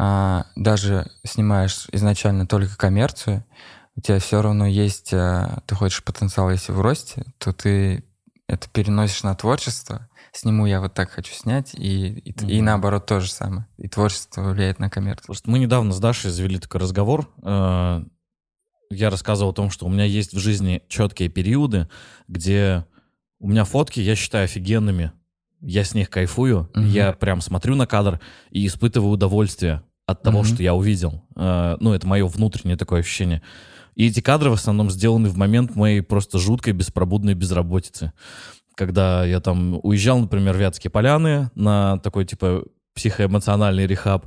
а, 0.00 0.46
даже 0.54 1.10
снимаешь 1.24 1.86
изначально 1.92 2.46
только 2.46 2.76
коммерцию, 2.76 3.44
у 3.96 4.00
тебя 4.00 4.20
все 4.20 4.40
равно 4.40 4.64
есть, 4.66 5.12
а, 5.12 5.60
ты 5.66 5.74
хочешь 5.74 6.04
потенциал, 6.04 6.50
если 6.50 6.70
в 6.72 6.80
росте, 6.80 7.24
то 7.38 7.52
ты 7.52 8.04
это 8.46 8.68
переносишь 8.70 9.24
на 9.24 9.34
творчество. 9.34 10.08
Сниму 10.32 10.66
я 10.66 10.80
вот 10.80 10.94
так 10.94 11.10
хочу 11.10 11.34
снять, 11.34 11.74
и, 11.74 12.10
и, 12.20 12.32
т- 12.32 12.46
и 12.46 12.60
наоборот 12.62 13.06
то 13.06 13.18
же 13.20 13.28
самое. 13.30 13.66
И 13.76 13.88
творчество 13.88 14.42
влияет 14.42 14.78
на 14.78 14.88
коммерцию. 14.88 15.26
Просто 15.26 15.50
мы 15.50 15.58
недавно 15.58 15.92
с 15.92 15.98
Дашей 15.98 16.30
завели 16.30 16.58
такой 16.58 16.80
разговор. 16.80 17.28
Э, 17.42 18.02
Я 18.90 19.10
рассказывал 19.10 19.50
о 19.50 19.54
том, 19.54 19.68
что 19.70 19.84
у 19.84 19.88
меня 19.90 20.04
есть 20.04 20.32
в 20.32 20.38
жизни 20.38 20.82
четкие 20.88 21.28
периоды, 21.28 21.88
где 22.28 22.86
у 23.40 23.48
меня 23.48 23.64
фотки 23.64 24.00
я 24.00 24.14
считаю 24.14 24.44
офигенными. 24.44 25.12
Я 25.60 25.82
с 25.84 25.92
них 25.92 26.08
кайфую, 26.08 26.70
Мгм. 26.74 26.86
я 26.86 27.12
прям 27.12 27.40
смотрю 27.40 27.74
на 27.74 27.86
кадр 27.86 28.20
и 28.50 28.64
испытываю 28.66 29.10
удовольствие 29.10 29.82
от 30.08 30.22
того, 30.22 30.38
Мгм. 30.40 30.48
что 30.48 30.62
я 30.62 30.74
увидел. 30.74 31.22
Э, 31.36 31.76
Ну, 31.80 31.92
это 31.92 32.06
мое 32.06 32.26
внутреннее 32.26 32.76
такое 32.76 33.00
ощущение. 33.00 33.42
И 33.94 34.06
эти 34.06 34.20
кадры 34.20 34.48
в 34.50 34.54
основном 34.54 34.90
сделаны 34.90 35.28
в 35.28 35.36
момент 35.36 35.76
моей 35.76 36.00
просто 36.00 36.38
жуткой 36.38 36.72
беспробудной 36.72 37.34
безработицы. 37.34 38.12
Когда 38.74 39.24
я 39.24 39.40
там 39.40 39.78
уезжал, 39.82 40.18
например, 40.20 40.54
в 40.54 40.60
Вятские 40.60 40.90
поляны 40.90 41.50
на 41.54 41.98
такой, 41.98 42.24
типа, 42.24 42.62
психоэмоциональный 42.94 43.86
рехаб, 43.86 44.26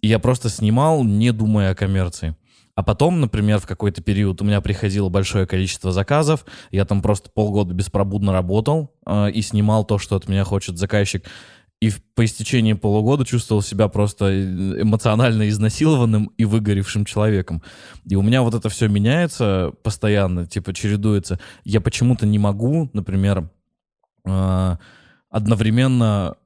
и 0.00 0.08
я 0.08 0.18
просто 0.18 0.48
снимал, 0.48 1.04
не 1.04 1.30
думая 1.32 1.70
о 1.72 1.74
коммерции. 1.74 2.34
А 2.74 2.82
потом, 2.82 3.20
например, 3.20 3.58
в 3.58 3.66
какой-то 3.66 4.00
период 4.02 4.40
у 4.40 4.44
меня 4.44 4.60
приходило 4.60 5.08
большое 5.10 5.46
количество 5.46 5.92
заказов, 5.92 6.46
я 6.70 6.84
там 6.86 7.02
просто 7.02 7.28
полгода 7.30 7.74
беспробудно 7.74 8.32
работал 8.32 8.94
э, 9.06 9.30
и 9.32 9.42
снимал 9.42 9.84
то, 9.84 9.98
что 9.98 10.16
от 10.16 10.28
меня 10.28 10.44
хочет 10.44 10.78
заказчик. 10.78 11.24
И 11.80 11.90
по 12.14 12.24
истечении 12.26 12.74
полугода 12.74 13.24
чувствовал 13.24 13.62
себя 13.62 13.88
просто 13.88 14.26
э, 14.26 14.82
эмоционально 14.82 15.48
изнасилованным 15.48 16.26
и 16.36 16.44
выгоревшим 16.44 17.06
человеком. 17.06 17.62
И 18.04 18.16
у 18.16 18.22
меня 18.22 18.42
вот 18.42 18.54
это 18.54 18.68
все 18.68 18.88
меняется 18.88 19.72
постоянно, 19.82 20.46
типа 20.46 20.74
чередуется. 20.74 21.40
Я 21.64 21.80
почему-то 21.80 22.26
не 22.26 22.38
могу, 22.38 22.90
например, 22.92 23.50
э, 24.26 24.76
одновременно 25.30 26.36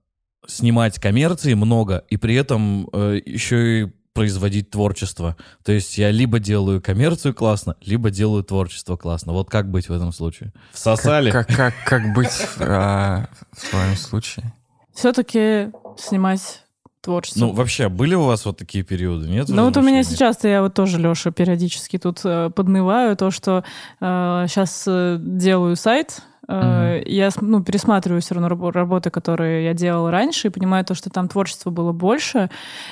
снимать 0.47 1.01
коммерции 1.01 1.55
много 1.55 2.05
и 2.09 2.17
при 2.17 2.37
этом 2.37 2.89
э, 2.93 3.21
еще 3.25 3.81
и 3.81 3.93
производить 4.13 4.71
творчество. 4.71 5.37
То 5.65 5.73
есть 5.73 5.99
я 5.99 6.13
либо 6.13 6.39
делаю 6.39 6.81
коммерцию 6.81 7.35
классно, 7.35 7.75
либо 7.81 8.11
делаю 8.11 8.45
творчество 8.45 8.97
классно. 8.97 9.33
Вот 9.33 9.51
как 9.51 9.69
быть 9.69 9.89
в 9.89 9.93
этом 9.93 10.13
случае? 10.13 10.53
Всосали? 10.73 11.33
Как, 11.33 11.49
как, 11.49 11.57
как, 11.57 11.75
как 11.85 12.15
быть 12.15 12.47
а, 12.61 13.29
в 13.51 13.71
твоем 13.71 13.97
случае? 13.97 14.55
Все-таки 14.95 15.71
снимать 15.97 16.65
творчество. 17.05 17.41
Ну, 17.41 17.53
вообще, 17.53 17.89
были 17.89 18.15
у 18.15 18.25
вас 18.25 18.47
вот 18.47 18.57
такие 18.57 18.83
периоды, 18.83 19.29
нет? 19.29 19.49
Ну, 19.49 19.65
вот 19.65 19.77
у 19.77 19.83
меня 19.83 20.03
сейчас, 20.03 20.43
я 20.43 20.63
вот 20.63 20.75
тоже, 20.75 20.99
Леша, 20.99 21.31
периодически 21.31 21.99
тут 21.99 22.21
э, 22.25 22.51
поднываю 22.51 23.17
то, 23.17 23.31
что 23.31 23.65
э, 24.01 24.47
сейчас 24.49 24.85
э, 24.87 25.19
делаю 25.21 25.77
сайт, 25.77 26.23
Mm-hmm. 26.47 27.05
Я 27.07 27.31
ну, 27.41 27.65
пересматриваю 27.65 28.21
все 28.21 28.35
равно 28.35 28.71
работы, 28.71 29.09
которые 29.09 29.65
я 29.65 29.73
делала 29.73 30.11
раньше, 30.11 30.49
и 30.49 30.51
понимаю 30.51 30.85
то, 30.85 30.95
что 30.95 31.09
там 31.09 31.27
творчества 31.27 31.71
было 31.71 31.93
больше. 31.93 32.51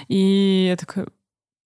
И 0.08 0.68
я 0.70 0.76
такая, 0.76 1.08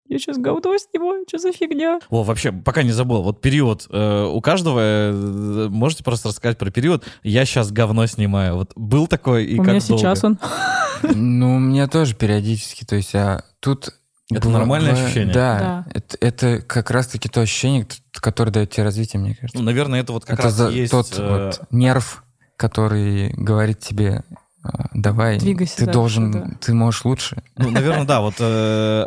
я 0.07 0.19
сейчас 0.19 0.37
говно 0.37 0.77
снимаю, 0.77 1.25
что 1.27 1.39
за 1.39 1.51
фигня? 1.51 1.99
О, 2.09 2.23
вообще, 2.23 2.51
пока 2.51 2.83
не 2.83 2.91
забыл, 2.91 3.23
вот 3.23 3.41
период 3.41 3.87
э, 3.89 4.25
у 4.31 4.39
каждого, 4.41 4.79
э, 4.79 5.67
можете 5.69 6.03
просто 6.03 6.29
рассказать 6.29 6.57
про 6.57 6.69
период, 6.69 7.03
я 7.23 7.45
сейчас 7.45 7.71
говно 7.71 8.05
снимаю. 8.05 8.55
Вот 8.55 8.71
был 8.75 9.07
такой 9.07 9.45
и 9.45 9.55
у 9.59 9.63
как 9.63 9.73
меня 9.73 9.79
долго? 9.81 10.01
сейчас 10.01 10.23
он. 10.23 10.39
Ну, 11.03 11.55
у 11.55 11.59
меня 11.59 11.87
тоже 11.87 12.15
периодически, 12.15 12.85
то 12.85 12.95
есть 12.95 13.13
я 13.13 13.43
тут... 13.59 13.89
Это 14.31 14.49
нормальное 14.49 14.93
ощущение? 14.93 15.33
Да, 15.33 15.59
Да. 15.59 15.85
Это, 15.93 16.17
это 16.19 16.61
как 16.61 16.89
раз-таки 16.89 17.29
то 17.29 17.41
ощущение, 17.41 17.85
которое 18.11 18.51
дает 18.51 18.71
тебе 18.71 18.83
развитие, 18.83 19.21
мне 19.21 19.35
кажется. 19.35 19.57
Ну, 19.57 19.63
наверное, 19.63 20.01
это 20.01 20.13
вот 20.13 20.25
как 20.25 20.39
это 20.39 20.43
раз 20.43 20.53
за- 20.53 20.69
есть... 20.69 20.91
тот 20.91 21.13
э, 21.17 21.47
вот 21.47 21.61
нерв, 21.69 22.23
который 22.57 23.29
говорит 23.33 23.79
тебе, 23.79 24.23
а, 24.31 24.35
давай, 24.93 25.37
Двигайся 25.39 25.77
ты 25.77 25.85
дальше, 25.85 25.93
должен, 25.93 26.31
да. 26.31 26.47
ты 26.59 26.73
можешь 26.73 27.05
лучше. 27.05 27.43
Ну, 27.57 27.69
наверное, 27.69 28.05
да, 28.05 28.21
вот 28.21 28.35
э, 28.39 28.43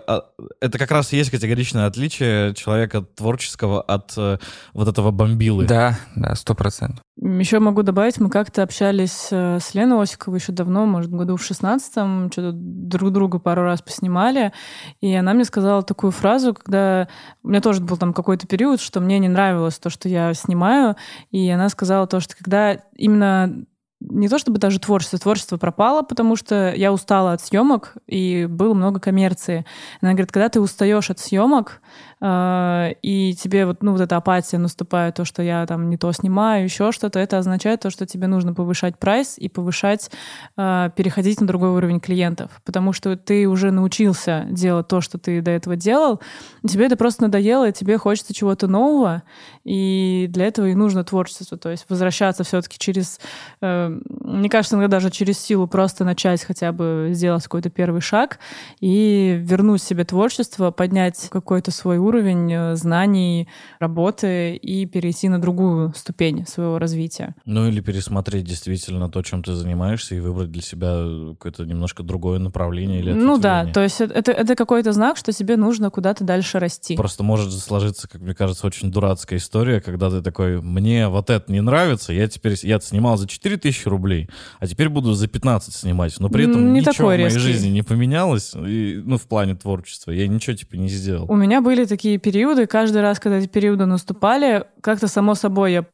а, 0.07 0.25
это 0.61 0.79
как 0.79 0.91
раз 0.91 1.13
и 1.13 1.17
есть 1.17 1.31
категоричное 1.31 1.87
отличие 1.87 2.55
человека 2.55 3.03
творческого 3.03 3.81
от 3.83 4.13
э, 4.17 4.39
вот 4.75 4.89
этого 4.89 5.11
бомбилы. 5.11 5.67
Да, 5.67 5.99
да, 6.15 6.35
сто 6.35 6.55
процентов. 6.55 7.01
Еще 7.21 7.59
могу 7.59 7.83
добавить, 7.83 8.21
мы 8.21 8.31
как-то 8.31 8.63
общались 8.63 9.29
э, 9.33 9.59
с 9.61 9.75
Леной 9.75 10.01
Осиковой 10.01 10.39
еще 10.39 10.53
давно, 10.53 10.87
может, 10.87 11.11
году 11.11 11.37
в 11.37 11.43
шестнадцатом, 11.43 12.31
что-то 12.31 12.53
друг 12.55 13.11
друга 13.13 13.41
пару 13.41 13.63
раз 13.63 13.83
поснимали, 13.83 14.53
и 15.01 15.13
она 15.15 15.35
мне 15.35 15.45
сказала 15.45 15.83
такую 15.83 16.13
фразу, 16.13 16.55
когда... 16.55 17.09
У 17.43 17.49
меня 17.49 17.61
тоже 17.61 17.81
был 17.81 17.97
там 17.97 18.13
какой-то 18.13 18.47
период, 18.47 18.81
что 18.81 19.01
мне 19.01 19.19
не 19.19 19.29
нравилось 19.29 19.79
то, 19.79 19.91
что 19.91 20.09
я 20.09 20.33
снимаю, 20.35 20.97
и 21.33 21.49
она 21.51 21.69
сказала 21.71 22.07
то, 22.07 22.21
что 22.21 22.37
когда 22.37 22.75
именно 22.95 23.65
не 24.01 24.29
то 24.29 24.39
чтобы 24.39 24.59
даже 24.59 24.79
творчество, 24.79 25.19
творчество 25.19 25.57
пропало, 25.57 26.03
потому 26.03 26.37
что 26.37 26.73
я 26.75 26.93
устала 26.93 27.33
от 27.33 27.41
съемок 27.41 27.97
и 28.07 28.47
было 28.49 28.75
много 28.75 29.01
коммерции. 29.01 29.65
Она 30.01 30.13
говорит, 30.13 30.33
когда 30.33 30.49
ты 30.49 30.61
устаешь 30.61 31.11
от 31.11 31.19
съемок, 31.19 31.81
и 32.21 33.37
тебе 33.41 33.66
вот, 33.66 33.83
ну, 33.83 33.93
вот 33.93 34.01
эта 34.01 34.16
апатия 34.16 34.59
наступает, 34.59 35.14
то, 35.14 35.25
что 35.25 35.43
я 35.43 35.64
там 35.66 35.89
не 35.89 35.97
то 35.97 36.11
снимаю, 36.12 36.64
еще 36.64 36.91
что-то, 36.91 37.19
это 37.21 37.39
означает 37.39 37.81
то, 37.81 37.91
что 37.91 38.07
тебе 38.07 38.27
нужно 38.27 38.55
повышать 38.55 38.99
прайс 38.99 39.39
и 39.39 39.49
повышать, 39.49 40.11
э, 40.57 40.91
переходить 40.97 41.41
на 41.41 41.47
другой 41.47 41.71
уровень 41.71 42.01
клиентов, 42.01 42.61
потому 42.64 42.93
что 42.93 43.16
ты 43.16 43.47
уже 43.47 43.71
научился 43.71 44.47
делать 44.51 44.89
то, 44.89 45.01
что 45.01 45.19
ты 45.19 45.41
до 45.41 45.53
этого 45.53 45.77
делал, 45.77 46.21
тебе 46.66 46.87
это 46.87 46.97
просто 46.97 47.23
надоело, 47.23 47.69
и 47.69 47.73
тебе 47.73 47.99
хочется 47.99 48.35
чего-то 48.35 48.66
нового, 48.66 49.23
и 49.64 50.27
для 50.31 50.47
этого 50.47 50.66
и 50.66 50.75
нужно 50.75 51.05
творчество, 51.05 51.57
то 51.57 51.71
есть 51.71 51.87
возвращаться 51.89 52.43
все-таки 52.43 52.79
через, 52.79 53.21
э, 53.61 53.97
мне 54.09 54.49
кажется, 54.49 54.75
иногда 54.75 54.97
даже 54.97 55.11
через 55.11 55.39
силу 55.39 55.69
просто 55.69 56.05
начать 56.05 56.43
хотя 56.43 56.73
бы 56.73 57.11
сделать 57.12 57.45
какой-то 57.45 57.71
первый 57.71 58.01
шаг 58.01 58.41
и 58.81 59.39
вернуть 59.41 59.83
себе 59.83 60.05
творчество, 60.05 60.73
поднять 60.73 61.29
какой-то 61.31 61.71
свой 61.71 61.99
уровень 61.99 62.08
э, 62.17 62.75
знаний, 62.77 63.49
работы 63.79 64.57
и 64.57 64.87
перейти 64.87 65.29
на 65.29 65.41
другую 65.41 65.93
ступень 65.97 66.47
своего 66.47 66.79
развития. 66.79 67.35
Ну 67.45 67.69
или 67.69 67.81
пересмотреть 67.81 68.45
действительно 68.45 69.09
то, 69.09 69.23
чем 69.23 69.43
ты 69.43 69.55
занимаешься, 69.55 70.15
и 70.15 70.21
выбрать 70.21 70.51
для 70.51 70.63
себя 70.63 71.03
какое-то 71.35 71.65
немножко 71.65 72.03
другое 72.03 72.39
направление 72.39 73.01
или 73.01 73.13
Ну 73.13 73.39
да, 73.39 73.67
то 73.67 73.83
есть 73.83 74.01
это- 74.01 74.33
это, 74.33 74.55
какой-то 74.55 74.93
знак, 74.93 75.17
что 75.17 75.33
тебе 75.33 75.57
нужно 75.57 75.91
куда-то 75.91 76.25
дальше 76.25 76.59
расти. 76.59 76.97
Просто 76.97 77.23
может 77.23 77.53
сложиться, 77.53 78.09
как 78.09 78.21
мне 78.21 78.35
кажется, 78.35 78.67
очень 78.67 78.91
дурацкая 78.91 79.39
история, 79.39 79.81
когда 79.81 80.11
ты 80.11 80.21
такой, 80.23 80.61
мне 80.61 81.09
вот 81.09 81.31
это 81.31 81.51
не 81.53 81.61
нравится, 81.61 82.13
я 82.13 82.29
теперь, 82.29 82.55
я 82.63 82.81
снимал 82.81 83.17
за 83.17 83.27
4000 83.29 83.87
рублей, 83.89 84.29
а 84.61 84.67
теперь 84.67 84.89
буду 84.89 85.13
за 85.13 85.29
15 85.29 85.75
снимать, 85.75 86.19
но 86.19 86.29
при 86.29 86.45
этом 86.49 86.73
не 86.73 86.81
ничего 86.81 87.09
в 87.09 87.11
моей 87.11 87.25
резкий. 87.25 87.41
жизни 87.41 87.69
не 87.69 87.83
поменялось, 87.83 88.55
и, 88.55 89.01
ну, 89.05 89.17
в 89.19 89.23
плане 89.27 89.55
творчества, 89.55 90.11
я 90.11 90.27
ничего, 90.29 90.57
типа, 90.57 90.77
не 90.77 90.89
сделал. 90.89 91.27
У 91.31 91.37
меня 91.37 91.61
были 91.61 91.85
такие 91.85 91.98
периоды, 91.99 92.67
каждый 92.67 93.03
раз, 93.03 93.21
когда 93.21 93.39
эти 93.39 93.47
периоды 93.47 93.87
наступали, 93.87 94.67
как-то 94.81 95.09
само 95.09 95.35
собой 95.35 95.73
я 95.73 95.87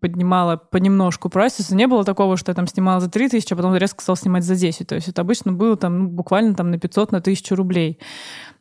поднимала 0.00 0.56
понемножку 0.56 1.28
прайс. 1.28 1.54
То 1.54 1.62
есть 1.62 1.72
не 1.72 1.86
было 1.86 2.04
такого, 2.04 2.36
что 2.36 2.50
я 2.50 2.54
там 2.54 2.66
снимала 2.66 3.00
за 3.00 3.10
3 3.10 3.28
тысячи, 3.28 3.52
а 3.52 3.56
потом 3.56 3.76
резко 3.76 4.02
стал 4.02 4.16
снимать 4.16 4.44
за 4.44 4.56
10. 4.56 4.86
То 4.86 4.94
есть 4.94 5.08
это 5.08 5.20
обычно 5.22 5.52
было 5.52 5.76
там 5.76 5.98
ну, 5.98 6.08
буквально 6.08 6.54
там 6.54 6.70
на 6.70 6.78
500, 6.78 7.12
на 7.12 7.18
1000 7.18 7.56
рублей. 7.56 7.98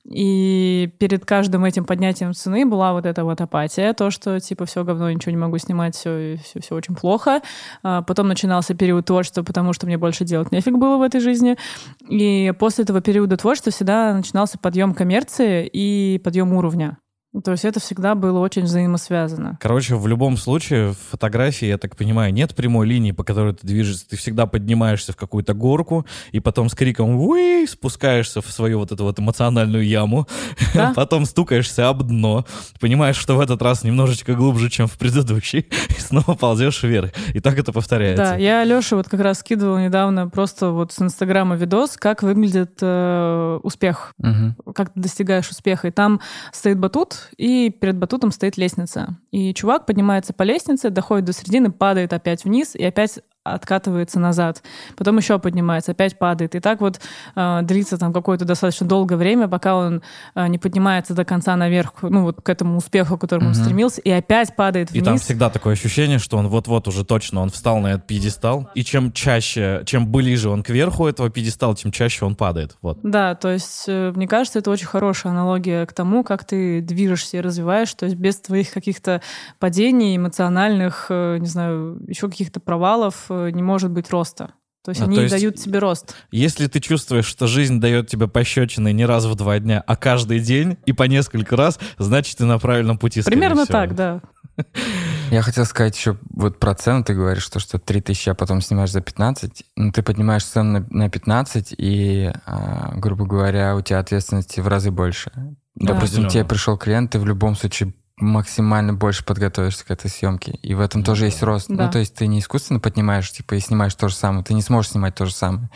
И 0.10 0.90
перед 1.00 1.26
каждым 1.26 1.66
этим 1.66 1.86
поднятием 1.86 2.34
цены 2.34 2.66
была 2.66 2.94
вот 2.94 3.06
эта 3.06 3.24
вот 3.26 3.42
апатия, 3.42 3.94
то, 3.94 4.10
что 4.10 4.40
типа 4.40 4.66
все 4.66 4.84
говно, 4.84 5.12
ничего 5.12 5.32
не 5.32 5.38
могу 5.38 5.58
снимать, 5.58 5.96
все, 5.96 6.38
все, 6.44 6.62
все 6.62 6.76
очень 6.76 6.96
плохо. 6.96 7.42
А 7.84 8.02
Потом 8.02 8.28
начинался 8.28 8.74
период 8.74 9.06
творчества, 9.06 9.44
потому 9.44 9.74
что 9.74 9.86
мне 9.86 9.98
больше 9.98 10.24
делать 10.24 10.52
нефиг 10.52 10.78
было 10.78 10.98
в 10.98 11.02
этой 11.02 11.20
жизни. 11.20 11.58
И 12.08 12.54
после 12.58 12.86
этого 12.86 13.02
периода 13.02 13.36
творчества 13.38 13.72
всегда 13.72 14.14
начинался 14.14 14.58
подъем 14.58 14.94
коммерции 14.94 15.70
и 15.72 16.20
подъем 16.24 16.54
уровня. 16.54 16.98
То 17.44 17.52
есть 17.52 17.66
это 17.66 17.80
всегда 17.80 18.16
было 18.16 18.40
очень 18.40 18.64
взаимосвязано. 18.64 19.58
Короче, 19.62 19.96
в 19.96 20.08
любом 20.08 20.38
случае, 20.38 20.92
в 20.94 20.98
фотографии, 21.12 21.66
я 21.68 21.78
так 21.78 21.96
понимаю, 21.96 22.34
нет 22.34 22.56
прямой 22.56 22.88
линии, 22.88 23.12
по 23.12 23.24
которой 23.24 23.54
ты 23.54 23.66
движешься. 23.68 24.08
Ты 24.10 24.16
всегда 24.18 24.46
поднимаешься 24.46 25.14
в 25.14 25.16
какую-то 25.16 25.54
горку, 25.54 26.06
и 26.32 26.40
потом 26.40 26.70
с 26.70 26.74
криком 26.76 27.16
«Уи!» 27.18 27.66
спускаешься 27.68 28.42
в 28.42 28.50
свою 28.52 28.80
вот 28.80 28.92
эту 28.92 29.04
вот 29.04 29.20
эмоциональную 29.20 29.86
яму, 29.86 30.28
Да. 30.74 30.94
потом 30.96 31.26
стукаешься 31.26 31.90
об 31.90 32.04
дно, 32.04 32.46
понимаешь, 32.80 33.18
что 33.18 33.36
в 33.36 33.40
этот 33.40 33.62
раз 33.62 33.84
немножечко 33.84 34.34
глубже, 34.34 34.70
чем 34.70 34.88
в 34.88 34.98
предыдущий, 34.98 35.68
и 35.90 36.00
снова 36.00 36.34
ползешь 36.36 36.84
вверх. 36.84 37.12
И 37.34 37.40
так 37.40 37.58
это 37.60 37.72
повторяется. 37.72 38.24
Да, 38.24 38.36
я 38.36 38.64
Лёше 38.64 38.96
вот 38.96 39.08
как 39.10 39.20
раз 39.20 39.40
скидывала 39.40 39.78
недавно 39.84 40.28
просто 40.30 40.70
вот 40.72 40.92
с 40.92 41.02
Инстаграма 41.02 41.56
видос, 41.56 41.98
как 41.98 42.24
выглядит 42.24 42.78
э, 42.82 43.60
успех, 43.64 44.14
Мгм. 44.18 44.56
как 44.74 44.94
ты 44.94 45.00
достигаешь 45.02 45.50
успеха. 45.50 45.88
И 45.88 45.92
там 45.92 46.20
стоит 46.52 46.80
батут, 46.80 47.27
и 47.38 47.70
перед 47.70 47.98
батутом 47.98 48.32
стоит 48.32 48.58
лестница. 48.58 49.18
И 49.32 49.54
чувак 49.54 49.86
поднимается 49.86 50.34
по 50.34 50.44
лестнице, 50.44 50.90
доходит 50.90 51.26
до 51.26 51.34
середины, 51.34 51.72
падает 51.72 52.14
опять 52.14 52.44
вниз 52.44 52.76
и 52.76 52.84
опять 52.84 53.20
откатывается 53.54 54.20
назад. 54.20 54.64
Потом 54.96 55.18
еще 55.18 55.40
поднимается, 55.40 55.92
опять 55.92 56.18
падает. 56.18 56.56
И 56.56 56.60
так 56.60 56.82
вот 56.82 57.00
э, 57.36 57.60
длится 57.64 57.98
там 57.98 58.14
какое-то 58.14 58.46
достаточно 58.46 58.88
долгое 58.88 59.16
время, 59.18 59.48
пока 59.48 59.76
он 59.76 60.02
э, 60.36 60.48
не 60.48 60.58
поднимается 60.58 61.14
до 61.14 61.26
конца 61.26 61.56
наверх, 61.56 61.94
ну 62.02 62.24
вот 62.24 62.42
к 62.42 62.50
этому 62.50 62.78
успеху, 62.78 63.18
к 63.18 63.22
которому 63.22 63.48
он 63.48 63.54
Мгм. 63.54 63.62
стремился, 63.64 64.02
и 64.02 64.10
опять 64.10 64.56
падает 64.56 64.90
И 64.92 64.94
вниз. 64.94 65.06
там 65.06 65.18
всегда 65.18 65.50
такое 65.50 65.74
ощущение, 65.74 66.20
что 66.20 66.38
он 66.38 66.48
вот-вот 66.48 66.88
уже 66.88 67.06
точно, 67.06 67.42
он 67.42 67.50
встал 67.50 67.80
на 67.80 67.88
этот 67.94 68.08
пьедестал, 68.08 68.70
и 68.76 68.84
чем 68.84 69.12
чаще, 69.12 69.82
чем 69.86 70.08
ближе 70.12 70.50
он 70.50 70.64
к 70.64 70.70
верху 70.70 71.08
этого 71.08 71.30
пьедестала, 71.30 71.76
тем 71.76 71.92
чаще 71.92 72.26
он 72.26 72.36
падает. 72.36 72.78
Вот. 72.82 73.00
Да, 73.04 73.36
то 73.36 73.50
есть, 73.52 73.86
э, 73.88 74.12
мне 74.16 74.28
кажется, 74.28 74.60
это 74.60 74.72
очень 74.72 74.88
хорошая 74.88 75.32
аналогия 75.34 75.86
к 75.86 75.94
тому, 75.94 76.24
как 76.24 76.46
ты 76.46 76.82
движешься 76.82 77.38
и 77.38 77.42
развиваешь, 77.42 77.94
то 77.94 78.06
есть 78.06 78.18
без 78.18 78.38
твоих 78.38 78.72
каких-то 78.72 79.22
падений, 79.60 80.16
эмоциональных, 80.18 81.08
э, 81.10 81.38
не 81.40 81.48
знаю, 81.48 81.98
еще 82.08 82.30
каких-то 82.30 82.60
провалов 82.60 83.26
э, 83.30 83.37
не 83.50 83.64
может 83.64 83.92
быть 83.92 84.10
роста. 84.10 84.54
То 84.88 84.92
есть 84.92 85.02
А, 85.02 85.04
они 85.04 85.18
то 85.18 85.22
есть 85.24 85.34
дают 85.34 85.56
тебе 85.58 85.80
рост. 85.80 86.16
Если 86.32 86.68
ты 86.68 86.80
чувствуешь, 86.80 87.26
что 87.26 87.46
жизнь 87.46 87.82
дает 87.82 88.08
тебе 88.08 88.30
пощечины 88.30 88.94
не 88.94 89.06
раз 89.06 89.26
в 89.26 89.36
два 89.36 89.60
дня, 89.60 89.84
а 89.86 89.98
каждый 89.98 90.40
день 90.40 90.78
и 90.86 90.94
по 90.94 91.04
несколько 91.04 91.58
раз, 91.58 91.78
значит, 91.98 92.38
ты 92.38 92.46
на 92.46 92.58
правильном 92.58 92.98
пути. 92.98 93.22
Примерно 93.22 93.66
всего. 93.66 93.78
так, 93.80 93.96
да. 93.96 94.22
Я 95.32 95.42
хотел 95.42 95.66
сказать 95.66 95.98
еще 95.98 96.18
вот 96.30 96.58
про 96.58 96.74
цену, 96.74 97.04
ты 97.04 97.14
говоришь, 97.14 97.44
что, 97.44 97.60
что 97.60 97.80
3000, 97.80 98.30
а 98.30 98.34
потом 98.34 98.62
снимаешь 98.62 98.92
за 98.92 99.02
15. 99.02 99.64
Ну, 99.76 99.92
ты 99.92 100.02
поднимаешь 100.04 100.46
цену 100.46 100.80
на, 100.80 100.88
на 100.90 101.10
15, 101.10 101.76
и, 101.78 102.32
а, 102.46 102.94
грубо 102.96 103.26
говоря, 103.26 103.76
у 103.76 103.82
тебя 103.82 104.00
ответственности 104.00 104.62
в 104.62 104.70
разы 104.70 104.90
больше. 104.90 105.32
Да. 105.36 105.94
Допустим, 105.94 105.98
Определенно. 105.98 106.30
тебе 106.30 106.46
пришел 106.46 106.78
клиент, 106.78 107.12
ты 107.12 107.20
в 107.20 107.26
любом 107.26 107.56
случае 107.56 107.94
максимально 108.18 108.94
больше 108.94 109.24
подготовишься 109.24 109.86
к 109.86 109.92
этой 109.92 110.10
съемке. 110.10 110.54
И 110.62 110.74
в 110.74 110.80
этом 110.80 111.04
тоже 111.04 111.26
есть 111.26 111.44
рост. 111.44 111.68
Да. 111.70 111.86
Ну, 111.86 111.92
то 111.92 112.00
есть 112.00 112.16
ты 112.16 112.28
не 112.28 112.40
искусственно 112.40 112.80
поднимаешь, 112.80 113.32
типа, 113.32 113.56
и 113.56 113.60
снимаешь 113.60 113.96
то 113.96 114.10
же 114.10 114.16
самое. 114.16 114.44
Ты 114.44 114.54
не 114.54 114.62
сможешь 114.62 114.92
снимать 114.92 115.16
то 115.16 115.26
же 115.26 115.34
самое. 115.34 115.70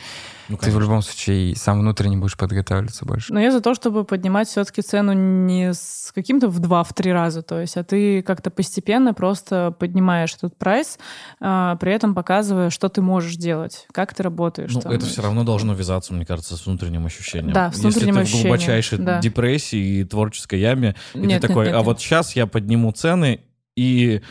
Ну, 0.49 0.57
ты 0.57 0.71
в 0.71 0.79
любом 0.79 1.01
случае 1.01 1.55
сам 1.55 1.79
внутренне 1.79 2.17
будешь 2.17 2.37
подготавливаться 2.37 3.05
больше. 3.05 3.33
Но 3.33 3.39
я 3.39 3.51
за 3.51 3.61
то, 3.61 3.73
чтобы 3.73 4.03
поднимать 4.03 4.47
все-таки 4.47 4.81
цену 4.81 5.13
не 5.13 5.73
с 5.73 6.11
каким-то 6.13 6.47
в 6.49 6.59
два, 6.59 6.83
в 6.83 6.93
три 6.93 7.11
раза, 7.11 7.41
то 7.41 7.59
есть, 7.59 7.77
а 7.77 7.83
ты 7.83 8.21
как-то 8.21 8.49
постепенно 8.49 9.13
просто 9.13 9.73
поднимаешь 9.77 10.33
этот 10.35 10.57
прайс, 10.57 10.99
а, 11.39 11.75
при 11.77 11.93
этом 11.93 12.15
показывая, 12.15 12.69
что 12.69 12.89
ты 12.89 13.01
можешь 13.01 13.35
делать, 13.35 13.87
как 13.91 14.13
ты 14.13 14.23
работаешь. 14.23 14.73
Ну, 14.73 14.81
там. 14.81 14.91
это 14.91 15.05
все 15.05 15.21
равно 15.21 15.43
должно 15.43 15.73
вязаться, 15.73 16.13
мне 16.13 16.25
кажется, 16.25 16.55
с 16.55 16.65
внутренним 16.65 17.05
ощущением. 17.05 17.53
Да, 17.53 17.71
с 17.71 17.79
внутренним 17.79 17.89
Если 17.91 18.11
ты 18.11 18.13
в 18.13 18.21
ощущением, 18.21 18.47
глубочайшей 18.47 18.97
да. 18.99 19.19
депрессии 19.19 19.99
и 19.99 20.03
творческой 20.03 20.59
яме, 20.59 20.95
и 21.13 21.19
Нет, 21.19 21.23
ты 21.23 21.27
нет, 21.27 21.41
такой, 21.41 21.65
нет, 21.65 21.75
а 21.75 21.77
нет. 21.77 21.85
вот 21.85 21.99
сейчас 21.99 22.35
я 22.35 22.47
подниму 22.47 22.91
цены, 22.91 23.41
и 23.75 24.21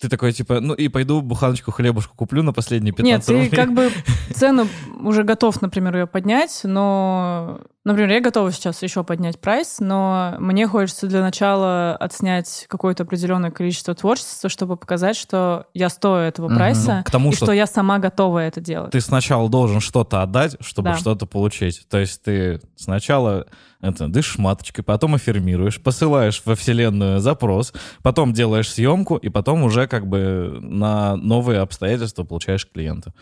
ты 0.00 0.08
такой, 0.08 0.32
типа, 0.32 0.60
ну 0.60 0.74
и 0.74 0.88
пойду 0.88 1.20
буханочку 1.22 1.72
хлебушку 1.72 2.14
куплю 2.16 2.42
на 2.42 2.52
последние 2.52 2.92
15 2.94 3.04
Нет, 3.04 3.26
ты 3.26 3.32
рублей. 3.32 3.50
как 3.50 3.74
бы 3.74 3.90
цену 4.34 4.66
уже 5.00 5.24
готов, 5.24 5.60
например, 5.60 5.96
ее 5.96 6.06
поднять, 6.06 6.60
но, 6.64 7.60
например, 7.84 8.10
я 8.12 8.20
готова 8.20 8.52
сейчас 8.52 8.82
еще 8.82 9.02
поднять 9.04 9.40
прайс, 9.40 9.76
но 9.80 10.34
мне 10.38 10.66
хочется 10.68 11.06
для 11.06 11.20
начала 11.20 11.96
отснять 11.96 12.66
какое-то 12.68 13.02
определенное 13.02 13.50
количество 13.50 13.94
творчества, 13.94 14.48
чтобы 14.48 14.76
показать, 14.76 15.16
что 15.16 15.66
я 15.74 15.88
стою 15.88 16.22
этого 16.22 16.48
прайса, 16.48 16.98
Ну, 16.98 17.04
к 17.04 17.10
тому, 17.10 17.30
и 17.30 17.34
что 17.34 17.46
что 17.46 17.52
я 17.52 17.66
сама 17.66 17.98
готова 17.98 18.38
это 18.40 18.60
делать. 18.60 18.92
ты 18.92 19.00
сначала 19.00 19.48
должен 19.48 19.80
что-то 19.80 20.22
отдать, 20.22 20.56
чтобы 20.60 20.90
Да. 20.90 20.96
что-то 20.96 21.26
получить. 21.26 21.86
То 21.88 21.98
есть 21.98 22.22
ты 22.22 22.60
сначала 22.76 23.46
это, 23.80 24.08
дышишь 24.08 24.38
маточкой, 24.38 24.82
потом 24.84 25.14
аффирмируешь, 25.14 25.80
посылаешь 25.80 26.42
во 26.44 26.54
вселенную 26.56 27.20
запрос, 27.20 27.72
потом 28.02 28.32
делаешь 28.32 28.72
съемку, 28.72 29.16
и 29.16 29.28
потом 29.28 29.62
уже 29.62 29.86
как 29.86 30.06
бы 30.08 30.58
на 30.60 31.16
новые 31.16 31.60
обстоятельства 31.60 32.24
получаешь 32.24 32.66
клиента. 32.68 33.12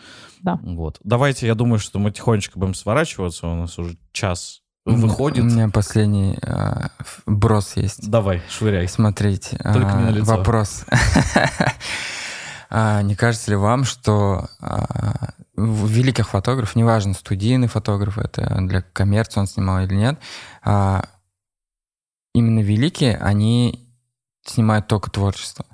Да. 0.41 0.59
Вот. 0.63 0.99
Давайте, 1.03 1.45
я 1.47 1.53
думаю, 1.55 1.79
что 1.79 1.99
мы 1.99 2.11
тихонечко 2.11 2.57
будем 2.59 2.73
сворачиваться, 2.73 3.47
у 3.47 3.55
нас 3.55 3.77
уже 3.77 3.97
час 4.11 4.61
выходит. 4.85 5.43
У 5.43 5.47
меня 5.47 5.69
последний 5.69 6.37
ф- 6.41 7.21
брос 7.25 7.75
есть. 7.75 8.09
Давай, 8.09 8.41
швыряй. 8.49 8.87
Смотрите, 8.87 9.57
Только 9.57 9.91
а, 9.93 9.97
не 9.97 10.03
на 10.05 10.09
лицо. 10.09 10.37
вопрос. 10.37 10.85
А, 12.69 13.01
Не 13.01 13.15
кажется 13.15 13.51
ли 13.51 13.55
вам, 13.57 13.85
что 13.85 14.49
а, 14.59 15.29
великих 15.57 16.29
фотографов, 16.29 16.75
неважно, 16.75 17.13
студийный 17.13 17.67
фотограф, 17.67 18.17
это 18.17 18.57
для 18.61 18.81
коммерции 18.81 19.39
он 19.39 19.47
снимал 19.47 19.83
или 19.83 19.95
нет, 19.95 20.19
а, 20.63 21.09
именно 22.33 22.59
великие, 22.59 23.17
они 23.17 23.89
снимают 24.45 24.87
только 24.87 25.09
творчество. 25.09 25.65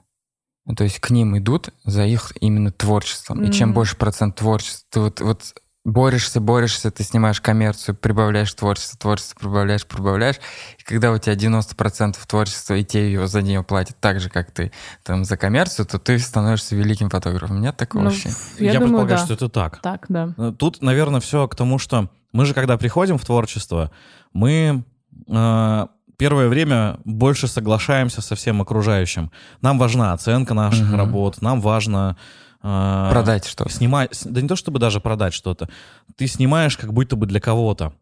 То 0.77 0.85
есть 0.85 0.99
к 0.99 1.09
ним 1.09 1.37
идут 1.37 1.69
за 1.83 2.05
их 2.05 2.31
именно 2.39 2.71
творчеством. 2.71 3.43
И 3.43 3.51
чем 3.51 3.73
больше 3.73 3.97
процент 3.97 4.37
творчества, 4.37 5.01
вот, 5.01 5.19
вот 5.19 5.61
борешься, 5.85 6.39
борешься, 6.39 6.91
ты 6.91 7.03
снимаешь 7.03 7.41
коммерцию, 7.41 7.95
прибавляешь 7.95 8.53
творчество, 8.53 8.97
творчество 8.97 9.37
прибавляешь, 9.39 9.85
прибавляешь. 9.85 10.37
И 10.79 10.83
когда 10.83 11.11
у 11.11 11.17
тебя 11.17 11.35
90% 11.35 12.15
творчества, 12.27 12.75
и 12.75 12.83
тебе 12.83 13.11
его 13.11 13.27
за 13.27 13.41
нее 13.41 13.63
платят 13.63 13.97
так 13.99 14.19
же, 14.19 14.29
как 14.29 14.51
ты 14.51 14.71
там 15.03 15.25
за 15.25 15.35
коммерцию, 15.37 15.85
то 15.85 15.99
ты 15.99 16.17
становишься 16.19 16.75
великим 16.75 17.09
фотографом. 17.09 17.59
Нет 17.61 17.75
такого 17.75 18.03
Ну, 18.03 18.09
вообще? 18.09 18.29
я, 18.59 18.73
думаю, 18.73 18.79
предполагаю, 18.81 19.17
да. 19.19 19.25
что 19.25 19.33
это 19.33 19.49
так. 19.49 19.81
Так, 19.81 20.05
да. 20.09 20.33
Э, 20.37 20.53
Тут, 20.57 20.81
наверное, 20.81 21.19
все 21.19 21.47
к 21.47 21.55
тому, 21.55 21.79
что 21.79 22.09
мы 22.31 22.45
же, 22.45 22.53
когда 22.53 22.77
приходим 22.77 23.17
в 23.17 23.25
творчество, 23.25 23.91
мы 24.31 24.83
э, 25.27 25.87
первое 26.17 26.47
время 26.47 26.97
больше 27.03 27.47
соглашаемся 27.47 28.21
со 28.21 28.35
всем 28.35 28.61
окружающим. 28.61 29.31
Нам 29.61 29.77
важна 29.77 30.13
оценка 30.13 30.53
наших 30.53 30.87
Мгм. 30.87 30.95
работ, 30.95 31.41
нам 31.41 31.59
важно... 31.59 32.15
э, 32.63 33.09
Продать 33.11 33.45
что-то. 33.45 33.69
Снимать, 33.69 34.19
да 34.25 34.41
не 34.41 34.47
то 34.47 34.55
чтобы 34.55 34.79
даже 34.79 34.99
продать 34.99 35.33
что-то, 35.33 35.69
ты 36.15 36.27
снимаешь 36.27 36.77
как 36.77 36.93
будто 36.93 37.15
бы 37.15 37.25
для 37.25 37.39
кого-то. 37.39 37.93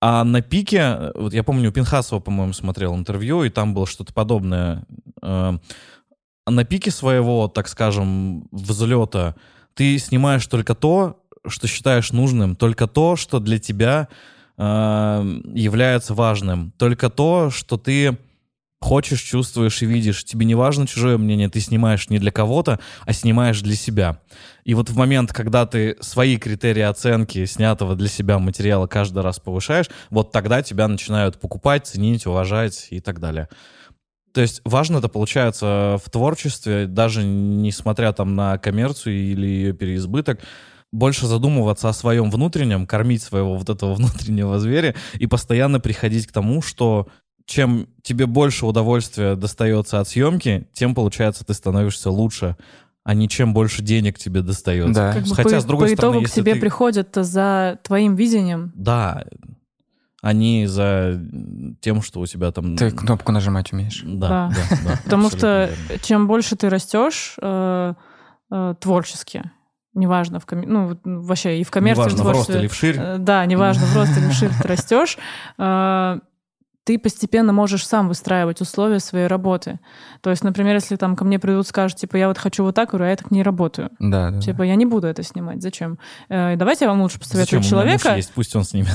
А 0.00 0.24
на 0.24 0.40
пике, 0.40 0.78
э, 0.78 1.12
вот 1.14 1.34
я 1.34 1.42
помню, 1.42 1.70
у 1.70 1.72
Пинхасова, 1.72 2.20
по-моему, 2.20 2.52
смотрел 2.52 2.94
интервью, 2.94 3.44
и 3.44 3.50
там 3.50 3.74
было 3.74 3.86
что-то 3.86 4.14
подобное. 4.14 4.84
Э, 5.22 5.58
на 6.46 6.64
пике 6.64 6.90
своего, 6.90 7.48
так 7.48 7.68
скажем, 7.68 8.48
взлета 8.50 9.36
ты 9.74 9.98
снимаешь 9.98 10.46
только 10.46 10.74
то, 10.74 11.22
что 11.46 11.66
считаешь 11.66 12.12
нужным, 12.12 12.56
только 12.56 12.86
то, 12.86 13.16
что 13.16 13.40
для 13.40 13.58
тебя 13.58 14.08
э, 14.58 15.40
является 15.54 16.14
важным, 16.14 16.72
только 16.76 17.08
то, 17.08 17.50
что 17.50 17.78
ты 17.78 18.18
хочешь, 18.80 19.20
чувствуешь 19.20 19.82
и 19.82 19.86
видишь. 19.86 20.24
Тебе 20.24 20.46
не 20.46 20.54
важно 20.54 20.86
чужое 20.86 21.18
мнение, 21.18 21.48
ты 21.48 21.60
снимаешь 21.60 22.08
не 22.08 22.18
для 22.18 22.30
кого-то, 22.30 22.80
а 23.04 23.12
снимаешь 23.12 23.60
для 23.60 23.74
себя. 23.74 24.20
И 24.64 24.74
вот 24.74 24.88
в 24.90 24.96
момент, 24.96 25.32
когда 25.32 25.66
ты 25.66 25.96
свои 26.00 26.38
критерии 26.38 26.82
оценки 26.82 27.44
снятого 27.44 27.94
для 27.94 28.08
себя 28.08 28.38
материала 28.38 28.86
каждый 28.86 29.22
раз 29.22 29.38
повышаешь, 29.38 29.86
вот 30.10 30.32
тогда 30.32 30.62
тебя 30.62 30.88
начинают 30.88 31.38
покупать, 31.38 31.86
ценить, 31.86 32.26
уважать 32.26 32.88
и 32.90 33.00
так 33.00 33.20
далее. 33.20 33.48
То 34.32 34.40
есть 34.40 34.60
важно 34.64 34.98
это 34.98 35.08
получается 35.08 35.98
в 36.04 36.08
творчестве, 36.08 36.86
даже 36.86 37.24
несмотря 37.24 38.12
там 38.12 38.36
на 38.36 38.58
коммерцию 38.58 39.14
или 39.16 39.46
ее 39.46 39.72
переизбыток, 39.72 40.40
больше 40.92 41.26
задумываться 41.26 41.88
о 41.88 41.92
своем 41.92 42.30
внутреннем, 42.30 42.86
кормить 42.86 43.22
своего 43.22 43.56
вот 43.56 43.68
этого 43.68 43.94
внутреннего 43.96 44.58
зверя 44.58 44.94
и 45.14 45.26
постоянно 45.26 45.80
приходить 45.80 46.26
к 46.26 46.32
тому, 46.32 46.62
что 46.62 47.08
чем 47.50 47.88
тебе 48.02 48.26
больше 48.26 48.64
удовольствия 48.64 49.34
достается 49.34 49.98
от 49.98 50.06
съемки, 50.08 50.68
тем, 50.72 50.94
получается, 50.94 51.44
ты 51.44 51.52
становишься 51.52 52.10
лучше, 52.10 52.56
а 53.02 53.12
не 53.14 53.28
чем 53.28 53.52
больше 53.52 53.82
денег 53.82 54.18
тебе 54.18 54.40
достается. 54.42 54.94
Да. 54.94 55.12
Как 55.14 55.24
бы 55.24 55.34
Хотя, 55.34 55.56
по, 55.56 55.60
с 55.60 55.64
другой 55.64 55.88
по 55.88 55.94
стороны, 55.96 56.14
итогу 56.18 56.26
к 56.26 56.30
тебе 56.30 56.54
ты- 56.54 56.60
приходят 56.60 57.08
за 57.14 57.78
твоим 57.82 58.14
видением. 58.14 58.72
Да, 58.76 59.24
а 60.22 60.32
не 60.32 60.66
за 60.66 61.20
тем, 61.80 62.02
что 62.02 62.20
у 62.20 62.26
тебя 62.26 62.52
там... 62.52 62.76
Ты 62.76 62.90
кнопку 62.90 63.32
нажимать 63.32 63.72
умеешь. 63.72 64.02
Да, 64.04 64.28
Да. 64.28 64.50
да, 64.70 64.76
да, 64.84 65.00
Потому 65.04 65.30
что 65.30 65.70
верно. 65.88 65.98
чем 66.04 66.26
больше 66.28 66.54
ты 66.56 66.68
растешь 66.68 67.34
э, 67.42 67.94
э, 68.52 68.74
творчески, 68.78 69.50
неважно, 69.94 70.38
в 70.38 70.44
комме- 70.46 70.66
ну, 70.68 70.96
вообще 71.04 71.58
и 71.60 71.64
в 71.64 71.70
коммерции, 71.70 72.02
Неважно, 72.02 72.18
в 72.22 72.26
в 72.26 72.28
рост 72.28 72.46
творчестве, 72.46 72.60
или 72.60 72.68
вширь. 72.68 72.96
э, 72.98 73.16
да, 73.18 73.44
неважно, 73.46 73.86
в 73.86 73.96
рост 73.96 74.16
или 74.16 74.28
вширь 74.28 74.50
ты 74.62 74.68
растешь, 74.68 75.16
э, 75.58 76.18
ты 76.90 76.98
постепенно 76.98 77.52
можешь 77.52 77.86
сам 77.86 78.08
выстраивать 78.08 78.60
условия 78.60 78.98
своей 78.98 79.28
работы. 79.28 79.78
То 80.22 80.30
есть, 80.30 80.42
например, 80.42 80.74
если 80.74 80.96
там 80.96 81.14
ко 81.14 81.24
мне 81.24 81.38
придут, 81.38 81.68
скажут, 81.68 81.98
типа, 81.98 82.16
я 82.16 82.26
вот 82.26 82.36
хочу 82.36 82.64
вот 82.64 82.74
так, 82.74 82.92
а 82.94 83.08
я 83.08 83.14
так 83.14 83.30
не 83.30 83.44
работаю. 83.44 83.90
Да, 84.00 84.30
да, 84.30 84.30
да. 84.32 84.40
Типа, 84.40 84.62
я 84.64 84.74
не 84.74 84.86
буду 84.86 85.06
это 85.06 85.22
снимать. 85.22 85.62
Зачем? 85.62 86.00
Э, 86.28 86.56
давайте 86.56 86.86
я 86.86 86.90
вам 86.90 87.00
лучше 87.00 87.18
Зачем? 87.18 87.28
посоветую 87.28 87.60
муж 87.60 87.68
человека. 87.68 88.16
есть, 88.16 88.32
пусть 88.32 88.56
он 88.56 88.64
снимет. 88.64 88.90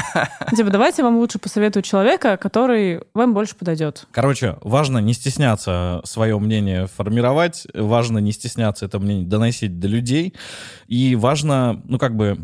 Типа, 0.56 0.70
давайте 0.70 1.02
я 1.02 1.04
вам 1.04 1.18
лучше 1.18 1.38
посоветую 1.38 1.82
человека, 1.82 2.38
который 2.38 3.02
вам 3.12 3.34
больше 3.34 3.56
подойдет. 3.56 4.06
Короче, 4.10 4.56
важно 4.62 4.96
не 4.96 5.12
стесняться 5.12 6.00
свое 6.04 6.38
мнение 6.38 6.86
формировать, 6.86 7.66
важно 7.74 8.16
не 8.16 8.32
стесняться 8.32 8.86
это 8.86 8.98
мнение 9.00 9.26
доносить 9.26 9.78
до 9.78 9.86
людей, 9.86 10.32
и 10.88 11.14
важно, 11.14 11.82
ну, 11.84 11.98
как 11.98 12.16
бы, 12.16 12.38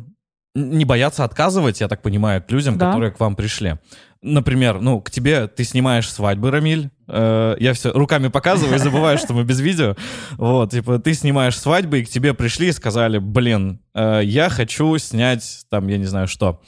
не 0.55 0.85
бояться 0.85 1.25
отказывать, 1.25 1.81
я 1.81 1.89
так 1.89 2.03
понимаю, 2.03 2.43
к 2.43 2.51
людям, 2.51 2.77
Да. 2.77 2.87
которые 2.87 3.13
к 3.13 3.21
вам 3.21 3.37
пришли. 3.37 3.77
Например, 4.23 4.81
ну, 4.81 5.01
к 5.01 5.11
тебе 5.11 5.47
ты 5.47 5.65
снимаешь 5.65 6.11
свадьбы, 6.13 6.51
Рамиль. 6.51 6.91
Э, 7.09 7.57
я 7.59 7.73
все 7.73 7.91
руками 7.93 8.29
показываю 8.29 8.75
и 8.77 8.79
забываю, 8.79 9.17
что 9.17 9.33
мы 9.33 9.45
без 9.45 9.61
видео. 9.61 9.97
Вот, 10.33 10.73
типа, 10.73 10.99
ты 10.99 11.15
снимаешь 11.15 11.59
свадьбы, 11.59 12.01
и 12.01 12.05
к 12.05 12.09
тебе 12.09 12.35
пришли 12.35 12.69
и 12.69 12.73
сказали, 12.73 13.19
блин, 13.19 13.81
э, 13.95 14.21
я 14.25 14.51
хочу 14.51 14.99
снять, 14.99 15.65
там, 15.71 15.87
я 15.87 15.97
не 15.97 16.05
знаю 16.05 16.27
что, 16.29 16.61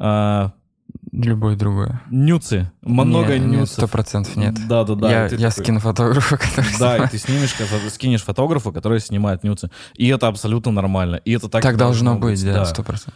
э, 0.00 0.50
Любое 1.12 1.56
другое. 1.56 2.00
нюцы, 2.10 2.72
много 2.80 3.38
Не, 3.38 3.58
нюцев. 3.58 3.74
Сто 3.74 3.88
процентов 3.88 4.34
нет. 4.36 4.54
Да, 4.66 4.82
да, 4.84 4.94
да. 4.94 5.10
я 5.10 5.22
я 5.24 5.28
такой- 5.28 5.50
скину 5.50 5.78
фотографа, 5.78 6.36
который 6.38 6.78
Да, 6.78 7.04
и 7.04 7.08
ты 7.08 7.18
снимешь, 7.18 7.54
скинешь 7.92 8.22
фотографа, 8.22 8.72
который 8.72 8.98
снимает 8.98 9.44
нюцы. 9.44 9.70
И 9.94 10.08
это 10.08 10.28
абсолютно 10.28 10.72
нормально. 10.72 11.16
И 11.16 11.32
это 11.32 11.50
так, 11.50 11.62
Так 11.62 11.76
должно 11.76 12.16
быть, 12.16 12.42
да, 12.42 12.64
сто 12.64 12.82
процентов. 12.82 13.14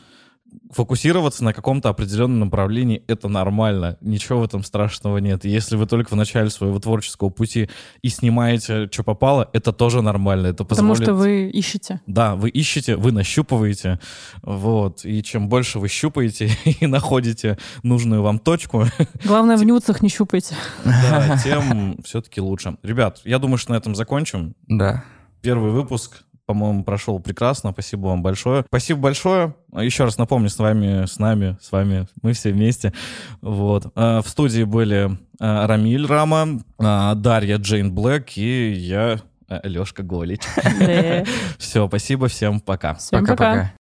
Фокусироваться 0.76 1.42
на 1.42 1.54
каком-то 1.54 1.88
определенном 1.88 2.40
направлении— 2.40 3.02
это 3.08 3.28
нормально. 3.28 3.96
Ничего 4.02 4.40
в 4.40 4.44
этом 4.44 4.62
страшного 4.62 5.16
нет. 5.16 5.46
Если 5.46 5.74
вы 5.74 5.86
только 5.86 6.10
в 6.10 6.16
начале 6.16 6.50
своего 6.50 6.78
творческого 6.78 7.30
пути 7.30 7.70
и 8.02 8.10
снимаете, 8.10 8.86
что 8.92 9.02
попало, 9.02 9.48
это 9.54 9.72
тоже 9.72 10.02
нормально. 10.02 10.48
Это 10.48 10.64
Потому 10.64 10.90
позволит... 10.90 11.08
что 11.08 11.14
вы 11.14 11.48
ищете. 11.48 12.02
Да, 12.06 12.34
вы 12.34 12.50
ищете, 12.50 12.96
вы 12.96 13.10
нащупываете, 13.10 14.00
вот, 14.42 15.06
и 15.06 15.22
чем 15.22 15.48
больше 15.48 15.78
вы 15.78 15.88
щупаете 15.88 16.50
и 16.80 16.86
находите 16.86 17.56
нужную 17.82 18.20
вам 18.20 18.38
точку, 18.38 18.84
Главное, 19.24 19.56
в 19.56 19.64
нюцах 19.64 20.02
не 20.02 20.10
щупайте. 20.10 20.56
да, 20.84 21.38
тем 21.42 22.02
все-таки 22.04 22.42
лучше. 22.42 22.76
Ребят, 22.82 23.22
я 23.24 23.38
думаю, 23.38 23.56
что 23.56 23.72
на 23.72 23.76
этом 23.76 23.94
закончим. 23.94 24.54
Да. 24.66 25.04
Первый 25.40 25.70
выпуск 25.70 26.25
по-моему, 26.47 26.84
прошел 26.84 27.18
прекрасно. 27.18 27.72
Спасибо 27.72 28.07
вам 28.07 28.22
большое. 28.22 28.64
Спасибо 28.68 29.01
большое. 29.01 29.55
Еще 29.72 30.05
раз 30.05 30.16
напомню, 30.16 30.49
с 30.49 30.59
вами, 30.59 31.07
с 31.07 31.18
нами, 31.18 31.59
с 31.61 31.72
вами, 31.72 32.07
мы 32.22 32.32
все 32.32 32.53
вместе. 32.53 32.92
Вот. 33.40 33.92
В 33.94 34.24
студии 34.26 34.62
были 34.64 35.18
Рамиль 35.38 36.07
Рама, 36.07 36.61
Дарья 36.78 37.59
Джейн 37.59 37.92
Блэк 37.92 38.32
и 38.36 38.72
я, 38.72 39.20
Лешка 39.62 40.03
Голич. 40.03 40.42
Все, 41.59 41.86
спасибо, 41.86 42.28
всем 42.28 42.61
пока. 42.61 42.94
Всем 42.94 43.26
пока. 43.26 43.72